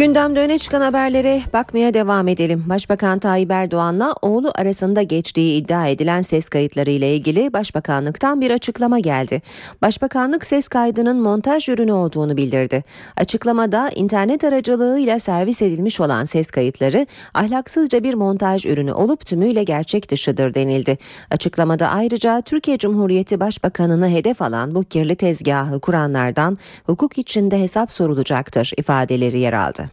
Gündemde 0.00 0.40
öne 0.40 0.58
çıkan 0.58 0.80
haberlere 0.80 1.42
bakmaya 1.52 1.94
devam 1.94 2.28
edelim. 2.28 2.64
Başbakan 2.66 3.18
Tayyip 3.18 3.50
Erdoğan'la 3.50 4.14
oğlu 4.22 4.52
arasında 4.54 5.02
geçtiği 5.02 5.54
iddia 5.54 5.86
edilen 5.86 6.22
ses 6.22 6.48
kayıtları 6.48 6.90
ile 6.90 7.14
ilgili 7.16 7.52
Başbakanlıktan 7.52 8.40
bir 8.40 8.50
açıklama 8.50 8.98
geldi. 8.98 9.42
Başbakanlık 9.82 10.46
ses 10.46 10.68
kaydının 10.68 11.20
montaj 11.20 11.68
ürünü 11.68 11.92
olduğunu 11.92 12.36
bildirdi. 12.36 12.84
Açıklamada 13.16 13.90
internet 13.94 14.44
aracılığıyla 14.44 15.18
servis 15.18 15.62
edilmiş 15.62 16.00
olan 16.00 16.24
ses 16.24 16.50
kayıtları 16.50 17.06
ahlaksızca 17.34 18.04
bir 18.04 18.14
montaj 18.14 18.66
ürünü 18.66 18.92
olup 18.92 19.26
tümüyle 19.26 19.64
gerçek 19.64 20.10
dışıdır 20.10 20.54
denildi. 20.54 20.98
Açıklamada 21.30 21.88
ayrıca 21.88 22.40
Türkiye 22.40 22.78
Cumhuriyeti 22.78 23.40
Başbakanını 23.40 24.08
hedef 24.08 24.42
alan 24.42 24.74
bu 24.74 24.84
kirli 24.84 25.16
tezgahı 25.16 25.80
kuranlardan 25.80 26.58
hukuk 26.84 27.18
içinde 27.18 27.60
hesap 27.60 27.92
sorulacaktır 27.92 28.72
ifadeleri 28.78 29.38
yer 29.38 29.52
aldı. 29.52 29.89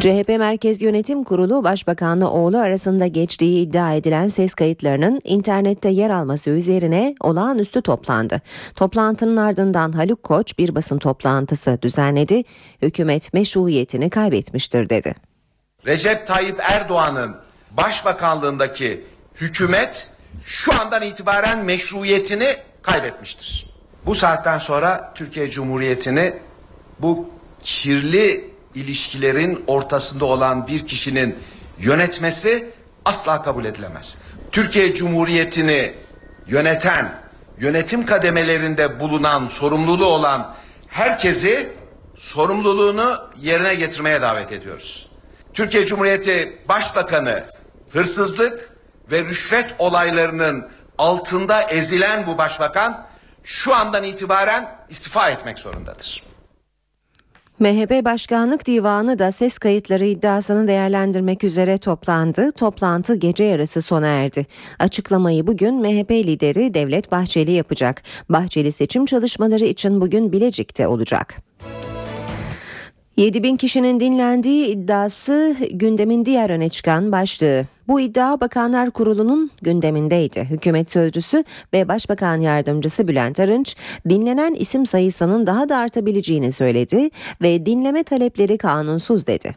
CHP 0.00 0.28
Merkez 0.28 0.82
Yönetim 0.82 1.24
Kurulu 1.24 1.64
Başbakanla 1.64 2.30
oğlu 2.30 2.58
arasında 2.58 3.06
geçtiği 3.06 3.66
iddia 3.66 3.92
edilen 3.92 4.28
ses 4.28 4.54
kayıtlarının 4.54 5.20
internette 5.24 5.88
yer 5.88 6.10
alması 6.10 6.50
üzerine 6.50 7.14
olağanüstü 7.20 7.82
toplandı. 7.82 8.40
Toplantının 8.74 9.36
ardından 9.36 9.92
Haluk 9.92 10.22
Koç 10.22 10.58
bir 10.58 10.74
basın 10.74 10.98
toplantısı 10.98 11.78
düzenledi. 11.82 12.42
Hükümet 12.82 13.34
meşruiyetini 13.34 14.10
kaybetmiştir 14.10 14.90
dedi. 14.90 15.14
Recep 15.86 16.26
Tayyip 16.26 16.60
Erdoğan'ın 16.62 17.36
başbakanlığındaki 17.70 19.04
hükümet 19.34 20.10
şu 20.44 20.80
andan 20.80 21.02
itibaren 21.02 21.64
meşruiyetini 21.64 22.56
kaybetmiştir. 22.82 23.66
Bu 24.06 24.14
saatten 24.14 24.58
sonra 24.58 25.12
Türkiye 25.14 25.50
Cumhuriyeti'ni 25.50 26.34
bu 26.98 27.28
kirli 27.62 28.55
ilişkilerin 28.76 29.64
ortasında 29.66 30.24
olan 30.24 30.66
bir 30.66 30.86
kişinin 30.86 31.38
yönetmesi 31.78 32.70
asla 33.04 33.42
kabul 33.42 33.64
edilemez. 33.64 34.18
Türkiye 34.52 34.94
Cumhuriyeti'ni 34.94 35.94
yöneten, 36.46 37.20
yönetim 37.58 38.06
kademelerinde 38.06 39.00
bulunan, 39.00 39.48
sorumluluğu 39.48 40.06
olan 40.06 40.54
herkesi 40.88 41.72
sorumluluğunu 42.16 43.30
yerine 43.38 43.74
getirmeye 43.74 44.22
davet 44.22 44.52
ediyoruz. 44.52 45.08
Türkiye 45.54 45.86
Cumhuriyeti 45.86 46.58
Başbakanı 46.68 47.44
hırsızlık 47.90 48.70
ve 49.10 49.24
rüşvet 49.24 49.74
olaylarının 49.78 50.68
altında 50.98 51.62
ezilen 51.62 52.26
bu 52.26 52.38
başbakan 52.38 53.06
şu 53.44 53.74
andan 53.74 54.04
itibaren 54.04 54.76
istifa 54.88 55.30
etmek 55.30 55.58
zorundadır. 55.58 56.22
MHP 57.58 58.04
Başkanlık 58.04 58.66
Divanı 58.66 59.18
da 59.18 59.32
ses 59.32 59.58
kayıtları 59.58 60.04
iddiasını 60.04 60.68
değerlendirmek 60.68 61.44
üzere 61.44 61.78
toplandı. 61.78 62.52
Toplantı 62.52 63.14
gece 63.14 63.44
yarısı 63.44 63.82
sona 63.82 64.06
erdi. 64.06 64.46
Açıklamayı 64.78 65.46
bugün 65.46 65.74
MHP 65.74 66.10
lideri 66.10 66.74
Devlet 66.74 67.12
Bahçeli 67.12 67.52
yapacak. 67.52 68.02
Bahçeli 68.28 68.72
seçim 68.72 69.06
çalışmaları 69.06 69.64
için 69.64 70.00
bugün 70.00 70.32
Bilecik'te 70.32 70.86
olacak. 70.86 71.36
7 73.16 73.42
bin 73.42 73.56
kişinin 73.56 74.00
dinlendiği 74.00 74.66
iddiası 74.66 75.56
gündemin 75.70 76.24
diğer 76.24 76.50
öne 76.50 76.68
çıkan 76.68 77.12
başlığı. 77.12 77.66
Bu 77.88 78.00
iddia 78.00 78.40
Bakanlar 78.40 78.90
Kurulu'nun 78.90 79.50
gündemindeydi. 79.62 80.46
Hükümet 80.50 80.90
sözcüsü 80.90 81.44
ve 81.72 81.88
Başbakan 81.88 82.40
Yardımcısı 82.40 83.08
Bülent 83.08 83.40
Arınç 83.40 83.76
dinlenen 84.08 84.54
isim 84.54 84.86
sayısının 84.86 85.46
daha 85.46 85.68
da 85.68 85.76
artabileceğini 85.76 86.52
söyledi 86.52 87.10
ve 87.42 87.66
dinleme 87.66 88.02
talepleri 88.02 88.58
kanunsuz 88.58 89.26
dedi. 89.26 89.54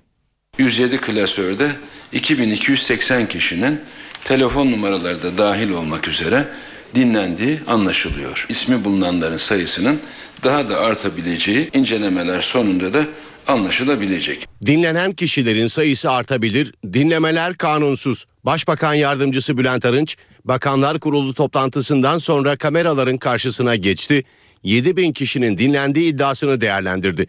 107 0.57 0.97
klasörde 0.97 1.71
2280 2.11 3.27
kişinin 3.27 3.79
telefon 4.23 4.71
numaraları 4.71 5.23
da 5.23 5.37
dahil 5.37 5.69
olmak 5.69 6.07
üzere 6.07 6.47
dinlendiği 6.95 7.59
anlaşılıyor. 7.67 8.45
İsmi 8.49 8.85
bulunanların 8.85 9.37
sayısının 9.37 9.99
daha 10.43 10.69
da 10.69 10.79
artabileceği 10.79 11.69
incelemeler 11.73 12.41
sonunda 12.41 12.93
da 12.93 13.05
anlaşılabilecek. 13.49 14.47
Dinlenen 14.65 15.13
kişilerin 15.13 15.67
sayısı 15.67 16.11
artabilir, 16.11 16.73
dinlemeler 16.93 17.57
kanunsuz. 17.57 18.25
Başbakan 18.43 18.93
Yardımcısı 18.93 19.57
Bülent 19.57 19.85
Arınç, 19.85 20.17
Bakanlar 20.45 20.99
Kurulu 20.99 21.33
toplantısından 21.33 22.17
sonra 22.17 22.55
kameraların 22.55 23.17
karşısına 23.17 23.75
geçti, 23.75 24.23
7 24.63 24.97
bin 24.97 25.13
kişinin 25.13 25.57
dinlendiği 25.57 26.13
iddiasını 26.13 26.61
değerlendirdi. 26.61 27.27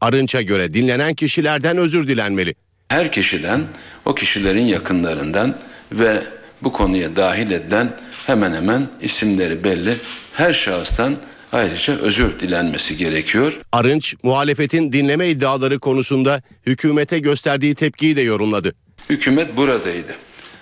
Arınç'a 0.00 0.42
göre 0.42 0.74
dinlenen 0.74 1.14
kişilerden 1.14 1.76
özür 1.76 2.08
dilenmeli. 2.08 2.54
Her 2.88 3.12
kişiden, 3.12 3.64
o 4.04 4.14
kişilerin 4.14 4.64
yakınlarından 4.64 5.58
ve 5.92 6.22
bu 6.62 6.72
konuya 6.72 7.16
dahil 7.16 7.50
edilen 7.50 7.96
hemen 8.26 8.52
hemen 8.54 8.88
isimleri 9.02 9.64
belli 9.64 9.96
her 10.32 10.52
şahıstan 10.52 11.16
ayrıca 11.56 11.98
özür 11.98 12.40
dilenmesi 12.40 12.96
gerekiyor. 12.96 13.60
Arınç 13.72 14.14
muhalefetin 14.22 14.92
dinleme 14.92 15.28
iddiaları 15.28 15.78
konusunda 15.78 16.42
hükümete 16.66 17.18
gösterdiği 17.18 17.74
tepkiyi 17.74 18.16
de 18.16 18.20
yorumladı. 18.20 18.74
Hükümet 19.10 19.56
buradaydı. 19.56 20.14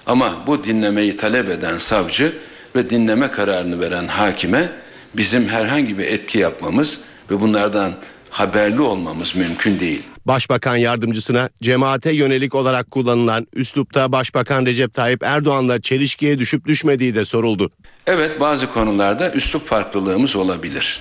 Ama 0.06 0.44
bu 0.46 0.64
dinlemeyi 0.64 1.16
talep 1.16 1.48
eden 1.48 1.78
savcı 1.78 2.32
ve 2.76 2.90
dinleme 2.90 3.30
kararını 3.30 3.80
veren 3.80 4.06
hakime 4.06 4.72
bizim 5.16 5.48
herhangi 5.48 5.98
bir 5.98 6.06
etki 6.06 6.38
yapmamız 6.38 7.00
ve 7.30 7.40
bunlardan 7.40 7.92
haberli 8.34 8.80
olmamız 8.80 9.34
mümkün 9.34 9.80
değil. 9.80 10.02
Başbakan 10.26 10.76
yardımcısına 10.76 11.48
cemaate 11.62 12.12
yönelik 12.12 12.54
olarak 12.54 12.90
kullanılan 12.90 13.46
üslupta 13.52 14.12
Başbakan 14.12 14.66
Recep 14.66 14.94
Tayyip 14.94 15.22
Erdoğan'la 15.22 15.80
çelişkiye 15.80 16.38
düşüp 16.38 16.66
düşmediği 16.66 17.14
de 17.14 17.24
soruldu. 17.24 17.70
Evet 18.06 18.40
bazı 18.40 18.72
konularda 18.72 19.32
üslup 19.32 19.66
farklılığımız 19.66 20.36
olabilir. 20.36 21.00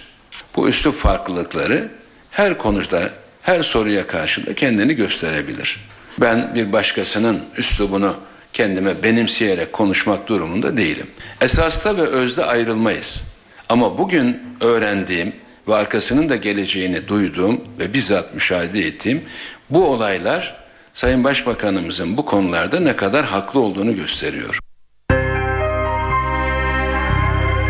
Bu 0.56 0.70
üslup 0.70 0.96
farklılıkları 0.96 1.92
her 2.32 2.58
konuda 2.58 3.10
her 3.42 3.64
soruya 3.64 4.08
karşı 4.08 4.46
da 4.46 4.56
kendini 4.56 4.94
gösterebilir. 4.94 5.80
Ben 6.22 6.56
bir 6.56 6.74
başkasının 6.74 7.42
üslubunu 7.58 8.16
kendime 8.54 9.04
benimseyerek 9.04 9.74
konuşmak 9.74 10.28
durumunda 10.28 10.78
değilim. 10.78 11.08
Esasta 11.42 11.98
ve 11.98 12.02
özde 12.02 12.46
ayrılmayız. 12.46 13.22
Ama 13.70 13.98
bugün 13.98 14.42
öğrendiğim 14.62 15.43
ve 15.68 15.76
arkasının 15.76 16.30
da 16.30 16.36
geleceğini 16.36 17.08
duyduğum 17.08 17.62
ve 17.80 17.94
bizzat 17.94 18.34
müşahede 18.34 18.80
ettiğim 18.80 19.24
bu 19.70 19.86
olaylar 19.86 20.64
Sayın 20.94 21.24
Başbakanımızın 21.24 22.18
bu 22.18 22.26
konularda 22.26 22.80
ne 22.80 22.96
kadar 22.96 23.26
haklı 23.26 23.60
olduğunu 23.60 23.96
gösteriyor. 23.96 24.60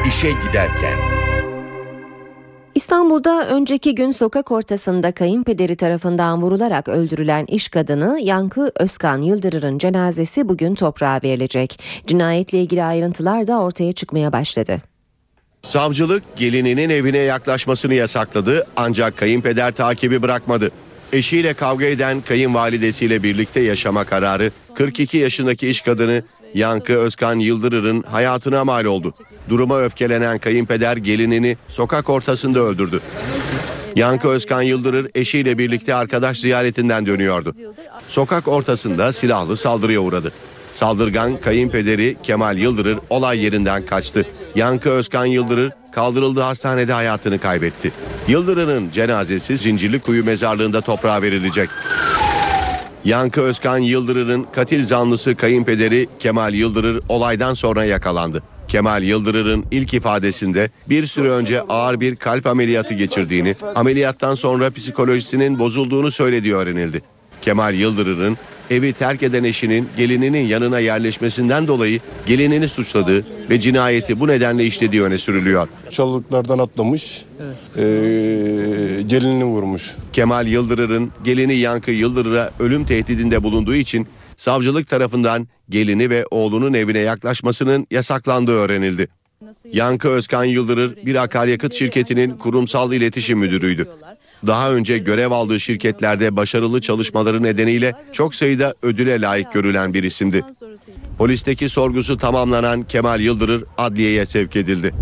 İşe 0.07 0.31
giderken 0.31 0.97
İstanbul'da 2.75 3.47
önceki 3.47 3.95
gün 3.95 4.11
sokak 4.11 4.51
ortasında 4.51 5.11
kayınpederi 5.11 5.75
tarafından 5.75 6.41
vurularak 6.41 6.87
öldürülen 6.87 7.45
iş 7.45 7.69
kadını 7.69 8.19
Yankı 8.21 8.71
Özkan 8.79 9.21
Yıldırır'ın 9.21 9.77
cenazesi 9.77 10.49
bugün 10.49 10.75
toprağa 10.75 11.19
verilecek. 11.23 11.79
Cinayetle 12.07 12.61
ilgili 12.61 12.83
ayrıntılar 12.83 13.47
da 13.47 13.61
ortaya 13.61 13.93
çıkmaya 13.93 14.33
başladı. 14.33 14.92
Savcılık 15.63 16.37
gelininin 16.37 16.89
evine 16.89 17.17
yaklaşmasını 17.17 17.93
yasakladı 17.93 18.65
ancak 18.75 19.17
kayınpeder 19.17 19.71
takibi 19.71 20.21
bırakmadı. 20.21 20.71
Eşiyle 21.13 21.53
kavga 21.53 21.85
eden 21.85 22.21
kayınvalidesiyle 22.21 23.23
birlikte 23.23 23.61
yaşama 23.61 24.03
kararı 24.03 24.51
42 24.75 25.17
yaşındaki 25.17 25.67
iş 25.69 25.81
kadını 25.81 26.23
Yankı 26.53 26.93
Özkan 26.93 27.39
Yıldırır'ın 27.39 28.03
hayatına 28.03 28.65
mal 28.65 28.85
oldu. 28.85 29.13
Duruma 29.49 29.81
öfkelenen 29.81 30.39
kayınpeder 30.39 30.97
gelinini 30.97 31.57
sokak 31.67 32.09
ortasında 32.09 32.59
öldürdü. 32.59 32.99
Yankı 33.95 34.27
Özkan 34.27 34.61
Yıldırır 34.61 35.11
eşiyle 35.15 35.57
birlikte 35.57 35.95
arkadaş 35.95 36.39
ziyaretinden 36.39 37.05
dönüyordu. 37.05 37.55
Sokak 38.07 38.47
ortasında 38.47 39.11
silahlı 39.11 39.57
saldırıya 39.57 39.99
uğradı. 39.99 40.31
Saldırgan 40.73 41.37
kayınpederi 41.37 42.17
Kemal 42.23 42.57
Yıldırır 42.57 42.99
olay 43.09 43.43
yerinden 43.43 43.85
kaçtı. 43.85 44.25
Yankı 44.55 44.89
Özkan 44.89 45.25
Yıldırır 45.25 45.71
kaldırıldığı 45.91 46.41
hastanede 46.41 46.93
hayatını 46.93 47.39
kaybetti. 47.39 47.91
Yıldırır'ın 48.27 48.91
cenazesi 48.91 49.57
Zincirlikuyu 49.57 50.25
mezarlığında 50.25 50.81
toprağa 50.81 51.21
verilecek. 51.21 51.69
Yankı 53.05 53.41
Özkan 53.41 53.77
Yıldırır'ın 53.77 54.45
katil 54.51 54.83
zanlısı 54.83 55.35
kayınpederi 55.35 56.07
Kemal 56.19 56.53
Yıldırır 56.53 57.03
olaydan 57.09 57.53
sonra 57.53 57.83
yakalandı. 57.85 58.43
Kemal 58.67 59.03
Yıldırır'ın 59.03 59.65
ilk 59.71 59.93
ifadesinde 59.93 60.69
bir 60.89 61.05
süre 61.05 61.29
önce 61.29 61.61
ağır 61.61 61.99
bir 61.99 62.15
kalp 62.15 62.47
ameliyatı 62.47 62.93
geçirdiğini, 62.93 63.55
ameliyattan 63.75 64.35
sonra 64.35 64.69
psikolojisinin 64.69 65.59
bozulduğunu 65.59 66.11
söylediği 66.11 66.55
öğrenildi. 66.55 67.01
Kemal 67.41 67.73
Yıldırır'ın 67.73 68.37
evi 68.73 68.93
terk 68.93 69.23
eden 69.23 69.43
eşinin 69.43 69.89
gelininin 69.97 70.47
yanına 70.47 70.79
yerleşmesinden 70.79 71.67
dolayı 71.67 71.99
gelinini 72.25 72.67
suçladığı 72.69 73.25
ve 73.49 73.59
cinayeti 73.59 74.19
bu 74.19 74.27
nedenle 74.27 74.65
işlediği 74.65 75.03
öne 75.03 75.17
sürülüyor. 75.17 75.67
Çalılıklardan 75.89 76.59
atlamış, 76.59 77.25
ee, 77.77 77.81
gelinini 79.07 79.45
vurmuş. 79.45 79.95
Kemal 80.13 80.47
Yıldırır'ın 80.47 81.11
gelini 81.23 81.55
Yankı 81.55 81.91
Yıldırır'a 81.91 82.51
ölüm 82.59 82.85
tehdidinde 82.85 83.43
bulunduğu 83.43 83.75
için 83.75 84.07
savcılık 84.37 84.87
tarafından 84.87 85.47
gelini 85.69 86.09
ve 86.09 86.25
oğlunun 86.31 86.73
evine 86.73 86.99
yaklaşmasının 86.99 87.87
yasaklandığı 87.91 88.51
öğrenildi. 88.51 89.07
Yankı 89.73 90.07
Özkan 90.07 90.43
Yıldırır 90.43 91.05
bir 91.05 91.15
akaryakıt 91.23 91.73
şirketinin 91.73 92.31
kurumsal 92.31 92.93
iletişim 92.93 93.39
müdürüydü. 93.39 93.87
Daha 94.47 94.71
önce 94.71 94.97
görev 94.97 95.31
aldığı 95.31 95.59
şirketlerde 95.59 96.35
başarılı 96.35 96.81
çalışmaları 96.81 97.43
nedeniyle 97.43 97.93
çok 98.11 98.35
sayıda 98.35 98.73
ödüle 98.81 99.21
layık 99.21 99.53
görülen 99.53 99.93
bir 99.93 100.03
isimdi. 100.03 100.43
Polisteki 101.17 101.69
sorgusu 101.69 102.17
tamamlanan 102.17 102.83
Kemal 102.83 103.21
Yıldırır 103.21 103.63
adliyeye 103.77 104.25
sevk 104.25 104.55
edildi. 104.55 104.93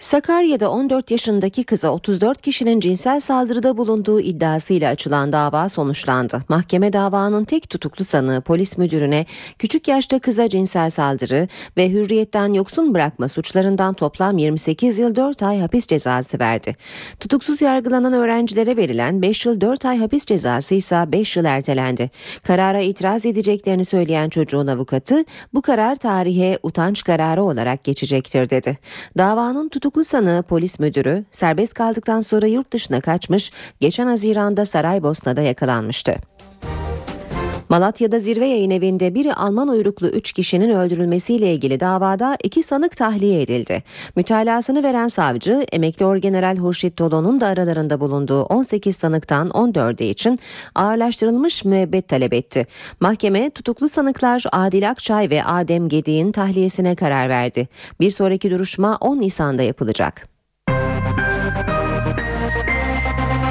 Sakarya'da 0.00 0.70
14 0.70 1.10
yaşındaki 1.10 1.64
kıza 1.64 1.90
34 1.90 2.42
kişinin 2.42 2.80
cinsel 2.80 3.20
saldırıda 3.20 3.76
bulunduğu 3.76 4.20
iddiasıyla 4.20 4.90
açılan 4.90 5.32
dava 5.32 5.68
sonuçlandı. 5.68 6.42
Mahkeme 6.48 6.92
davanın 6.92 7.44
tek 7.44 7.70
tutuklu 7.70 8.04
sanığı 8.04 8.40
polis 8.40 8.78
müdürüne 8.78 9.26
küçük 9.58 9.88
yaşta 9.88 10.18
kıza 10.18 10.48
cinsel 10.48 10.90
saldırı 10.90 11.48
ve 11.76 11.90
hürriyetten 11.90 12.52
yoksun 12.52 12.94
bırakma 12.94 13.28
suçlarından 13.28 13.94
toplam 13.94 14.38
28 14.38 14.98
yıl 14.98 15.16
4 15.16 15.42
ay 15.42 15.60
hapis 15.60 15.86
cezası 15.86 16.38
verdi. 16.38 16.76
Tutuksuz 17.20 17.62
yargılanan 17.62 18.12
öğrencilere 18.12 18.76
verilen 18.76 19.22
5 19.22 19.46
yıl 19.46 19.60
4 19.60 19.84
ay 19.84 19.98
hapis 19.98 20.26
cezası 20.26 20.74
ise 20.74 21.04
5 21.08 21.36
yıl 21.36 21.44
ertelendi. 21.44 22.10
Karara 22.42 22.80
itiraz 22.80 23.26
edeceklerini 23.26 23.84
söyleyen 23.84 24.28
çocuğun 24.28 24.66
avukatı 24.66 25.24
bu 25.54 25.62
karar 25.62 25.96
tarihe 25.96 26.58
utanç 26.62 27.04
kararı 27.04 27.42
olarak 27.44 27.84
geçecektir 27.84 28.50
dedi. 28.50 28.78
Davanın 29.18 29.68
tutuklu 29.68 29.89
Tutuklu 29.90 30.04
sanığı 30.04 30.42
polis 30.42 30.78
müdürü 30.78 31.24
serbest 31.30 31.74
kaldıktan 31.74 32.20
sonra 32.20 32.46
yurt 32.46 32.72
dışına 32.72 33.00
kaçmış, 33.00 33.52
geçen 33.80 34.06
Haziran'da 34.06 34.64
Saraybosna'da 34.64 35.40
yakalanmıştı. 35.40 36.16
Malatya'da 37.70 38.18
zirve 38.18 38.46
yayın 38.46 38.70
evinde 38.70 39.14
biri 39.14 39.34
Alman 39.34 39.68
uyruklu 39.68 40.08
3 40.08 40.32
kişinin 40.32 40.70
öldürülmesiyle 40.70 41.54
ilgili 41.54 41.80
davada 41.80 42.36
iki 42.44 42.62
sanık 42.62 42.96
tahliye 42.96 43.42
edildi. 43.42 43.82
Mütalasını 44.16 44.82
veren 44.82 45.08
savcı 45.08 45.64
emekli 45.72 46.04
orgeneral 46.04 46.56
Hurşit 46.56 46.98
Dolo'nun 46.98 47.40
da 47.40 47.46
aralarında 47.46 48.00
bulunduğu 48.00 48.42
18 48.42 48.96
sanıktan 48.96 49.48
14'ü 49.48 50.04
için 50.04 50.38
ağırlaştırılmış 50.74 51.64
müebbet 51.64 52.08
talep 52.08 52.34
etti. 52.34 52.66
Mahkeme 53.00 53.50
tutuklu 53.50 53.88
sanıklar 53.88 54.44
Adil 54.52 54.90
Akçay 54.90 55.30
ve 55.30 55.44
Adem 55.44 55.88
Gedik'in 55.88 56.32
tahliyesine 56.32 56.96
karar 56.96 57.28
verdi. 57.28 57.68
Bir 58.00 58.10
sonraki 58.10 58.50
duruşma 58.50 58.98
10 59.00 59.20
Nisan'da 59.20 59.62
yapılacak. 59.62 60.28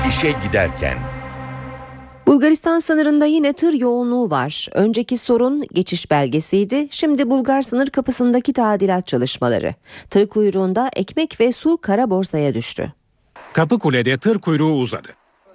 İşe 0.10 0.34
giderken 0.48 1.19
Bulgaristan 2.30 2.80
sınırında 2.80 3.26
yine 3.26 3.54
tır 3.54 3.74
yoğunluğu 3.74 4.30
var. 4.30 4.68
Önceki 4.74 5.18
sorun 5.18 5.64
geçiş 5.74 6.12
belgesiydi. 6.12 6.88
Şimdi 6.92 7.30
Bulgar 7.30 7.62
sınır 7.62 7.88
kapısındaki 7.88 8.54
tadilat 8.54 9.08
çalışmaları. 9.08 9.76
Tır 10.10 10.30
kuyruğunda 10.30 10.90
ekmek 10.96 11.40
ve 11.40 11.52
su 11.52 11.78
kara 11.78 12.10
borsaya 12.10 12.54
düştü. 12.54 12.94
Kapıkule'de 13.54 14.18
tır 14.18 14.40
kuyruğu 14.40 14.74
uzadı. 14.74 15.08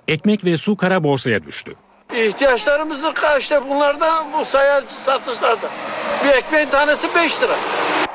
Ekmek 0.08 0.44
ve 0.44 0.56
su 0.56 0.76
kara 0.76 1.04
borsaya 1.04 1.42
düştü. 1.44 1.74
İhtiyaçlarımızı 2.14 3.12
işte 3.38 3.68
bunlarda 3.70 4.08
bu 4.38 4.44
sayar 4.44 4.84
satışlarda. 4.88 5.70
Bir 6.24 6.30
ekmeğin 6.30 6.68
tanesi 6.68 7.08
5 7.14 7.42
lira. 7.42 7.56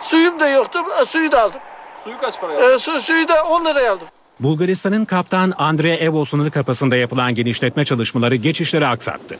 Suyum 0.01 0.39
da 0.39 0.49
yoktu. 0.49 0.79
Suyu 1.07 1.31
da 1.31 1.41
aldım. 1.43 1.61
Suyu 2.03 2.17
kaç 2.17 2.41
paraya? 2.41 2.73
E, 2.73 2.79
su, 2.79 3.01
suyu 3.01 3.27
da 3.27 3.43
10 3.43 3.65
liraya 3.65 3.93
aldım. 3.93 4.07
Bulgaristan'ın 4.39 5.05
kaptan 5.05 5.53
Andre 5.57 5.95
Evo 5.95 6.25
sınır 6.25 6.49
kapısında 6.49 6.95
yapılan 6.95 7.35
genişletme 7.35 7.85
çalışmaları 7.85 8.35
geçişleri 8.35 8.87
aksattı. 8.87 9.37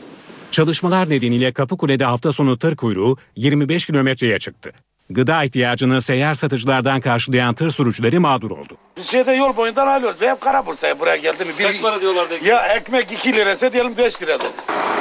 Çalışmalar 0.50 1.10
nedeniyle 1.10 1.52
Kapıkule'de 1.52 2.04
hafta 2.04 2.32
sonu 2.32 2.58
tır 2.58 2.76
kuyruğu 2.76 3.16
25 3.36 3.86
kilometreye 3.86 4.38
çıktı. 4.38 4.72
Gıda 5.10 5.44
ihtiyacını 5.44 6.02
seyyar 6.02 6.34
satıcılardan 6.34 7.00
karşılayan 7.00 7.54
tır 7.54 7.70
sürücüleri 7.70 8.18
mağdur 8.18 8.50
oldu. 8.50 8.76
Biz 8.96 9.06
şeyde 9.06 9.32
yol 9.32 9.56
boyundan 9.56 9.86
alıyoruz. 9.86 10.20
Ve 10.20 10.30
hep 10.30 10.40
Karabursa'ya 10.40 11.00
buraya 11.00 11.16
geldi 11.16 11.44
mi? 11.44 11.50
Kaç 11.58 11.82
para 11.82 12.00
diyorlar? 12.00 12.26
Ya 12.44 12.66
ekmek 12.66 13.12
2 13.12 13.32
lirası 13.34 13.72
diyelim 13.72 13.96
5 13.96 14.22
lira. 14.22 14.38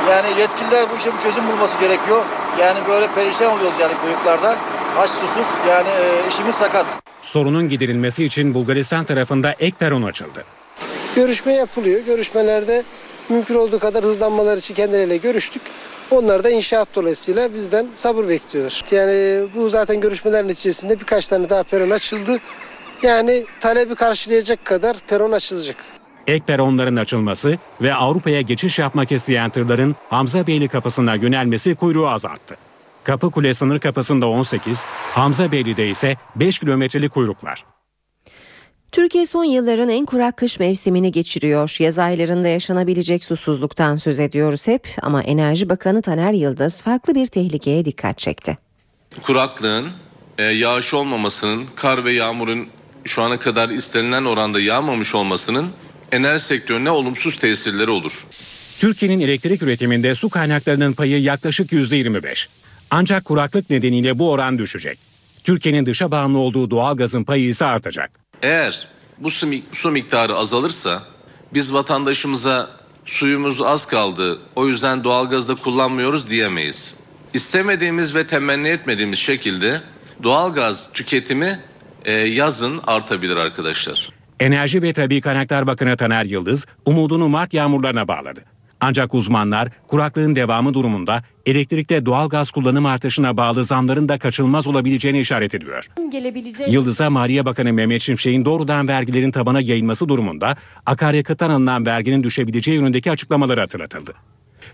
Yani 0.10 0.40
yetkililer 0.40 0.86
bu 0.94 0.98
işe 0.98 1.14
bir 1.14 1.20
çözüm 1.20 1.48
bulması 1.48 1.80
gerekiyor. 1.80 2.26
Yani 2.60 2.80
böyle 2.90 3.08
perişan 3.16 3.58
oluyoruz 3.58 3.80
yani 3.80 3.94
kuyruklarda. 4.04 4.58
Aç 5.00 5.10
susuz 5.10 5.48
yani 5.70 5.88
e, 5.88 6.30
işimiz 6.30 6.56
sakat. 6.56 6.86
Sorunun 7.22 7.70
giderilmesi 7.70 8.26
için 8.26 8.54
Bulgaristan 8.54 9.06
tarafında 9.06 9.52
ek 9.52 9.76
peron 9.80 10.04
açıldı. 10.04 10.46
Görüşme 11.16 11.54
yapılıyor. 11.54 12.06
Görüşmelerde 12.06 12.84
mümkün 13.30 13.56
olduğu 13.56 13.80
kadar 13.80 14.04
hızlanmalar 14.04 14.58
için 14.58 14.76
kendileriyle 14.76 15.18
görüştük. 15.18 15.62
Onlar 16.12 16.44
da 16.44 16.50
inşaat 16.50 16.88
dolayısıyla 16.96 17.54
bizden 17.56 17.88
sabır 17.96 18.30
bekliyorlar. 18.30 18.84
Yani 18.92 19.48
bu 19.56 19.70
zaten 19.70 20.02
görüşmeler 20.02 20.48
neticesinde 20.48 21.00
birkaç 21.00 21.28
tane 21.28 21.50
daha 21.50 21.64
peron 21.64 21.90
açıldı. 21.90 22.38
Yani 23.04 23.44
talebi 23.60 23.96
karşılayacak 23.96 24.66
kadar 24.66 24.98
peron 25.08 25.32
açılacak. 25.32 25.78
Ek 26.28 26.46
peronların 26.46 26.96
açılması 26.96 27.58
ve 27.82 27.94
Avrupa'ya 27.94 28.42
geçiş 28.42 28.80
yapmak 28.80 29.12
isteyen 29.12 29.50
tırların 29.50 29.96
Hamza 30.10 30.48
Beyli 30.48 30.68
kapısına 30.68 31.16
yönelmesi 31.16 31.76
kuyruğu 31.76 32.10
azalttı. 32.10 32.69
Kapıkule 33.10 33.54
sınır 33.54 33.80
kapısında 33.80 34.28
18, 34.28 34.86
Hamza 35.14 35.52
Beyli'de 35.52 35.90
ise 35.90 36.18
5 36.36 36.60
kilometrelik 36.60 37.12
kuyruklar. 37.12 37.66
Türkiye 38.92 39.26
son 39.26 39.44
yılların 39.44 39.90
en 39.90 40.06
kurak 40.06 40.38
kış 40.38 40.60
mevsimini 40.60 41.12
geçiriyor. 41.12 41.76
Yaz 41.80 42.00
aylarında 42.00 42.48
yaşanabilecek 42.48 43.26
susuzluktan 43.26 43.96
söz 43.96 44.20
ediyoruz 44.20 44.68
hep 44.68 44.88
ama 45.02 45.24
Enerji 45.24 45.70
Bakanı 45.70 46.02
Taner 46.02 46.34
Yıldız 46.34 46.82
farklı 46.82 47.16
bir 47.16 47.26
tehlikeye 47.26 47.86
dikkat 47.86 48.18
çekti. 48.18 48.58
Kuraklığın, 49.22 49.90
e, 50.38 50.44
yağış 50.44 50.94
olmamasının, 50.94 51.66
kar 51.76 52.06
ve 52.06 52.12
yağmurun 52.12 52.68
şu 53.06 53.22
ana 53.22 53.40
kadar 53.40 53.70
istenilen 53.70 54.26
oranda 54.26 54.60
yağmamış 54.60 55.16
olmasının 55.16 55.70
enerji 56.12 56.44
sektörüne 56.44 56.92
olumsuz 56.92 57.36
tesirleri 57.36 57.92
olur. 57.92 58.26
Türkiye'nin 58.80 59.20
elektrik 59.20 59.62
üretiminde 59.62 60.16
su 60.16 60.30
kaynaklarının 60.30 60.94
payı 60.94 61.22
yaklaşık 61.22 61.72
%25. 61.72 62.48
Ancak 62.92 63.26
kuraklık 63.26 63.70
nedeniyle 63.70 64.20
bu 64.20 64.32
oran 64.32 64.58
düşecek. 64.58 65.00
Türkiye'nin 65.44 65.86
dışa 65.86 66.12
bağımlı 66.12 66.38
olduğu 66.38 66.72
doğal 66.72 66.98
gazın 66.98 67.24
payı 67.24 67.48
ise 67.48 67.66
artacak. 67.66 68.12
Eğer 68.42 68.88
bu 69.18 69.32
su, 69.72 69.92
miktarı 69.92 70.36
azalırsa 70.36 71.04
biz 71.54 71.74
vatandaşımıza 71.74 72.70
suyumuz 73.06 73.62
az 73.62 73.86
kaldı 73.86 74.40
o 74.56 74.68
yüzden 74.68 75.04
doğalgazda 75.04 75.56
kullanmıyoruz 75.56 76.30
diyemeyiz. 76.30 76.96
İstemediğimiz 77.34 78.16
ve 78.16 78.28
temenni 78.28 78.68
etmediğimiz 78.68 79.20
şekilde 79.20 79.82
doğalgaz 80.24 80.94
tüketimi 80.94 81.60
e, 82.06 82.12
yazın 82.14 82.82
artabilir 82.88 83.36
arkadaşlar. 83.36 84.10
Enerji 84.40 84.82
ve 84.82 84.94
Tabi 84.94 85.22
Kaynaklar 85.22 85.68
Bakanı 85.68 85.98
Taner 85.98 86.26
Yıldız 86.26 86.66
umudunu 86.86 87.30
Mart 87.30 87.54
yağmurlarına 87.54 88.08
bağladı. 88.08 88.46
Ancak 88.82 89.14
uzmanlar 89.14 89.70
kuraklığın 89.88 90.36
devamı 90.36 90.74
durumunda 90.74 91.24
elektrikte 91.46 92.06
doğal 92.06 92.30
gaz 92.30 92.52
kullanım 92.52 92.86
artışına 92.86 93.38
bağlı 93.38 93.64
zamların 93.66 94.10
da 94.10 94.20
kaçınılmaz 94.20 94.68
olabileceğini 94.68 95.20
işaret 95.20 95.56
ediyor. 95.56 95.88
Yıldız'a 96.68 97.10
Maliye 97.10 97.46
Bakanı 97.46 97.74
Mehmet 97.74 98.02
Şimşek'in 98.02 98.46
doğrudan 98.46 98.88
vergilerin 98.88 99.32
tabana 99.32 99.62
yayılması 99.62 100.10
durumunda 100.10 100.58
akaryakıttan 100.86 101.50
alınan 101.50 101.86
verginin 101.86 102.24
düşebileceği 102.24 102.78
yönündeki 102.78 103.12
açıklamaları 103.12 103.60
hatırlatıldı. 103.60 104.14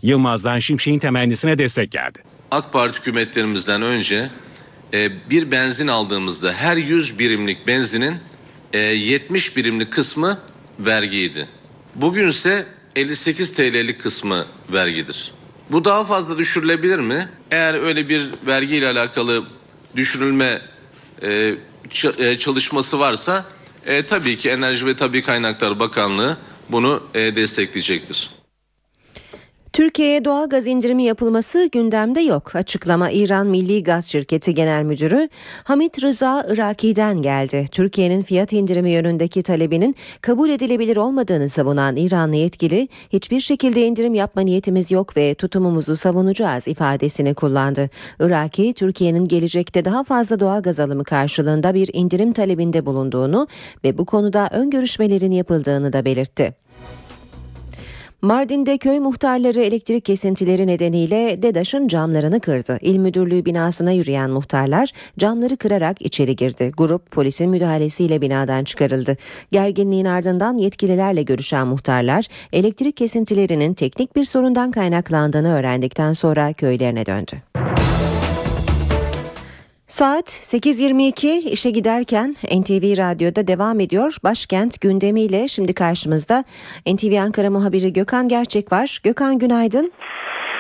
Yılmaz'dan 0.02 0.60
Şimşek'in 0.60 1.00
temennisine 1.00 1.58
destek 1.58 1.92
geldi. 1.92 2.20
AK 2.52 2.74
Parti 2.74 3.00
hükümetlerimizden 3.00 3.82
önce 3.82 4.30
e, 4.94 5.30
bir 5.30 5.52
benzin 5.52 5.88
aldığımızda 5.88 6.54
her 6.54 6.78
100 6.78 7.20
birimlik 7.20 7.68
benzinin 7.68 8.16
e, 8.74 8.80
70 8.80 9.58
birimlik 9.58 9.94
kısmı 9.94 10.38
vergiydi. 10.80 11.48
Bugünse 11.96 12.66
58 12.96 13.54
TL'lik 13.54 14.02
kısmı 14.02 14.46
vergidir. 14.74 15.32
Bu 15.70 15.86
daha 15.86 16.06
fazla 16.06 16.38
düşürülebilir 16.38 17.00
mi? 17.00 17.30
Eğer 17.52 17.74
öyle 17.74 18.10
bir 18.10 18.30
vergi 18.48 18.76
ile 18.76 18.88
alakalı 18.88 19.44
düşürülme 19.96 20.62
e, 21.22 22.38
çalışması 22.40 23.00
varsa 23.00 23.46
e, 23.86 24.04
tabii 24.04 24.38
ki 24.38 24.50
Enerji 24.50 24.86
ve 24.86 24.96
Tabi 24.96 25.22
Kaynaklar 25.22 25.80
Bakanlığı 25.80 26.38
bunu 26.70 27.04
e, 27.14 27.36
destekleyecektir. 27.36 28.35
Türkiye'ye 29.76 30.26
doğal 30.26 30.50
gaz 30.50 30.68
indirimi 30.68 31.04
yapılması 31.04 31.70
gündemde 31.72 32.22
yok. 32.22 32.56
Açıklama 32.56 33.12
İran 33.12 33.48
Milli 33.48 33.84
Gaz 33.84 34.06
Şirketi 34.06 34.54
Genel 34.54 34.84
Müdürü 34.84 35.30
Hamit 35.64 36.04
Rıza 36.04 36.46
Iraki'den 36.50 37.22
geldi. 37.22 37.66
Türkiye'nin 37.72 38.24
fiyat 38.24 38.54
indirimi 38.54 38.92
yönündeki 38.92 39.44
talebinin 39.44 39.96
kabul 40.22 40.50
edilebilir 40.50 40.98
olmadığını 40.98 41.50
savunan 41.50 41.96
İranlı 41.96 42.36
yetkili, 42.36 42.88
hiçbir 43.14 43.40
şekilde 43.40 43.88
indirim 43.88 44.14
yapma 44.14 44.42
niyetimiz 44.42 44.92
yok 44.92 45.18
ve 45.18 45.34
tutumumuzu 45.34 45.98
savunacağız 45.98 46.68
ifadesini 46.68 47.34
kullandı. 47.34 47.90
Iraki, 48.20 48.74
Türkiye'nin 48.74 49.26
gelecekte 49.26 49.86
daha 49.86 50.04
fazla 50.04 50.40
doğal 50.40 50.62
gaz 50.62 50.80
alımı 50.80 51.04
karşılığında 51.04 51.74
bir 51.74 51.90
indirim 51.94 52.34
talebinde 52.34 52.86
bulunduğunu 52.86 53.48
ve 53.84 53.98
bu 53.98 54.06
konuda 54.06 54.50
ön 54.52 54.70
görüşmelerin 54.70 55.32
yapıldığını 55.32 55.94
da 55.94 56.06
belirtti. 56.06 56.65
Mardin'de 58.26 58.78
köy 58.78 59.00
muhtarları 59.00 59.62
elektrik 59.62 60.06
kesintileri 60.06 60.68
nedeniyle 60.68 61.42
DEDAŞ'ın 61.42 61.88
camlarını 61.88 62.40
kırdı. 62.40 62.78
İl 62.82 62.98
Müdürlüğü 62.98 63.46
binasına 63.46 63.92
yürüyen 63.92 64.30
muhtarlar 64.30 64.92
camları 65.18 65.58
kırarak 65.58 66.02
içeri 66.02 66.36
girdi. 66.36 66.72
Grup 66.78 67.12
polisin 67.12 67.50
müdahalesiyle 67.50 68.22
binadan 68.22 68.64
çıkarıldı. 68.64 69.18
Gerginliğin 69.52 70.06
ardından 70.06 70.58
yetkililerle 70.58 71.24
görüşen 71.24 71.68
muhtarlar 71.68 72.26
elektrik 72.54 72.98
kesintilerinin 72.98 73.74
teknik 73.74 74.16
bir 74.16 74.24
sorundan 74.24 74.72
kaynaklandığını 74.72 75.56
öğrendikten 75.56 76.14
sonra 76.14 76.54
köylerine 76.54 77.06
döndü. 77.06 77.55
Saat 79.88 80.30
8.22 80.30 81.28
işe 81.50 81.70
giderken 81.70 82.36
NTV 82.44 82.98
Radyo'da 82.98 83.48
devam 83.48 83.80
ediyor. 83.80 84.18
Başkent 84.24 84.82
gündemiyle 84.82 85.48
şimdi 85.48 85.74
karşımızda 85.74 86.44
NTV 86.88 87.20
Ankara 87.22 87.50
muhabiri 87.50 87.94
Gökhan 87.94 88.28
Gerçek 88.28 88.72
var. 88.72 89.02
Gökhan 89.04 89.40
günaydın. 89.40 89.92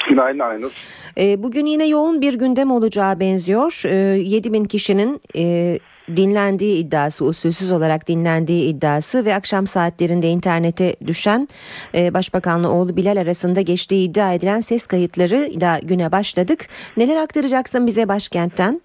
Günaydın 0.09 0.39
Aynur. 0.39 0.71
Ee, 1.17 1.43
bugün 1.43 1.65
yine 1.65 1.85
yoğun 1.87 2.21
bir 2.21 2.33
gündem 2.33 2.71
olacağı 2.71 3.19
benziyor. 3.19 3.81
Ee, 3.85 3.95
7 4.19 4.53
bin 4.53 4.65
kişinin 4.65 5.21
e, 5.35 5.79
dinlendiği 6.15 6.77
iddiası, 6.77 7.25
usulsüz 7.25 7.71
olarak 7.71 8.07
dinlendiği 8.07 8.69
iddiası 8.69 9.25
ve 9.25 9.35
akşam 9.35 9.67
saatlerinde 9.67 10.27
internete 10.29 10.95
düşen 11.07 11.47
e, 11.95 12.13
Başbakanla 12.13 12.69
oğlu 12.69 12.97
Bilal 12.97 13.17
arasında 13.17 13.61
geçtiği 13.61 14.09
iddia 14.09 14.33
edilen 14.33 14.59
ses 14.59 14.87
kayıtlarıyla 14.87 15.79
güne 15.79 16.11
başladık. 16.11 16.67
Neler 16.97 17.15
aktaracaksın 17.15 17.87
bize 17.87 18.07
başkentten? 18.07 18.81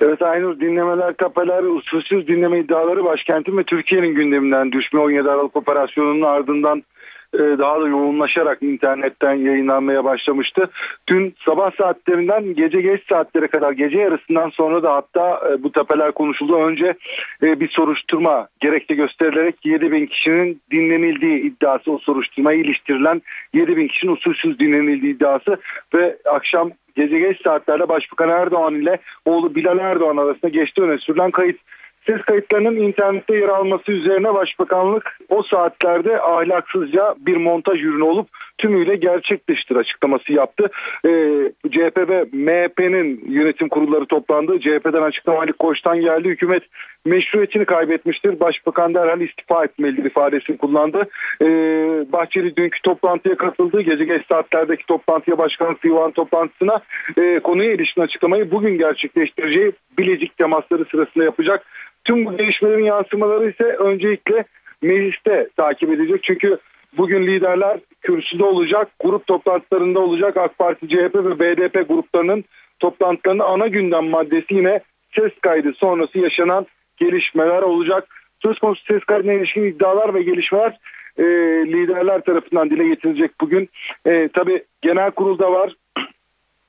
Evet 0.00 0.22
Aynur 0.22 0.60
dinlemeler, 0.60 1.12
tapeler, 1.12 1.62
usulsüz 1.62 2.28
dinleme 2.28 2.60
iddiaları 2.60 3.04
başkentin 3.04 3.56
ve 3.56 3.64
Türkiye'nin 3.64 4.14
gündeminden 4.14 4.72
düşme 4.72 5.00
17 5.00 5.30
Aralık 5.30 5.56
operasyonunun 5.56 6.22
ardından 6.22 6.82
e, 7.34 7.38
daha 7.38 7.80
da 7.80 7.88
yoğunlaşarak 7.88 8.62
internetten 8.62 9.34
yayınlanmaya 9.34 10.04
başlamıştı. 10.04 10.70
Dün 11.08 11.34
sabah 11.46 11.70
saatlerinden 11.78 12.54
gece 12.54 12.80
geç 12.80 13.00
saatlere 13.08 13.46
kadar 13.46 13.72
gece 13.72 13.98
yarısından 13.98 14.50
sonra 14.50 14.82
da 14.82 14.94
hatta 14.94 15.40
e, 15.50 15.62
bu 15.62 15.72
tapeler 15.72 16.12
konuşuldu. 16.12 16.56
Önce 16.56 16.94
e, 17.42 17.60
bir 17.60 17.68
soruşturma 17.68 18.48
gerekçe 18.60 18.94
gösterilerek 18.94 19.56
7 19.64 19.92
bin 19.92 20.06
kişinin 20.06 20.60
dinlenildiği 20.70 21.40
iddiası 21.42 21.92
o 21.92 21.98
soruşturmaya 21.98 22.58
iliştirilen 22.58 23.22
7 23.54 23.76
bin 23.76 23.88
kişinin 23.88 24.12
usulsüz 24.12 24.58
dinlenildiği 24.58 25.14
iddiası 25.14 25.56
ve 25.94 26.16
akşam 26.24 26.70
gece 26.96 27.18
geç 27.18 27.42
saatlerde 27.44 27.88
Başbakan 27.88 28.28
Erdoğan 28.28 28.74
ile 28.74 28.98
oğlu 29.24 29.54
Bilal 29.54 29.78
Erdoğan 29.78 30.16
arasında 30.16 30.48
geçti 30.48 30.82
öne 30.82 30.98
sürülen 30.98 31.30
kayıt 31.30 31.56
ses 32.06 32.22
kayıtlarının 32.22 32.76
internette 32.76 33.36
yer 33.36 33.48
alması 33.48 33.92
üzerine 33.92 34.34
Başbakanlık 34.34 35.18
o 35.28 35.42
saatlerde 35.42 36.22
ahlaksızca 36.22 37.14
bir 37.18 37.36
montaj 37.36 37.82
ürünü 37.82 38.02
olup 38.02 38.28
tümüyle 38.58 38.96
gerçek 38.96 39.48
dıştır 39.48 39.76
açıklaması 39.76 40.32
yaptı. 40.32 40.70
E, 41.04 41.10
CHP 41.70 42.08
ve 42.08 42.24
MHP'nin 42.32 43.24
yönetim 43.28 43.68
kurulları 43.68 44.06
toplandı. 44.06 44.60
CHP'den 44.60 45.02
açıklama 45.02 45.38
Ali 45.38 45.52
Koç'tan 45.52 46.00
geldi. 46.00 46.28
Hükümet 46.28 46.62
meşruiyetini 47.06 47.64
kaybetmiştir. 47.64 48.40
Başbakan 48.40 48.94
derhal 48.94 49.20
istifa 49.20 49.64
etmelidir 49.64 50.04
ifadesini 50.04 50.58
kullandı. 50.58 51.08
E, 51.42 51.46
Bahçeli 52.12 52.56
dünkü 52.56 52.82
toplantıya 52.82 53.36
katıldı. 53.36 53.80
Gece 53.80 54.04
geç 54.04 54.22
saatlerdeki 54.32 54.86
toplantıya 54.86 55.38
başkanlık 55.38 55.84
divan 55.84 56.10
toplantısına 56.10 56.80
e, 57.18 57.40
konuya 57.40 57.72
ilişkin 57.72 58.02
açıklamayı 58.02 58.50
bugün 58.50 58.78
gerçekleştireceği 58.78 59.72
Bilecik 59.98 60.38
temasları 60.38 60.84
sırasında 60.84 61.24
yapacak. 61.24 61.66
Tüm 62.04 62.24
bu 62.24 62.36
gelişmelerin 62.36 62.84
yansımaları 62.84 63.50
ise 63.50 63.64
öncelikle 63.64 64.44
mecliste 64.82 65.48
takip 65.56 65.90
edecek. 65.90 66.22
Çünkü 66.22 66.58
bugün 66.96 67.26
liderler 67.26 67.80
kürsüde 68.00 68.44
olacak, 68.44 68.88
grup 69.00 69.26
toplantılarında 69.26 70.00
olacak. 70.00 70.36
AK 70.36 70.58
Parti, 70.58 70.88
CHP 70.88 71.14
ve 71.14 71.38
BDP 71.38 71.88
gruplarının 71.88 72.44
toplantılarının 72.80 73.44
ana 73.44 73.66
gündem 73.66 74.08
maddesi 74.08 74.54
yine 74.54 74.80
ses 75.16 75.32
kaydı 75.40 75.72
sonrası 75.72 76.18
yaşanan 76.18 76.66
gelişmeler 77.00 77.62
olacak. 77.62 78.08
Söz 78.42 78.58
konusu 78.58 78.84
ses 78.84 79.04
kaydına 79.04 79.32
ilişkin 79.32 79.64
iddialar 79.64 80.14
ve 80.14 80.22
gelişmeler 80.22 80.78
e, 81.18 81.24
liderler 81.66 82.20
tarafından 82.20 82.70
dile 82.70 82.88
getirilecek 82.88 83.30
bugün. 83.40 83.68
E, 84.06 84.28
tabii 84.28 84.62
genel 84.82 85.10
kurulda 85.10 85.52
var. 85.52 85.76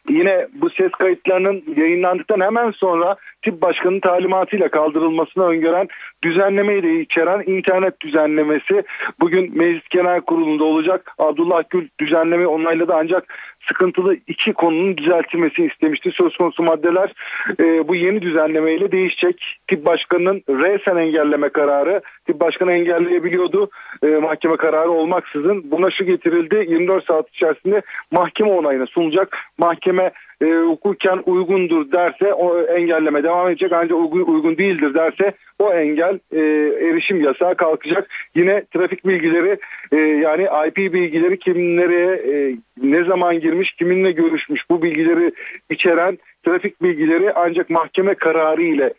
Yine 0.10 0.48
bu 0.54 0.70
ses 0.70 0.92
kayıtlarının 0.92 1.64
yayınlandıktan 1.78 2.40
hemen 2.40 2.72
sonra 2.72 3.16
tip 3.42 3.62
başkanının 3.62 4.00
talimatıyla 4.00 4.70
kaldırılmasını 4.70 5.44
öngören 5.44 5.88
düzenlemeyi 6.24 6.84
de 6.84 7.02
içeren 7.02 7.44
internet 7.48 8.02
düzenlemesi 8.02 8.84
bugün 9.20 9.58
meclis 9.58 9.88
genel 9.90 10.22
kurulunda 10.22 10.64
olacak. 10.64 11.12
Abdullah 11.18 11.64
Gül 11.70 11.88
düzenleme 12.00 12.48
onayladı 12.48 12.94
ancak 12.96 13.34
sıkıntılı 13.68 14.18
iki 14.28 14.54
konunun 14.54 14.98
düzeltilmesini 14.98 15.68
istemişti. 15.68 16.12
Söz 16.14 16.38
konusu 16.38 16.64
maddeler 16.64 17.14
e, 17.60 17.88
bu 17.88 17.96
yeni 17.96 18.22
düzenlemeyle 18.22 18.92
değişecek. 18.92 19.58
Tip 19.68 19.86
başkanının 19.86 20.44
resen 20.50 20.98
engelleme 20.98 21.50
kararı 21.50 22.02
tip 22.26 22.40
başkanı 22.40 22.72
engelleyebiliyordu. 22.72 23.70
E, 24.04 24.08
mahkeme 24.08 24.58
kararı 24.58 24.92
olmaksızın 24.92 25.72
buna 25.72 25.92
şu 25.92 26.06
getirildi. 26.06 26.66
24 26.70 27.06
saat 27.06 27.30
içerisinde 27.30 27.82
mahkeme 28.12 28.50
onayına 28.50 28.86
sunulacak. 28.86 29.38
Mahkeme 29.58 30.12
e, 30.42 30.46
hukuken 30.46 31.24
uygundur 31.26 31.92
derse 31.92 32.34
o 32.34 32.62
engelleme 32.62 33.24
devam 33.24 33.50
edecek 33.50 33.72
ancak 33.74 33.98
uygun, 33.98 34.34
uygun 34.34 34.58
değildir 34.58 34.94
derse 34.94 35.34
o 35.60 35.74
engel 35.74 36.20
e, 36.32 36.40
erişim 36.88 37.22
yasağı 37.22 37.56
kalkacak. 37.56 38.10
Yine 38.36 38.64
trafik 38.74 39.08
bilgileri 39.08 39.58
e, 39.92 39.98
yani 39.98 40.48
IP 40.68 40.78
bilgileri 40.78 41.40
kim 41.40 41.78
nereye 41.78 42.14
e, 42.14 42.56
ne 42.82 43.04
zaman 43.04 43.40
girmiş 43.40 43.72
kiminle 43.72 44.12
görüşmüş 44.12 44.62
bu 44.70 44.84
bilgileri 44.84 45.32
içeren 45.70 46.18
trafik 46.46 46.84
bilgileri 46.84 47.34
ancak 47.34 47.70
mahkeme 47.70 48.16
kararı 48.16 48.62
ile 48.64 48.94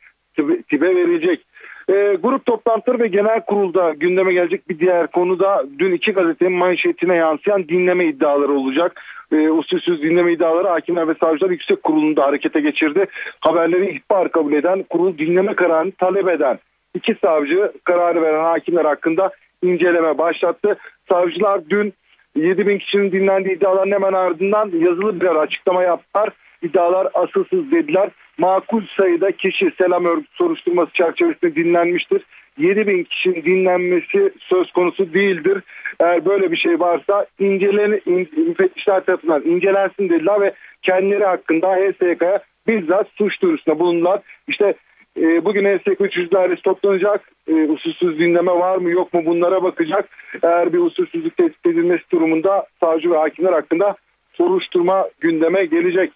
tibe 0.69 0.97
verilecek. 0.97 1.47
E, 1.89 2.17
grup 2.23 2.47
toplantıları 2.47 2.99
ve 2.99 3.09
genel 3.09 3.41
kurulda 3.41 3.95
gündeme 3.97 4.33
gelecek 4.33 4.69
bir 4.69 4.79
diğer 4.79 5.07
konu 5.07 5.39
da 5.39 5.65
dün 5.79 5.93
iki 5.93 6.13
gazetenin 6.13 6.53
manşetine 6.53 7.17
yansıyan 7.17 7.69
dinleme 7.69 8.07
iddiaları 8.07 8.53
olacak. 8.53 9.03
E, 9.33 9.51
usulsüz 9.51 10.03
dinleme 10.03 10.33
iddiaları 10.33 10.69
Hakimler 10.69 11.09
ve 11.09 11.15
Savcılar 11.21 11.51
Yüksek 11.51 11.83
Kurulu'nda 11.83 12.25
harekete 12.25 12.61
geçirdi. 12.61 13.07
Haberleri 13.41 13.91
ihbar 13.91 14.33
kabul 14.33 14.53
eden, 14.53 14.83
kurul 14.83 15.19
dinleme 15.19 15.55
kararını 15.55 15.93
talep 15.93 16.29
eden 16.29 16.59
iki 16.95 17.15
savcı 17.25 17.73
kararı 17.85 18.23
veren 18.23 18.45
hakimler 18.45 18.85
hakkında 18.85 19.31
inceleme 19.63 20.19
başlattı. 20.19 20.77
Savcılar 21.09 21.61
dün 21.71 21.93
7 22.37 22.67
bin 22.67 22.79
kişinin 22.79 23.13
dinlendiği 23.13 23.57
iddiaların 23.57 23.93
hemen 23.93 24.13
ardından 24.13 24.71
yazılı 24.75 25.21
bir 25.21 25.27
açıklama 25.27 25.83
yaptılar. 25.83 26.31
İddialar 26.63 27.09
asılsız 27.15 27.71
dediler 27.71 28.11
makul 28.39 28.83
sayıda 28.97 29.33
kişi 29.33 29.73
selam 29.79 30.05
örgütü 30.05 30.37
soruşturması 30.37 30.93
çerçevesinde 30.93 31.55
dinlenmiştir. 31.55 32.23
7 32.59 32.87
bin 32.87 33.05
kişinin 33.05 33.43
dinlenmesi 33.45 34.33
söz 34.39 34.73
konusu 34.73 35.15
değildir. 35.15 35.63
Eğer 36.01 36.25
böyle 36.25 36.53
bir 36.53 36.57
şey 36.57 36.81
varsa 36.81 37.27
incelen, 37.39 38.01
in, 38.07 38.29
müfettişler 38.37 39.05
tarafından 39.05 39.43
incelensin 39.43 40.09
dediler 40.09 40.41
ve 40.41 40.53
kendileri 40.83 41.25
hakkında 41.25 41.75
HSK'ya 41.75 42.43
bizzat 42.69 43.09
suç 43.19 43.43
duyurusunda 43.43 43.79
bulundular. 43.79 44.21
İşte 44.49 44.75
e, 45.17 45.45
bugün 45.45 45.65
HSK 45.65 46.01
300 46.01 46.33
dairesi 46.33 46.63
toplanacak. 46.63 47.21
E, 47.49 47.53
usulsüz 47.53 48.19
dinleme 48.19 48.53
var 48.53 48.77
mı 48.77 48.91
yok 48.91 49.15
mu 49.15 49.23
bunlara 49.27 49.63
bakacak. 49.63 50.09
Eğer 50.43 50.73
bir 50.73 50.79
usulsüzlük 50.79 51.37
tespit 51.37 51.67
edilmesi 51.67 52.05
durumunda 52.13 52.67
savcı 52.81 53.11
ve 53.11 53.17
hakimler 53.17 53.53
hakkında 53.53 53.97
soruşturma 54.33 55.09
gündeme 55.21 55.65
gelecek. 55.65 56.13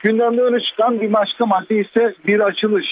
Gündemde 0.00 0.42
öne 0.42 0.60
çıkan 0.60 1.00
bir 1.00 1.12
başka 1.12 1.46
madde 1.46 1.76
ise 1.76 2.14
bir 2.26 2.40
açılış. 2.40 2.86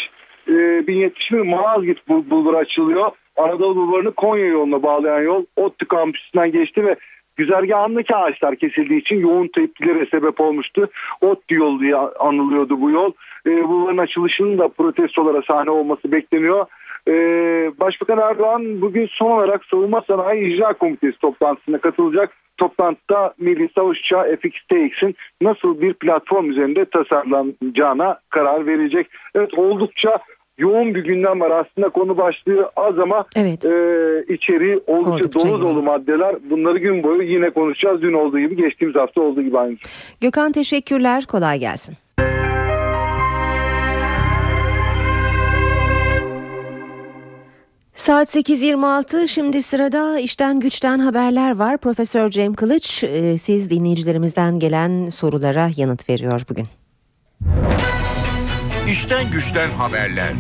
E, 0.48 0.52
ee, 0.52 0.86
1071 0.86 1.40
Malazgirt 1.40 2.08
bulvarı 2.08 2.56
açılıyor. 2.56 3.10
Anadolu 3.36 3.76
bulvarını 3.76 4.12
Konya 4.12 4.46
yoluna 4.46 4.82
bağlayan 4.82 5.22
yol 5.22 5.44
ODTÜ 5.56 5.88
kampüsünden 5.88 6.52
geçti 6.52 6.86
ve 6.86 6.96
güzergahındaki 7.36 8.16
ağaçlar 8.16 8.56
kesildiği 8.56 9.00
için 9.00 9.16
yoğun 9.16 9.48
tepkilere 9.48 10.06
sebep 10.06 10.40
olmuştu. 10.40 10.88
ODTÜ 11.20 11.54
yolu 11.54 11.80
diye 11.80 11.96
anılıyordu 11.96 12.80
bu 12.80 12.90
yol. 12.90 13.12
E, 13.46 13.68
bulvarın 13.68 13.98
açılışının 13.98 14.58
da 14.58 14.68
protestolara 14.68 15.42
sahne 15.42 15.70
olması 15.70 16.12
bekleniyor. 16.12 16.66
Ee, 17.08 17.72
Başbakan 17.80 18.18
Erdoğan 18.18 18.80
bugün 18.80 19.08
son 19.12 19.30
olarak 19.30 19.64
Savunma 19.64 20.02
Sanayi 20.06 20.54
İcra 20.54 20.72
Komitesi 20.72 21.18
toplantısına 21.18 21.78
katılacak. 21.78 22.30
Toplantıda 22.56 23.34
Milli 23.38 23.68
Savaş 23.74 23.98
Uçağı 23.98 24.34
FX-TX'in 24.34 25.14
nasıl 25.40 25.80
bir 25.80 25.94
platform 25.94 26.50
üzerinde 26.50 26.84
tasarlanacağına 26.84 28.18
karar 28.30 28.66
verecek. 28.66 29.06
Evet 29.34 29.54
oldukça 29.54 30.18
yoğun 30.58 30.94
bir 30.94 31.04
gündem 31.04 31.40
var. 31.40 31.50
Aslında 31.50 31.88
konu 31.88 32.16
başlığı 32.16 32.70
az 32.76 32.98
ama 32.98 33.24
evet. 33.36 33.66
e, 33.66 34.34
içeriği 34.34 34.80
oldukça, 34.86 35.12
oldukça 35.12 35.48
dolu 35.48 35.60
dolu 35.60 35.82
maddeler. 35.82 36.36
Bunları 36.50 36.78
gün 36.78 37.02
boyu 37.02 37.22
yine 37.22 37.50
konuşacağız. 37.50 38.02
Dün 38.02 38.12
olduğu 38.12 38.38
gibi 38.38 38.56
geçtiğimiz 38.56 38.96
hafta 38.96 39.20
olduğu 39.20 39.42
gibi 39.42 39.58
aynı. 39.58 39.76
Gökhan 40.20 40.52
teşekkürler. 40.52 41.24
Kolay 41.28 41.58
gelsin. 41.58 41.96
Saat 47.94 48.34
8.26 48.34 49.28
şimdi 49.28 49.62
sırada 49.62 50.18
işten 50.18 50.60
güçten 50.60 50.98
haberler 50.98 51.56
var. 51.56 51.78
Profesör 51.78 52.30
Cem 52.30 52.54
Kılıç 52.54 53.04
e, 53.04 53.38
siz 53.38 53.70
dinleyicilerimizden 53.70 54.58
gelen 54.58 55.10
sorulara 55.10 55.70
yanıt 55.76 56.08
veriyor 56.08 56.42
bugün. 56.48 56.66
İşten 58.88 59.30
güçten 59.30 59.70
haberler. 59.70 60.32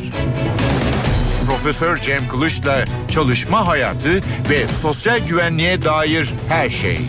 Profesör 1.46 1.96
Cem 1.96 2.28
Kılıç'la 2.28 2.84
çalışma 3.08 3.66
hayatı 3.66 4.14
ve 4.50 4.68
sosyal 4.68 5.18
güvenliğe 5.28 5.82
dair 5.82 6.34
her 6.48 6.68
şey. 6.70 7.00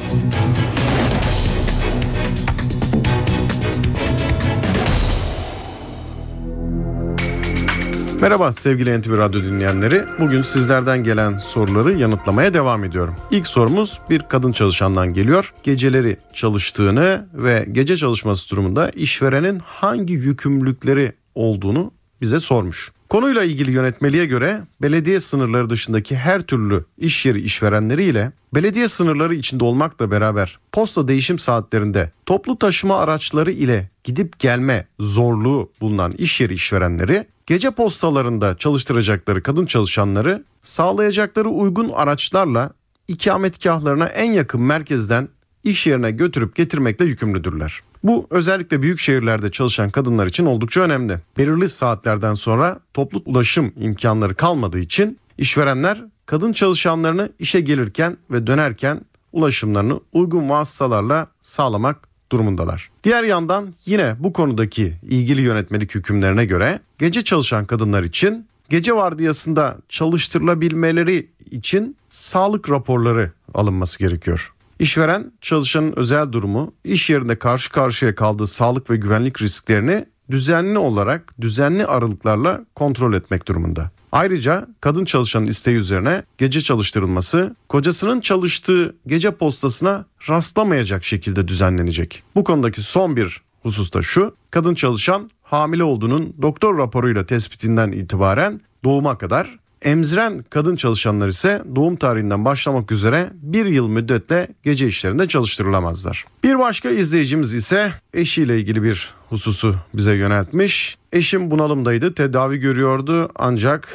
Merhaba 8.22 8.51
sevgili 8.51 9.01
NTV 9.01 9.18
Radyo 9.18 9.43
dinleyenleri. 9.43 10.03
Bugün 10.20 10.41
sizlerden 10.41 11.03
gelen 11.03 11.38
soruları 11.38 11.93
yanıtlamaya 11.93 12.53
devam 12.53 12.84
ediyorum. 12.84 13.16
İlk 13.32 13.47
sorumuz 13.47 13.99
bir 14.09 14.22
kadın 14.22 14.51
çalışandan 14.51 15.13
geliyor. 15.13 15.53
Geceleri 15.63 16.18
çalıştığını 16.34 17.28
ve 17.34 17.68
gece 17.72 17.97
çalışması 17.97 18.49
durumunda 18.51 18.89
işverenin 18.89 19.59
hangi 19.66 20.13
yükümlülükleri 20.13 21.13
olduğunu 21.36 21.91
bize 22.22 22.39
sormuş. 22.39 22.91
Konuyla 23.09 23.43
ilgili 23.43 23.72
yönetmeliğe 23.72 24.26
göre 24.26 24.61
belediye 24.82 25.20
sınırları 25.20 25.70
dışındaki 25.70 26.16
her 26.16 26.41
türlü 26.41 26.86
iş 26.97 27.26
yeri 27.26 27.41
işverenleri 27.41 28.03
ile 28.03 28.32
belediye 28.53 28.88
sınırları 28.88 29.36
içinde 29.36 29.63
olmakla 29.63 30.11
beraber 30.11 30.59
posta 30.72 31.07
değişim 31.07 31.39
saatlerinde 31.39 32.11
toplu 32.26 32.59
taşıma 32.59 32.99
araçları 32.99 33.51
ile 33.51 33.89
gidip 34.03 34.39
gelme 34.39 34.88
zorluğu 34.99 35.72
bulunan 35.82 36.11
iş 36.11 36.41
yeri 36.41 36.53
işverenleri 36.53 37.28
gece 37.46 37.72
postalarında 37.72 38.58
çalıştıracakları 38.58 39.43
kadın 39.43 39.66
çalışanları 39.66 40.43
sağlayacakları 40.64 41.50
uygun 41.50 41.89
araçlarla 41.89 42.72
ikametgahlarına 43.08 44.06
en 44.06 44.32
yakın 44.32 44.62
merkezden 44.62 45.30
iş 45.64 45.88
yerine 45.88 46.12
götürüp 46.12 46.56
getirmekle 46.56 47.06
yükümlüdürler. 47.06 47.82
Bu 48.04 48.28
özellikle 48.30 48.82
büyük 48.82 49.00
şehirlerde 49.00 49.52
çalışan 49.52 49.89
kadınlar 49.89 50.28
için 50.28 50.46
oldukça 50.46 50.82
önemli. 50.82 51.20
Belirli 51.38 51.70
saatlerden 51.70 52.34
sonra 52.34 52.80
toplu 52.93 53.22
ulaşım 53.26 53.74
imkanları 53.78 54.36
kalmadığı 54.36 54.80
için 54.80 55.20
işverenler 55.38 56.04
kadın 56.26 56.54
çalışanlarını 56.54 57.30
işe 57.39 57.60
gelirken 57.60 58.18
ve 58.32 58.48
dönerken 58.48 59.02
ulaşımlarını 59.32 60.00
uygun 60.14 60.50
vasıtalarla 60.50 61.28
sağlamak 61.41 62.08
durumundalar. 62.36 62.89
Diğer 63.03 63.23
yandan 63.23 63.73
yine 63.86 64.15
bu 64.19 64.33
konudaki 64.33 64.93
ilgili 65.09 65.41
yönetmelik 65.41 65.95
hükümlerine 65.95 66.45
göre 66.45 66.79
gece 66.99 67.21
çalışan 67.21 67.65
kadınlar 67.65 68.03
için 68.03 68.47
gece 68.69 68.95
vardiyasında 68.95 69.77
çalıştırılabilmeleri 69.89 71.27
için 71.51 71.97
sağlık 72.09 72.69
raporları 72.69 73.31
alınması 73.53 73.99
gerekiyor. 73.99 74.53
İşveren 74.79 75.31
çalışanın 75.41 75.93
özel 75.95 76.31
durumu, 76.31 76.73
iş 76.83 77.09
yerinde 77.09 77.39
karşı 77.39 77.71
karşıya 77.71 78.15
kaldığı 78.15 78.47
sağlık 78.47 78.89
ve 78.89 78.97
güvenlik 78.97 79.41
risklerini 79.41 80.05
düzenli 80.31 80.77
olarak 80.77 81.41
düzenli 81.41 81.86
aralıklarla 81.86 82.65
kontrol 82.75 83.13
etmek 83.13 83.47
durumunda. 83.47 83.91
Ayrıca 84.12 84.68
kadın 84.82 85.06
çalışanın 85.06 85.45
isteği 85.45 85.76
üzerine 85.76 86.24
gece 86.38 86.62
çalıştırılması 86.62 87.56
kocasının 87.70 88.22
çalıştığı 88.22 88.95
gece 89.08 89.32
postasına 89.32 90.06
rastlamayacak 90.30 91.03
şekilde 91.03 91.47
düzenlenecek. 91.47 92.24
Bu 92.36 92.43
konudaki 92.43 92.82
son 92.82 93.16
bir 93.16 93.41
husus 93.64 93.93
da 93.93 94.01
şu. 94.01 94.36
Kadın 94.51 94.76
çalışan 94.76 95.30
hamile 95.43 95.84
olduğunun 95.84 96.36
doktor 96.41 96.78
raporuyla 96.78 97.26
tespitinden 97.26 97.91
itibaren 97.91 98.62
doğuma 98.84 99.18
kadar 99.18 99.60
Emziren 99.86 100.45
kadın 100.49 100.75
çalışanlar 100.75 101.27
ise 101.27 101.63
doğum 101.75 101.95
tarihinden 101.95 102.45
başlamak 102.45 102.91
üzere 102.91 103.29
bir 103.33 103.65
yıl 103.65 103.88
müddetle 103.88 104.47
gece 104.63 104.88
işlerinde 104.88 105.27
çalıştırılamazlar. 105.27 106.25
Bir 106.43 106.59
başka 106.59 106.89
izleyicimiz 106.89 107.53
ise 107.53 107.93
eşiyle 108.13 108.59
ilgili 108.59 108.83
bir 108.83 109.13
hususu 109.29 109.75
bize 109.93 110.13
yöneltmiş. 110.13 110.97
Eşim 111.11 111.51
bunalımdaydı, 111.51 112.13
tedavi 112.13 112.57
görüyordu 112.57 113.29
ancak 113.36 113.88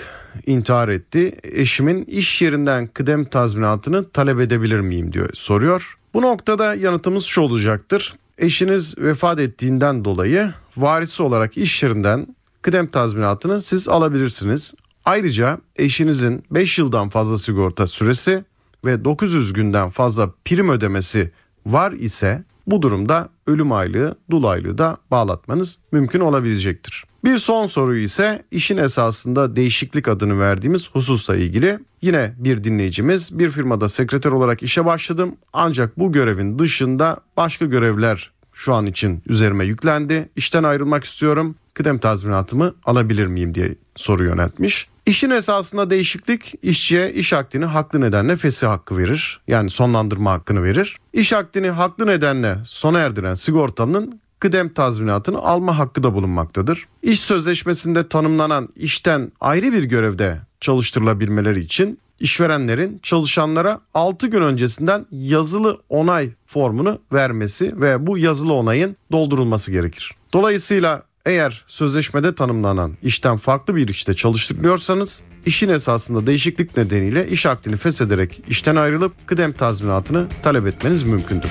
intihar 0.46 0.88
etti. 0.88 1.36
Eşimin 1.42 2.04
iş 2.04 2.42
yerinden 2.42 2.86
kıdem 2.86 3.24
tazminatını 3.24 4.10
talep 4.10 4.40
edebilir 4.40 4.80
miyim 4.80 5.12
diyor 5.12 5.30
soruyor. 5.34 5.98
Bu 6.14 6.22
noktada 6.22 6.74
yanıtımız 6.74 7.24
şu 7.24 7.40
olacaktır. 7.40 8.14
Eşiniz 8.38 8.98
vefat 8.98 9.40
ettiğinden 9.40 10.04
dolayı 10.04 10.52
varisi 10.76 11.22
olarak 11.22 11.56
iş 11.58 11.82
yerinden 11.82 12.36
kıdem 12.62 12.86
tazminatını 12.86 13.62
siz 13.62 13.88
alabilirsiniz. 13.88 14.74
Ayrıca 15.04 15.58
eşinizin 15.76 16.44
5 16.50 16.78
yıldan 16.78 17.08
fazla 17.08 17.38
sigorta 17.38 17.86
süresi 17.86 18.44
ve 18.84 19.04
900 19.04 19.52
günden 19.52 19.90
fazla 19.90 20.30
prim 20.44 20.68
ödemesi 20.68 21.30
var 21.66 21.92
ise 21.92 22.44
bu 22.66 22.82
durumda 22.82 23.28
ölüm 23.46 23.72
aylığı, 23.72 24.16
dul 24.30 24.44
aylığı 24.44 24.78
da 24.78 24.96
bağlatmanız 25.10 25.78
mümkün 25.92 26.20
olabilecektir. 26.20 27.04
Bir 27.24 27.38
son 27.38 27.66
soru 27.66 27.96
ise 27.96 28.44
işin 28.50 28.76
esasında 28.76 29.56
değişiklik 29.56 30.08
adını 30.08 30.38
verdiğimiz 30.38 30.90
hususla 30.90 31.36
ilgili. 31.36 31.78
Yine 32.02 32.34
bir 32.38 32.64
dinleyicimiz 32.64 33.38
bir 33.38 33.50
firmada 33.50 33.88
sekreter 33.88 34.30
olarak 34.30 34.62
işe 34.62 34.84
başladım 34.84 35.36
ancak 35.52 35.98
bu 35.98 36.12
görevin 36.12 36.58
dışında 36.58 37.20
başka 37.36 37.64
görevler 37.64 38.30
şu 38.60 38.74
an 38.74 38.86
için 38.86 39.22
üzerime 39.26 39.64
yüklendi. 39.64 40.28
İşten 40.36 40.62
ayrılmak 40.62 41.04
istiyorum. 41.04 41.56
Kıdem 41.74 41.98
tazminatımı 41.98 42.74
alabilir 42.84 43.26
miyim 43.26 43.54
diye 43.54 43.74
soru 43.96 44.24
yöneltmiş. 44.24 44.88
İşin 45.06 45.30
esasında 45.30 45.90
değişiklik 45.90 46.54
işçiye 46.62 47.12
iş 47.12 47.32
akdini 47.32 47.64
haklı 47.64 48.00
nedenle 48.00 48.36
fesih 48.36 48.68
hakkı 48.68 48.96
verir. 48.96 49.40
Yani 49.48 49.70
sonlandırma 49.70 50.32
hakkını 50.32 50.62
verir. 50.62 50.96
İş 51.12 51.32
akdini 51.32 51.70
haklı 51.70 52.06
nedenle 52.06 52.58
sona 52.64 52.98
erdiren 52.98 53.34
sigortalının 53.34 54.20
kıdem 54.38 54.68
tazminatını 54.68 55.38
alma 55.38 55.78
hakkı 55.78 56.02
da 56.02 56.14
bulunmaktadır. 56.14 56.88
İş 57.02 57.20
sözleşmesinde 57.20 58.08
tanımlanan 58.08 58.68
işten 58.76 59.32
ayrı 59.40 59.72
bir 59.72 59.84
görevde 59.84 60.40
çalıştırılabilmeleri 60.60 61.60
için 61.60 61.98
işverenlerin 62.20 63.00
çalışanlara 63.02 63.80
6 63.94 64.26
gün 64.26 64.42
öncesinden 64.42 65.06
yazılı 65.10 65.80
onay 65.88 66.30
formunu 66.46 66.98
vermesi 67.12 67.80
ve 67.80 68.06
bu 68.06 68.18
yazılı 68.18 68.52
onayın 68.54 68.96
doldurulması 69.12 69.72
gerekir. 69.72 70.14
Dolayısıyla 70.32 71.02
eğer 71.26 71.64
sözleşmede 71.66 72.34
tanımlanan 72.34 72.96
işten 73.02 73.36
farklı 73.36 73.76
bir 73.76 73.88
işte 73.88 74.14
çalıştırılıyorsanız 74.14 75.22
işin 75.46 75.68
esasında 75.68 76.26
değişiklik 76.26 76.76
nedeniyle 76.76 77.28
iş 77.28 77.46
akdini 77.46 77.76
feshederek 77.76 78.42
işten 78.48 78.76
ayrılıp 78.76 79.12
kıdem 79.26 79.52
tazminatını 79.52 80.26
talep 80.42 80.66
etmeniz 80.66 81.02
mümkündür. 81.02 81.50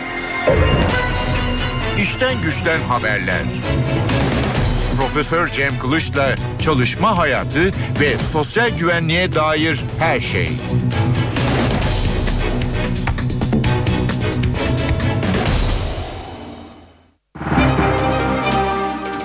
İşten 1.97 2.41
güçten 2.41 2.81
haberler. 2.81 3.43
Profesör 4.97 5.47
Cem 5.47 5.79
Kılıç'la 5.79 6.35
çalışma 6.59 7.17
hayatı 7.17 7.71
ve 7.99 8.17
sosyal 8.17 8.77
güvenliğe 8.77 9.33
dair 9.33 9.83
her 9.99 10.19
şey. 10.19 10.49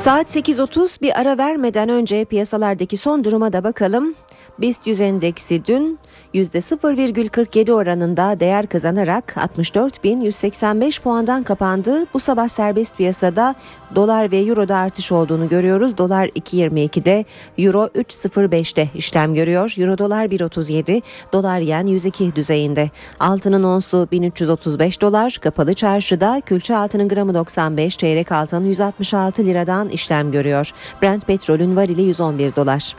Saat 0.03 0.37
8.30 0.37 1.01
bir 1.03 1.21
ara 1.21 1.39
vermeden 1.39 1.89
önce 1.89 2.25
piyasalardaki 2.25 2.97
son 2.97 3.25
duruma 3.25 3.53
da 3.53 3.65
bakalım. 3.65 4.15
BIST 4.59 4.87
100 4.87 5.01
endeksi 5.01 5.65
dün 5.65 5.99
%0,47 6.35 7.73
oranında 7.73 8.41
değer 8.41 8.67
kazanarak 8.67 9.35
64.185 9.37 11.03
puandan 11.03 11.43
kapandı. 11.43 12.07
Bu 12.15 12.21
sabah 12.21 12.49
serbest 12.49 12.97
piyasada 12.97 13.55
dolar 13.95 14.31
ve 14.31 14.39
euroda 14.39 14.77
artış 14.77 15.13
olduğunu 15.13 15.49
görüyoruz. 15.49 15.99
Dolar 15.99 16.27
2.22'de, 16.27 17.25
euro 17.59 17.85
3.05'te 17.85 18.89
işlem 18.95 19.35
görüyor. 19.35 19.75
Euro 19.79 19.99
dolar 19.99 20.27
1.37, 20.27 21.03
dolar 21.33 21.61
yen 21.61 21.87
102 21.87 22.37
düzeyinde. 22.37 22.91
Altının 23.21 23.63
onsu 23.63 24.09
1335 24.13 25.01
dolar, 25.01 25.39
kapalı 25.43 25.75
çarşıda 25.75 26.41
külçe 26.47 26.77
altının 26.77 27.09
gramı 27.09 27.35
95, 27.35 27.97
çeyrek 27.97 28.33
altın 28.33 28.65
166 28.65 29.45
liradan 29.45 29.89
işlem 29.93 30.33
görüyor. 30.33 30.71
Brent 31.03 31.27
petrolün 31.27 31.77
varili 31.77 32.03
111 32.03 32.57
dolar. 32.57 32.97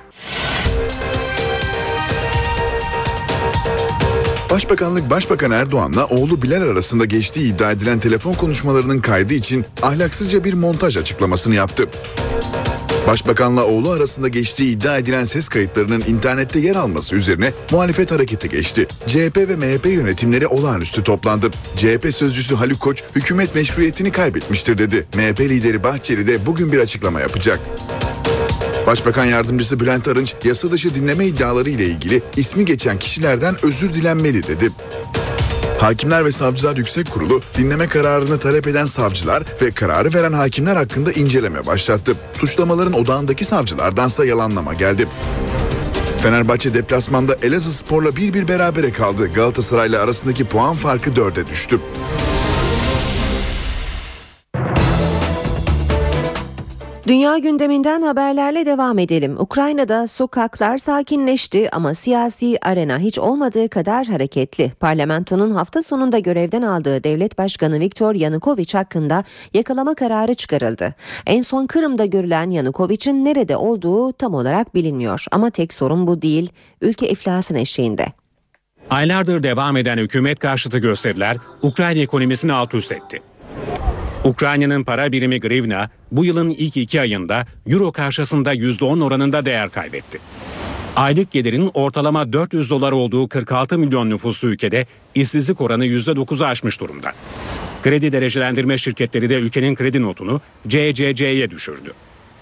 Başbakanlık 4.54 5.10
Başbakan 5.10 5.52
Erdoğan'la 5.52 6.06
oğlu 6.06 6.42
Bilal 6.42 6.62
arasında 6.62 7.06
geçtiği 7.06 7.54
iddia 7.54 7.72
edilen 7.72 8.00
telefon 8.00 8.34
konuşmalarının 8.34 9.00
kaydı 9.00 9.34
için 9.34 9.66
ahlaksızca 9.82 10.44
bir 10.44 10.54
montaj 10.54 10.98
açıklamasını 10.98 11.56
yaptı. 11.56 11.90
Başbakanla 13.08 13.66
oğlu 13.66 13.92
arasında 13.92 14.28
geçtiği 14.28 14.78
iddia 14.78 14.98
edilen 14.98 15.26
ses 15.26 15.50
kayıtlarının 15.50 16.04
internette 16.08 16.60
yer 16.60 16.76
alması 16.76 17.16
üzerine 17.16 17.54
muhalefet 17.72 18.12
harekete 18.12 18.48
geçti. 18.48 18.88
CHP 19.08 19.38
ve 19.38 19.56
MHP 19.56 19.86
yönetimleri 19.86 20.48
olağanüstü 20.48 21.04
toplandı. 21.04 21.50
CHP 21.78 22.14
sözcüsü 22.14 22.56
Haluk 22.56 22.80
Koç 22.80 23.04
hükümet 23.16 23.56
meşruiyetini 23.56 24.12
kaybetmiştir 24.12 24.78
dedi. 24.78 25.06
MHP 25.16 25.40
lideri 25.40 25.84
Bahçeli 25.84 26.28
de 26.28 26.46
bugün 26.46 26.72
bir 26.72 26.80
açıklama 26.80 27.22
yapacak. 27.22 27.60
Başbakan 28.88 29.26
yardımcısı 29.26 29.80
Bülent 29.80 30.08
Arınç 30.08 30.34
yasa 30.44 30.72
dışı 30.72 30.96
dinleme 30.96 31.26
iddiaları 31.26 31.70
ile 31.70 31.86
ilgili 31.86 32.22
ismi 32.38 32.66
geçen 32.66 33.00
kişilerden 33.00 33.56
özür 33.64 33.94
dilenmeli 33.94 34.48
dedi. 34.48 34.70
Hakimler 35.80 36.26
ve 36.26 36.32
Savcılar 36.32 36.78
Yüksek 36.78 37.12
Kurulu 37.12 37.42
dinleme 37.58 37.88
kararını 37.88 38.40
talep 38.40 38.68
eden 38.68 38.86
savcılar 38.86 39.44
ve 39.62 39.72
kararı 39.72 40.14
veren 40.14 40.34
hakimler 40.34 40.76
hakkında 40.76 41.12
inceleme 41.12 41.66
başlattı. 41.66 42.16
Suçlamaların 42.34 42.94
odağındaki 42.94 43.46
savcılardansa 43.46 44.26
yalanlama 44.26 44.74
geldi. 44.74 45.08
Fenerbahçe 46.18 46.74
deplasmanda 46.74 47.36
Elazığ 47.42 47.74
Spor'la 47.74 48.10
1-1 48.10 48.48
berabere 48.48 48.92
kaldı. 48.92 49.28
Galatasaray'la 49.28 50.04
arasındaki 50.04 50.46
puan 50.46 50.76
farkı 50.76 51.10
4'e 51.10 51.48
düştü. 51.48 51.80
Dünya 57.08 57.38
gündeminden 57.38 58.02
haberlerle 58.02 58.66
devam 58.66 59.00
edelim. 59.00 59.36
Ukrayna'da 59.40 60.08
sokaklar 60.08 60.78
sakinleşti 60.78 61.70
ama 61.72 61.94
siyasi 61.94 62.58
arena 62.62 63.00
hiç 63.00 63.20
olmadığı 63.20 63.70
kadar 63.70 64.08
hareketli. 64.08 64.72
Parlamentonun 64.80 65.52
hafta 65.52 65.82
sonunda 65.82 66.20
görevden 66.20 66.62
aldığı 66.62 67.04
devlet 67.04 67.38
başkanı 67.38 67.80
Viktor 67.80 68.16
Yanukovych 68.16 68.76
hakkında 68.76 69.24
yakalama 69.54 69.96
kararı 69.96 70.36
çıkarıldı. 70.36 70.96
En 71.28 71.42
son 71.42 71.68
Kırım'da 71.68 72.06
görülen 72.06 72.50
Yanukovych'in 72.50 73.26
nerede 73.26 73.58
olduğu 73.58 74.14
tam 74.14 74.34
olarak 74.34 74.76
bilinmiyor. 74.76 75.26
Ama 75.32 75.50
tek 75.50 75.74
sorun 75.74 76.08
bu 76.08 76.22
değil, 76.22 76.50
ülke 76.82 77.10
iflasın 77.10 77.56
eşiğinde. 77.56 78.06
Aylardır 78.90 79.44
devam 79.44 79.78
eden 79.78 79.98
hükümet 79.98 80.40
karşıtı 80.40 80.78
gösteriler 80.78 81.38
Ukrayna 81.62 82.00
ekonomisini 82.02 82.54
alt 82.54 82.74
üst 82.74 82.92
etti. 82.92 83.22
Ukrayna'nın 84.24 84.84
para 84.84 85.12
birimi 85.12 85.40
grivna 85.40 85.90
bu 86.12 86.26
yılın 86.26 86.50
ilk 86.50 86.78
iki 86.78 87.02
ayında 87.02 87.46
euro 87.68 87.92
karşısında 87.92 88.54
%10 88.54 89.04
oranında 89.04 89.46
değer 89.46 89.70
kaybetti. 89.70 90.20
Aylık 90.96 91.32
gelirin 91.32 91.72
ortalama 91.74 92.34
400 92.34 92.70
dolar 92.70 92.92
olduğu 92.92 93.28
46 93.28 93.78
milyon 93.78 94.10
nüfuslu 94.10 94.48
ülkede 94.48 94.86
işsizlik 95.16 95.62
oranı 95.62 95.86
%9'u 95.86 96.46
aşmış 96.46 96.80
durumda. 96.80 97.12
Kredi 97.84 98.12
derecelendirme 98.12 98.78
şirketleri 98.78 99.30
de 99.30 99.40
ülkenin 99.40 99.76
kredi 99.76 100.02
notunu 100.02 100.42
CCC'ye 100.68 101.50
düşürdü. 101.50 101.94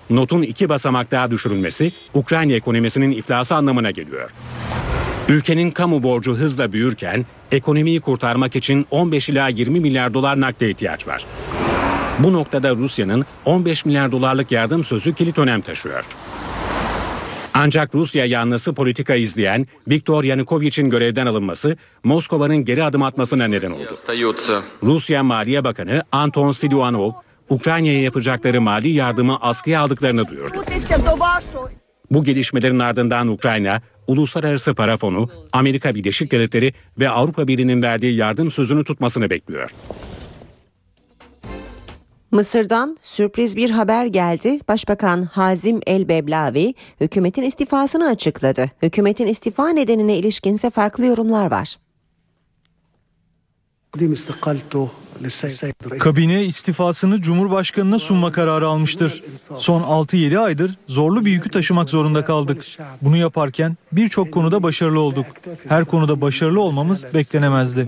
Notun 0.09 0.41
iki 0.41 0.69
basamak 0.69 1.11
daha 1.11 1.31
düşürülmesi 1.31 1.91
Ukrayna 2.13 2.53
ekonomisinin 2.53 3.11
iflası 3.11 3.55
anlamına 3.55 3.91
geliyor. 3.91 4.29
Ülkenin 5.29 5.71
kamu 5.71 6.03
borcu 6.03 6.35
hızla 6.35 6.73
büyürken 6.73 7.25
ekonomiyi 7.51 8.01
kurtarmak 8.01 8.55
için 8.55 8.85
15 8.91 9.29
ila 9.29 9.47
20 9.47 9.79
milyar 9.79 10.13
dolar 10.13 10.41
nakde 10.41 10.69
ihtiyaç 10.69 11.07
var. 11.07 11.25
Bu 12.19 12.33
noktada 12.33 12.75
Rusya'nın 12.75 13.25
15 13.45 13.85
milyar 13.85 14.11
dolarlık 14.11 14.51
yardım 14.51 14.83
sözü 14.83 15.13
kilit 15.13 15.37
önem 15.37 15.61
taşıyor. 15.61 16.05
Ancak 17.53 17.95
Rusya 17.95 18.25
yanlısı 18.25 18.73
politika 18.73 19.15
izleyen 19.15 19.67
Viktor 19.87 20.23
Yanukovych'in 20.23 20.89
görevden 20.89 21.25
alınması 21.25 21.77
Moskova'nın 22.03 22.65
geri 22.65 22.83
adım 22.83 23.03
atmasına 23.03 23.47
neden 23.47 23.71
oldu. 23.71 23.93
Rusya 24.83 25.23
Maliye 25.23 25.63
Bakanı 25.63 26.03
Anton 26.11 26.51
Siluanov, 26.51 27.11
Ukrayna'ya 27.49 28.01
yapacakları 28.01 28.61
mali 28.61 28.89
yardımı 28.89 29.37
askıya 29.41 29.81
aldıklarını 29.81 30.27
duyurdu. 30.27 30.63
Bu 32.11 32.23
gelişmelerin 32.23 32.79
ardından 32.79 33.27
Ukrayna, 33.27 33.81
Uluslararası 34.07 34.75
Para 34.75 34.97
Fonu, 34.97 35.29
Amerika 35.53 35.95
Birleşik 35.95 36.31
Devletleri 36.31 36.73
ve 36.99 37.09
Avrupa 37.09 37.47
Birliği'nin 37.47 37.81
verdiği 37.81 38.15
yardım 38.15 38.51
sözünü 38.51 38.83
tutmasını 38.83 39.29
bekliyor. 39.29 39.71
Mısır'dan 42.31 42.97
sürpriz 43.01 43.55
bir 43.55 43.69
haber 43.69 44.05
geldi. 44.05 44.59
Başbakan 44.67 45.23
Hazim 45.23 45.79
El 45.87 46.07
Beblavi 46.07 46.73
hükümetin 47.01 47.43
istifasını 47.43 48.07
açıkladı. 48.07 48.71
Hükümetin 48.81 49.27
istifa 49.27 49.69
nedenine 49.69 50.17
ilişkinse 50.17 50.69
farklı 50.69 51.05
yorumlar 51.05 51.51
var. 51.51 51.77
Kabine 55.99 56.45
istifasını 56.45 57.21
Cumhurbaşkanı'na 57.21 57.99
sunma 57.99 58.31
kararı 58.31 58.67
almıştır. 58.67 59.23
Son 59.57 59.81
6-7 59.81 60.39
aydır 60.39 60.77
zorlu 60.87 61.25
bir 61.25 61.31
yükü 61.31 61.49
taşımak 61.49 61.89
zorunda 61.89 62.25
kaldık. 62.25 62.65
Bunu 63.01 63.17
yaparken 63.17 63.77
birçok 63.91 64.31
konuda 64.31 64.63
başarılı 64.63 64.99
olduk. 64.99 65.25
Her 65.67 65.85
konuda 65.85 66.21
başarılı 66.21 66.61
olmamız 66.61 67.05
beklenemezdi. 67.13 67.87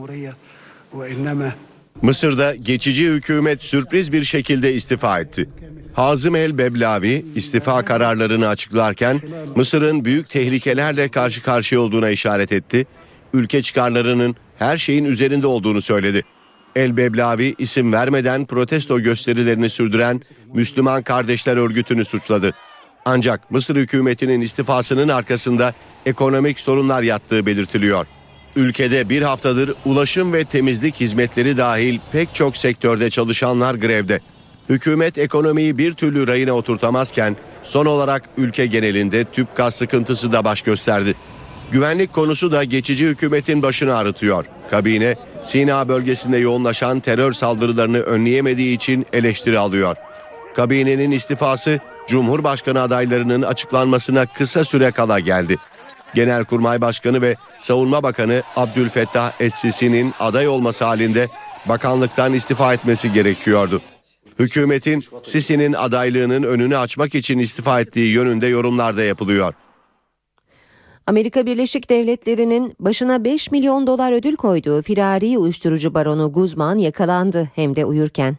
Mısır'da 2.01 2.55
geçici 2.55 3.09
hükümet 3.09 3.63
sürpriz 3.63 4.11
bir 4.11 4.23
şekilde 4.23 4.73
istifa 4.73 5.19
etti. 5.19 5.49
Hazım 5.93 6.35
El 6.35 6.57
Beblavi 6.57 7.25
istifa 7.35 7.85
kararlarını 7.85 8.47
açıklarken 8.47 9.21
Mısır'ın 9.55 10.05
büyük 10.05 10.29
tehlikelerle 10.29 11.09
karşı 11.09 11.43
karşıya 11.43 11.81
olduğuna 11.81 12.09
işaret 12.09 12.51
etti. 12.51 12.85
Ülke 13.33 13.61
çıkarlarının 13.61 14.35
her 14.63 14.77
şeyin 14.77 15.05
üzerinde 15.05 15.47
olduğunu 15.47 15.81
söyledi. 15.81 16.23
El 16.75 16.97
Beblavi 16.97 17.55
isim 17.57 17.93
vermeden 17.93 18.45
protesto 18.45 18.99
gösterilerini 18.99 19.69
sürdüren 19.69 20.21
Müslüman 20.53 21.03
Kardeşler 21.03 21.57
Örgütü'nü 21.57 22.05
suçladı. 22.05 22.51
Ancak 23.05 23.51
Mısır 23.51 23.75
hükümetinin 23.75 24.41
istifasının 24.41 25.07
arkasında 25.07 25.73
ekonomik 26.05 26.59
sorunlar 26.59 27.03
yattığı 27.03 27.45
belirtiliyor. 27.45 28.07
Ülkede 28.55 29.09
bir 29.09 29.21
haftadır 29.21 29.73
ulaşım 29.85 30.33
ve 30.33 30.45
temizlik 30.45 30.95
hizmetleri 30.95 31.57
dahil 31.57 31.99
pek 32.11 32.35
çok 32.35 32.57
sektörde 32.57 33.09
çalışanlar 33.09 33.75
grevde. 33.75 34.19
Hükümet 34.69 35.17
ekonomiyi 35.17 35.77
bir 35.77 35.93
türlü 35.93 36.27
rayına 36.27 36.51
oturtamazken 36.51 37.35
son 37.63 37.85
olarak 37.85 38.29
ülke 38.37 38.65
genelinde 38.65 39.23
tüp 39.23 39.55
gaz 39.55 39.75
sıkıntısı 39.75 40.31
da 40.31 40.45
baş 40.45 40.61
gösterdi. 40.61 41.15
Güvenlik 41.73 42.13
konusu 42.13 42.51
da 42.51 42.63
geçici 42.63 43.07
hükümetin 43.07 43.61
başını 43.61 43.95
ağrıtıyor. 43.95 44.45
Kabine 44.69 45.15
Sina 45.43 45.87
bölgesinde 45.87 46.37
yoğunlaşan 46.37 46.99
terör 46.99 47.31
saldırılarını 47.31 47.99
önleyemediği 47.99 48.75
için 48.75 49.05
eleştiri 49.13 49.59
alıyor. 49.59 49.95
Kabinenin 50.55 51.11
istifası 51.11 51.79
Cumhurbaşkanı 52.07 52.81
adaylarının 52.81 53.41
açıklanmasına 53.41 54.25
kısa 54.25 54.63
süre 54.63 54.91
kala 54.91 55.19
geldi. 55.19 55.57
Genelkurmay 56.15 56.81
Başkanı 56.81 57.21
ve 57.21 57.35
Savunma 57.57 58.03
Bakanı 58.03 58.43
Abdülfettah 58.55 59.31
Es-Sisi'nin 59.39 60.13
aday 60.19 60.47
olması 60.47 60.85
halinde 60.85 61.27
bakanlıktan 61.65 62.33
istifa 62.33 62.73
etmesi 62.73 63.13
gerekiyordu. 63.13 63.81
Hükümetin 64.39 65.03
Sisi'nin 65.23 65.73
adaylığının 65.73 66.43
önünü 66.43 66.77
açmak 66.77 67.15
için 67.15 67.39
istifa 67.39 67.81
ettiği 67.81 68.07
yönünde 68.07 68.47
yorumlar 68.47 68.97
da 68.97 69.03
yapılıyor. 69.03 69.53
Amerika 71.07 71.45
Birleşik 71.45 71.89
Devletleri'nin 71.89 72.75
başına 72.79 73.23
5 73.23 73.51
milyon 73.51 73.87
dolar 73.87 74.11
ödül 74.11 74.35
koyduğu 74.35 74.81
firari 74.81 75.37
uyuşturucu 75.37 75.93
baronu 75.93 76.31
Guzman 76.31 76.77
yakalandı 76.77 77.49
hem 77.55 77.75
de 77.75 77.85
uyurken. 77.85 78.37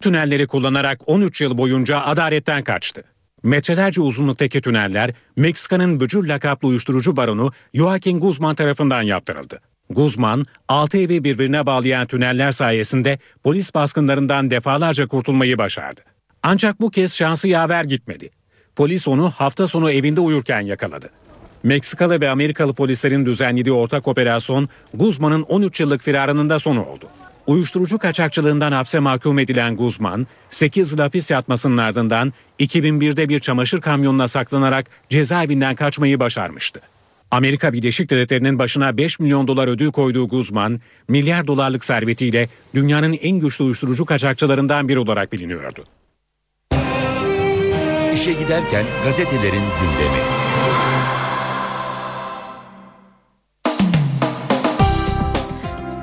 Tünelleri 0.00 0.46
kullanarak 0.46 1.00
13 1.06 1.40
yıl 1.40 1.58
boyunca 1.58 2.00
adaletten 2.00 2.64
kaçtı. 2.64 3.04
Metrelerce 3.42 4.00
uzunluktaki 4.00 4.60
tüneller 4.60 5.10
Meksika'nın 5.36 6.00
Bücür 6.00 6.28
lakaplı 6.28 6.68
uyuşturucu 6.68 7.16
baronu 7.16 7.52
Joaquin 7.74 8.20
Guzman 8.20 8.54
tarafından 8.54 9.02
yaptırıldı. 9.02 9.60
Guzman, 9.90 10.46
6 10.68 10.98
evi 10.98 11.24
birbirine 11.24 11.66
bağlayan 11.66 12.06
tüneller 12.06 12.52
sayesinde 12.52 13.18
polis 13.44 13.74
baskınlarından 13.74 14.50
defalarca 14.50 15.06
kurtulmayı 15.06 15.58
başardı. 15.58 16.00
Ancak 16.42 16.80
bu 16.80 16.90
kez 16.90 17.14
şansı 17.14 17.48
yaver 17.48 17.84
gitmedi. 17.84 18.30
Polis 18.76 19.08
onu 19.08 19.30
hafta 19.30 19.66
sonu 19.66 19.90
evinde 19.90 20.20
uyurken 20.20 20.60
yakaladı. 20.60 21.10
Meksikalı 21.62 22.20
ve 22.20 22.30
Amerikalı 22.30 22.72
polislerin 22.72 23.26
düzenlediği 23.26 23.72
ortak 23.72 24.08
operasyon 24.08 24.68
Guzman'ın 24.94 25.42
13 25.42 25.80
yıllık 25.80 26.02
firarının 26.02 26.50
da 26.50 26.58
sonu 26.58 26.84
oldu. 26.84 27.06
Uyuşturucu 27.46 27.98
kaçakçılığından 27.98 28.72
hapse 28.72 28.98
mahkum 28.98 29.38
edilen 29.38 29.76
Guzman, 29.76 30.26
8 30.50 30.92
yıl 30.92 30.98
hapis 30.98 31.30
yatmasının 31.30 31.76
ardından 31.76 32.32
2001'de 32.60 33.28
bir 33.28 33.40
çamaşır 33.40 33.80
kamyonuna 33.80 34.28
saklanarak 34.28 34.86
cezaevinden 35.08 35.74
kaçmayı 35.74 36.20
başarmıştı. 36.20 36.80
Amerika 37.30 37.72
Birleşik 37.72 38.10
Devletleri'nin 38.10 38.58
başına 38.58 38.96
5 38.96 39.20
milyon 39.20 39.48
dolar 39.48 39.68
ödül 39.68 39.92
koyduğu 39.92 40.28
Guzman, 40.28 40.80
milyar 41.08 41.46
dolarlık 41.46 41.84
servetiyle 41.84 42.48
dünyanın 42.74 43.12
en 43.12 43.38
güçlü 43.38 43.64
uyuşturucu 43.64 44.04
kaçakçılarından 44.04 44.88
biri 44.88 44.98
olarak 44.98 45.32
biliniyordu. 45.32 45.84
İşe 48.14 48.32
giderken 48.32 48.84
gazetelerin 49.04 49.62
gündemi. 49.80 50.20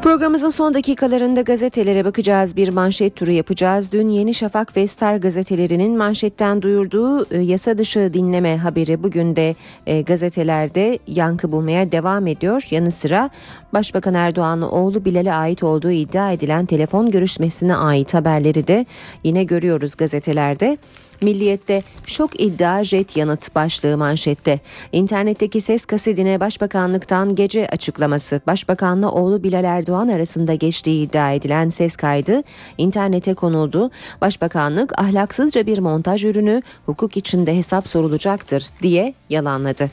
Programımızın 0.02 0.50
son 0.50 0.74
dakikalarında 0.74 1.42
gazetelere 1.42 2.06
bakacağız. 2.06 2.56
Bir 2.56 2.70
manşet 2.70 3.16
turu 3.16 3.32
yapacağız. 3.32 3.92
Dün 3.92 4.10
Yeni 4.10 4.34
Şafak 4.34 4.78
ve 4.78 4.88
Star 4.88 5.16
gazetelerinin 5.16 5.98
manşetten 5.98 6.62
duyurduğu 6.62 7.34
e, 7.36 7.42
yasa 7.42 7.78
dışı 7.78 8.14
dinleme 8.14 8.58
haberi 8.58 9.04
bugün 9.04 9.36
de 9.36 9.56
e, 9.88 10.02
gazetelerde 10.02 11.00
yankı 11.08 11.52
bulmaya 11.52 11.92
devam 11.92 12.28
ediyor. 12.28 12.68
Yanı 12.72 12.92
sıra 12.92 13.30
Başbakan 13.74 14.14
Erdoğan'ın 14.14 14.62
oğlu 14.62 15.06
Bilal'e 15.06 15.34
ait 15.34 15.64
olduğu 15.64 15.92
iddia 15.92 16.32
edilen 16.32 16.66
telefon 16.66 17.12
görüşmesine 17.12 17.76
ait 17.76 18.14
haberleri 18.14 18.68
de 18.68 18.86
yine 19.24 19.44
görüyoruz 19.44 19.96
gazetelerde. 19.96 20.78
Milliyet'te 21.22 21.84
şok 22.06 22.42
iddia 22.42 22.84
jet 22.84 23.18
yanıt 23.18 23.56
başlığı 23.56 23.98
manşette. 23.98 24.60
İnternetteki 24.92 25.62
ses 25.62 25.86
kasetine 25.86 26.40
Başbakanlıktan 26.40 27.36
gece 27.36 27.68
açıklaması. 27.68 28.42
Başbakanla 28.48 29.12
oğlu 29.12 29.44
Bilal 29.44 29.64
Erdoğan 29.64 30.08
arasında 30.08 30.54
geçtiği 30.54 31.08
iddia 31.08 31.32
edilen 31.32 31.70
ses 31.70 31.96
kaydı 31.96 32.44
internete 32.78 33.34
konuldu. 33.34 33.92
Başbakanlık 34.22 35.00
ahlaksızca 35.00 35.66
bir 35.66 35.78
montaj 35.78 36.26
ürünü 36.26 36.62
hukuk 36.86 37.18
içinde 37.18 37.58
hesap 37.58 37.88
sorulacaktır 37.88 38.66
diye 38.82 39.14
yalanladı. 39.30 39.90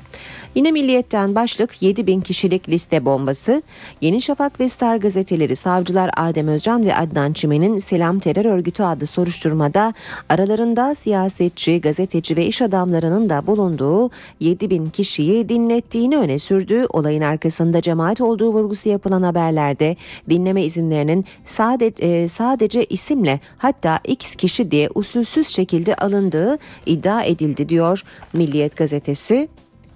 Yine 0.54 0.70
Milliyet'ten 0.72 1.34
başlık 1.34 1.82
7 1.82 2.06
bin 2.06 2.20
kişilik 2.20 2.68
liste 2.68 3.04
bombası. 3.04 3.62
Yeni 4.00 4.22
Şafak 4.22 4.60
ve 4.60 4.68
Star 4.68 4.96
gazeteleri 4.96 5.56
savcılar 5.56 6.10
Adem 6.16 6.48
Özcan 6.48 6.86
ve 6.86 6.96
Adnan 6.96 7.32
Çimen'in 7.32 7.78
Selam 7.78 8.20
Terör 8.20 8.44
Örgütü 8.44 8.82
adlı 8.82 9.06
soruşturmada 9.06 9.94
aralarında 10.28 10.94
siyasetçi, 10.94 11.80
gazeteci 11.80 12.36
ve 12.36 12.46
iş 12.46 12.62
adamlarının 12.62 13.28
da 13.28 13.46
bulunduğu 13.46 14.10
7 14.40 14.70
bin 14.70 14.86
kişiyi 14.86 15.48
dinlettiğini 15.48 16.16
öne 16.16 16.38
sürdü. 16.38 16.86
Olayın 16.90 17.22
arkasında 17.22 17.80
cemaat 17.80 18.20
olduğu 18.20 18.52
vurgusu 18.52 18.88
yapılan 18.88 19.22
haberlerde 19.22 19.96
dinleme 20.30 20.62
izinlerinin 20.62 21.24
sadece, 21.44 22.28
sadece 22.28 22.84
isimle 22.84 23.40
hatta 23.58 24.00
X 24.04 24.36
kişi 24.36 24.70
diye 24.70 24.88
usulsüz 24.94 25.48
şekilde 25.48 25.94
alındığı 25.94 26.58
iddia 26.86 27.22
edildi 27.22 27.68
diyor 27.68 28.02
Milliyet 28.32 28.76
gazetesi 28.76 29.48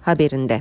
haberinde. 0.09 0.59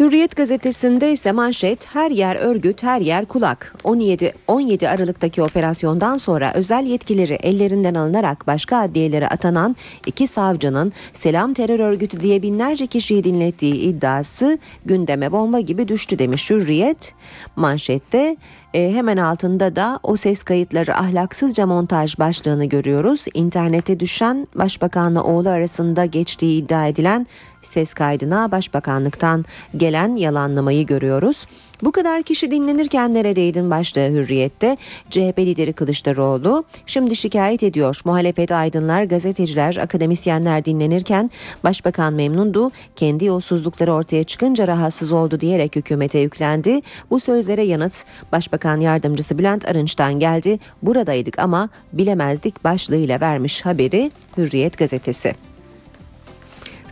Hürriyet 0.00 0.36
gazetesinde 0.36 1.12
ise 1.12 1.32
manşet 1.32 1.86
her 1.94 2.10
yer 2.10 2.36
örgüt 2.36 2.82
her 2.82 3.00
yer 3.00 3.24
kulak. 3.26 3.74
17 3.84 4.32
17 4.48 4.88
Aralık'taki 4.88 5.42
operasyondan 5.42 6.16
sonra 6.16 6.52
özel 6.54 6.86
yetkileri 6.86 7.32
ellerinden 7.32 7.94
alınarak 7.94 8.46
başka 8.46 8.76
adliyelere 8.76 9.28
atanan 9.28 9.76
iki 10.06 10.26
savcının 10.26 10.92
Selam 11.12 11.54
Terör 11.54 11.78
Örgütü 11.78 12.20
diye 12.20 12.42
binlerce 12.42 12.86
kişiyi 12.86 13.24
dinlettiği 13.24 13.74
iddiası 13.74 14.58
gündeme 14.84 15.32
bomba 15.32 15.60
gibi 15.60 15.88
düştü 15.88 16.18
demiş 16.18 16.50
Hürriyet. 16.50 17.14
Manşette 17.56 18.36
e, 18.74 18.92
hemen 18.92 19.16
altında 19.16 19.76
da 19.76 20.00
o 20.02 20.16
ses 20.16 20.42
kayıtları 20.42 20.96
ahlaksızca 20.96 21.66
montaj 21.66 22.18
başlığını 22.18 22.64
görüyoruz. 22.64 23.24
İnternete 23.34 24.00
düşen 24.00 24.48
Başbakanla 24.54 25.22
oğlu 25.22 25.48
arasında 25.48 26.04
geçtiği 26.04 26.62
iddia 26.62 26.86
edilen 26.86 27.26
ses 27.62 27.94
kaydına 27.94 28.50
Başbakanlıktan 28.50 29.44
gelen 29.76 30.14
yalanlamayı 30.14 30.86
görüyoruz. 30.86 31.46
Bu 31.82 31.92
kadar 31.92 32.22
kişi 32.22 32.50
dinlenirken 32.50 33.14
neredeydin 33.14 33.70
başlığı 33.70 34.08
hürriyette. 34.08 34.76
CHP 35.10 35.38
lideri 35.38 35.72
Kılıçdaroğlu 35.72 36.64
şimdi 36.86 37.16
şikayet 37.16 37.62
ediyor. 37.62 38.00
Muhalefet 38.04 38.52
aydınlar, 38.52 39.04
gazeteciler, 39.04 39.76
akademisyenler 39.76 40.64
dinlenirken 40.64 41.30
başbakan 41.64 42.12
memnundu. 42.12 42.70
Kendi 42.96 43.24
yolsuzlukları 43.24 43.92
ortaya 43.92 44.24
çıkınca 44.24 44.66
rahatsız 44.66 45.12
oldu 45.12 45.40
diyerek 45.40 45.76
hükümete 45.76 46.18
yüklendi. 46.18 46.80
Bu 47.10 47.20
sözlere 47.20 47.62
yanıt 47.62 48.04
Başbakan 48.32 48.80
Yardımcısı 48.80 49.38
Bülent 49.38 49.68
Arınç'tan 49.68 50.14
geldi. 50.14 50.58
Buradaydık 50.82 51.38
ama 51.38 51.68
bilemezdik 51.92 52.64
başlığıyla 52.64 53.20
vermiş 53.20 53.64
haberi 53.64 54.10
Hürriyet 54.36 54.78
gazetesi. 54.78 55.53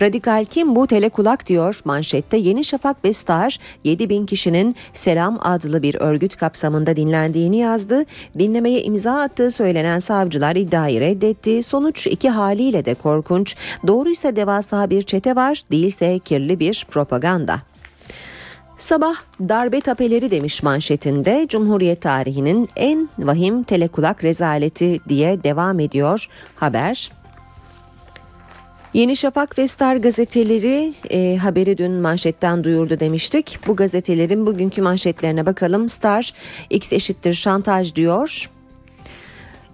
Radikal 0.03 0.45
kim 0.45 0.77
bu 0.77 0.87
telekulak 0.87 1.47
diyor 1.47 1.81
manşette 1.85 2.37
Yeni 2.37 2.65
Şafak 2.65 3.05
ve 3.05 3.13
Star 3.13 3.59
7 3.85 4.09
bin 4.09 4.27
kişinin 4.27 4.77
Selam 4.93 5.39
adlı 5.43 5.83
bir 5.83 5.95
örgüt 5.95 6.37
kapsamında 6.37 6.97
dinlendiğini 6.97 7.57
yazdı. 7.57 8.05
Dinlemeye 8.39 8.83
imza 8.83 9.21
attığı 9.21 9.51
söylenen 9.51 9.99
savcılar 9.99 10.57
iddiayı 10.57 11.01
reddetti. 11.01 11.63
Sonuç 11.63 12.07
iki 12.07 12.31
haliyle 12.31 12.85
de 12.85 12.95
korkunç. 12.95 13.57
Doğruysa 13.87 14.37
devasa 14.37 14.91
bir 14.91 15.03
çete 15.03 15.37
var 15.37 15.65
değilse 15.71 16.19
kirli 16.19 16.61
bir 16.61 16.87
propaganda. 16.91 17.61
Sabah 18.77 19.15
darbe 19.41 19.81
tapeleri 19.81 20.31
demiş 20.31 20.63
manşetinde 20.63 21.47
Cumhuriyet 21.49 22.01
tarihinin 22.01 22.69
en 22.77 23.09
vahim 23.19 23.63
telekulak 23.63 24.25
rezaleti 24.25 25.01
diye 25.09 25.45
devam 25.45 25.81
ediyor 25.81 26.27
haber. 26.57 27.22
Yeni 28.95 29.17
Şafak 29.17 29.59
ve 29.59 29.69
Star 29.69 29.97
gazeteleri 29.97 30.95
e, 31.11 31.37
haberi 31.37 31.79
dün 31.79 31.93
manşetten 31.93 32.65
duyurdu 32.65 33.01
demiştik. 33.01 33.59
Bu 33.67 33.77
gazetelerin 33.77 34.47
bugünkü 34.47 34.83
manşetlerine 34.83 35.47
bakalım. 35.47 35.89
Star 35.89 36.33
X 36.71 36.93
eşittir 36.93 37.35
şantaj 37.35 37.95
diyor. 37.95 38.51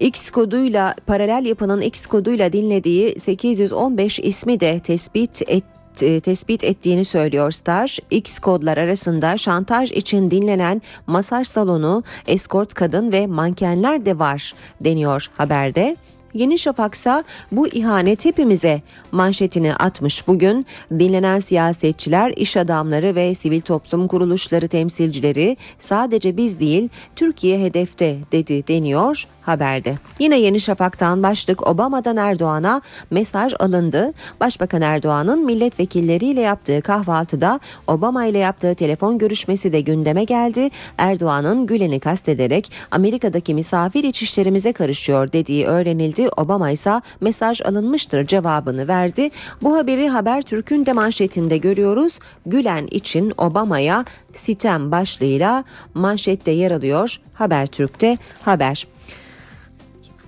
X 0.00 0.30
koduyla 0.30 0.94
paralel 1.06 1.46
yapının 1.46 1.80
X 1.80 2.06
koduyla 2.06 2.52
dinlediği 2.52 3.18
815 3.18 4.18
ismi 4.18 4.60
de 4.60 4.80
tespit 4.80 5.42
etti 5.46 6.20
tespit 6.20 6.64
ettiğini 6.64 7.04
söylüyor 7.04 7.50
Star. 7.50 7.98
X 8.10 8.38
kodlar 8.38 8.76
arasında 8.76 9.36
şantaj 9.36 9.92
için 9.92 10.30
dinlenen 10.30 10.82
masaj 11.06 11.48
salonu, 11.48 12.02
eskort 12.26 12.74
kadın 12.74 13.12
ve 13.12 13.26
mankenler 13.26 14.06
de 14.06 14.18
var 14.18 14.54
deniyor 14.80 15.30
haberde. 15.36 15.96
Yeni 16.34 16.58
Şafak'sa 16.58 17.24
bu 17.52 17.68
ihanet 17.68 18.24
hepimize 18.24 18.82
manşetini 19.12 19.74
atmış 19.74 20.26
bugün. 20.28 20.66
Dinlenen 20.90 21.40
siyasetçiler, 21.40 22.32
iş 22.36 22.56
adamları 22.56 23.14
ve 23.14 23.34
sivil 23.34 23.60
toplum 23.60 24.08
kuruluşları 24.08 24.68
temsilcileri 24.68 25.56
sadece 25.78 26.36
biz 26.36 26.60
değil 26.60 26.88
Türkiye 27.16 27.60
hedefte 27.60 28.16
dedi 28.32 28.68
deniyor 28.68 29.26
haberde. 29.48 29.98
Yine 30.18 30.38
Yeni 30.38 30.60
Şafak'tan 30.60 31.22
başlık 31.22 31.68
Obama'dan 31.68 32.16
Erdoğan'a 32.16 32.82
mesaj 33.10 33.54
alındı. 33.60 34.12
Başbakan 34.40 34.82
Erdoğan'ın 34.82 35.44
milletvekilleriyle 35.44 36.40
yaptığı 36.40 36.82
kahvaltıda 36.82 37.60
Obama 37.86 38.24
ile 38.24 38.38
yaptığı 38.38 38.74
telefon 38.74 39.18
görüşmesi 39.18 39.72
de 39.72 39.80
gündeme 39.80 40.24
geldi. 40.24 40.70
Erdoğan'ın 40.98 41.66
Gülen'i 41.66 42.00
kastederek 42.00 42.72
Amerika'daki 42.90 43.54
misafir 43.54 44.04
iç 44.04 44.22
işlerimize 44.22 44.72
karışıyor 44.72 45.32
dediği 45.32 45.66
öğrenildi. 45.66 46.28
Obama 46.36 46.70
ise 46.70 47.00
mesaj 47.20 47.60
alınmıştır 47.62 48.26
cevabını 48.26 48.88
verdi. 48.88 49.30
Bu 49.62 49.76
haberi 49.76 50.08
Habertürk'ün 50.08 50.86
de 50.86 50.92
manşetinde 50.92 51.56
görüyoruz. 51.56 52.18
Gülen 52.46 52.86
için 52.90 53.32
Obama'ya 53.38 54.04
sitem 54.34 54.90
başlığıyla 54.90 55.64
manşette 55.94 56.50
yer 56.50 56.70
alıyor. 56.70 57.20
Habertürk'te 57.34 58.18
haber. 58.42 58.97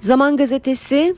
Zaman 0.01 0.37
gazetesi 0.37 1.15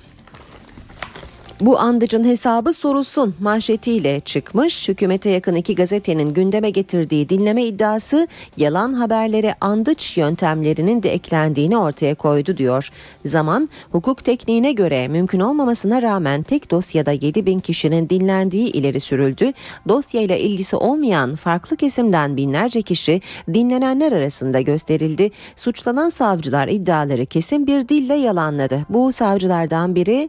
bu 1.62 1.78
andıcın 1.78 2.24
hesabı 2.24 2.72
sorulsun 2.72 3.34
manşetiyle 3.40 4.20
çıkmış. 4.20 4.88
Hükümete 4.88 5.30
yakın 5.30 5.54
iki 5.54 5.74
gazetenin 5.74 6.34
gündeme 6.34 6.70
getirdiği 6.70 7.28
dinleme 7.28 7.64
iddiası 7.64 8.28
yalan 8.56 8.92
haberlere 8.92 9.54
andıç 9.60 10.16
yöntemlerinin 10.16 11.02
de 11.02 11.12
eklendiğini 11.12 11.76
ortaya 11.76 12.14
koydu 12.14 12.56
diyor. 12.56 12.88
Zaman 13.24 13.68
hukuk 13.90 14.24
tekniğine 14.24 14.72
göre 14.72 15.08
mümkün 15.08 15.40
olmamasına 15.40 16.02
rağmen 16.02 16.42
tek 16.42 16.70
dosyada 16.70 17.12
7 17.12 17.46
bin 17.46 17.58
kişinin 17.58 18.08
dinlendiği 18.08 18.72
ileri 18.72 19.00
sürüldü. 19.00 19.52
Dosyayla 19.88 20.36
ilgisi 20.36 20.76
olmayan 20.76 21.34
farklı 21.34 21.76
kesimden 21.76 22.36
binlerce 22.36 22.82
kişi 22.82 23.20
dinlenenler 23.54 24.12
arasında 24.12 24.60
gösterildi. 24.60 25.30
Suçlanan 25.56 26.08
savcılar 26.08 26.68
iddiaları 26.68 27.26
kesin 27.26 27.66
bir 27.66 27.88
dille 27.88 28.14
yalanladı. 28.14 28.86
Bu 28.88 29.12
savcılardan 29.12 29.94
biri 29.94 30.28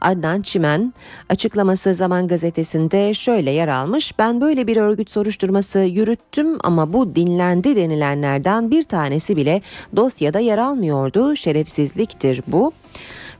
Adnan 0.00 0.42
Çimen 0.42 0.94
açıklaması 1.28 1.94
Zaman 1.94 2.28
Gazetesi'nde 2.28 3.14
şöyle 3.14 3.50
yer 3.50 3.68
almış. 3.68 4.18
Ben 4.18 4.40
böyle 4.40 4.66
bir 4.66 4.76
örgüt 4.76 5.10
soruşturması 5.10 5.78
yürüttüm 5.78 6.58
ama 6.64 6.92
bu 6.92 7.14
dinlendi 7.16 7.76
denilenlerden 7.76 8.70
bir 8.70 8.82
tanesi 8.84 9.36
bile 9.36 9.62
dosyada 9.96 10.38
yer 10.38 10.58
almıyordu. 10.58 11.36
Şerefsizliktir 11.36 12.42
bu. 12.46 12.72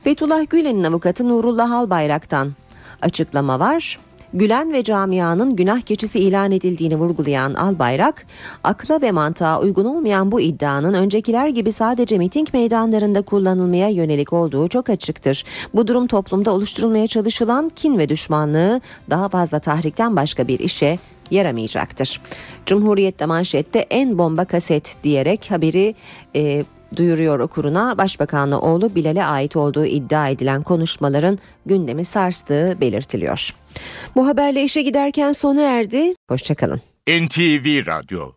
Fethullah 0.03 0.49
Gülen'in 0.49 0.83
avukatı 0.83 1.29
Nurullah 1.29 1.71
Albayrak'tan 1.71 2.53
açıklama 3.01 3.59
var. 3.59 3.99
Gülen 4.35 4.73
ve 4.73 4.83
camianın 4.83 5.55
günah 5.55 5.81
keçisi 5.81 6.19
ilan 6.19 6.51
edildiğini 6.51 6.95
vurgulayan 6.95 7.53
Albayrak, 7.53 8.25
akla 8.63 9.01
ve 9.01 9.11
mantığa 9.11 9.61
uygun 9.61 9.85
olmayan 9.85 10.31
bu 10.31 10.41
iddianın 10.41 10.93
öncekiler 10.93 11.47
gibi 11.47 11.71
sadece 11.71 12.17
miting 12.17 12.47
meydanlarında 12.53 13.21
kullanılmaya 13.21 13.89
yönelik 13.89 14.33
olduğu 14.33 14.67
çok 14.67 14.89
açıktır. 14.89 15.43
Bu 15.73 15.87
durum 15.87 16.07
toplumda 16.07 16.51
oluşturulmaya 16.51 17.07
çalışılan 17.07 17.69
kin 17.69 17.97
ve 17.97 18.09
düşmanlığı 18.09 18.81
daha 19.09 19.29
fazla 19.29 19.59
tahrikten 19.59 20.15
başka 20.15 20.47
bir 20.47 20.59
işe 20.59 20.99
yaramayacaktır. 21.31 22.21
Cumhuriyet'te 22.65 23.25
manşette 23.25 23.79
en 23.79 24.17
bomba 24.17 24.45
kaset 24.45 24.95
diyerek 25.03 25.51
haberi 25.51 25.95
e, 26.35 26.63
duyuruyor 26.95 27.39
okuruna 27.39 27.97
Başbakanlı 27.97 28.59
oğlu 28.59 28.95
Bilal'e 28.95 29.25
ait 29.25 29.55
olduğu 29.55 29.85
iddia 29.85 30.29
edilen 30.29 30.63
konuşmaların 30.63 31.39
gündemi 31.65 32.05
sarstığı 32.05 32.77
belirtiliyor. 32.81 33.64
Bu 34.15 34.27
haberle 34.27 34.63
işe 34.63 34.81
giderken 34.81 35.31
sona 35.31 35.61
erdi. 35.61 36.13
Hoşçakalın. 36.29 36.81
NTV 37.07 37.87
Radyo 37.87 38.31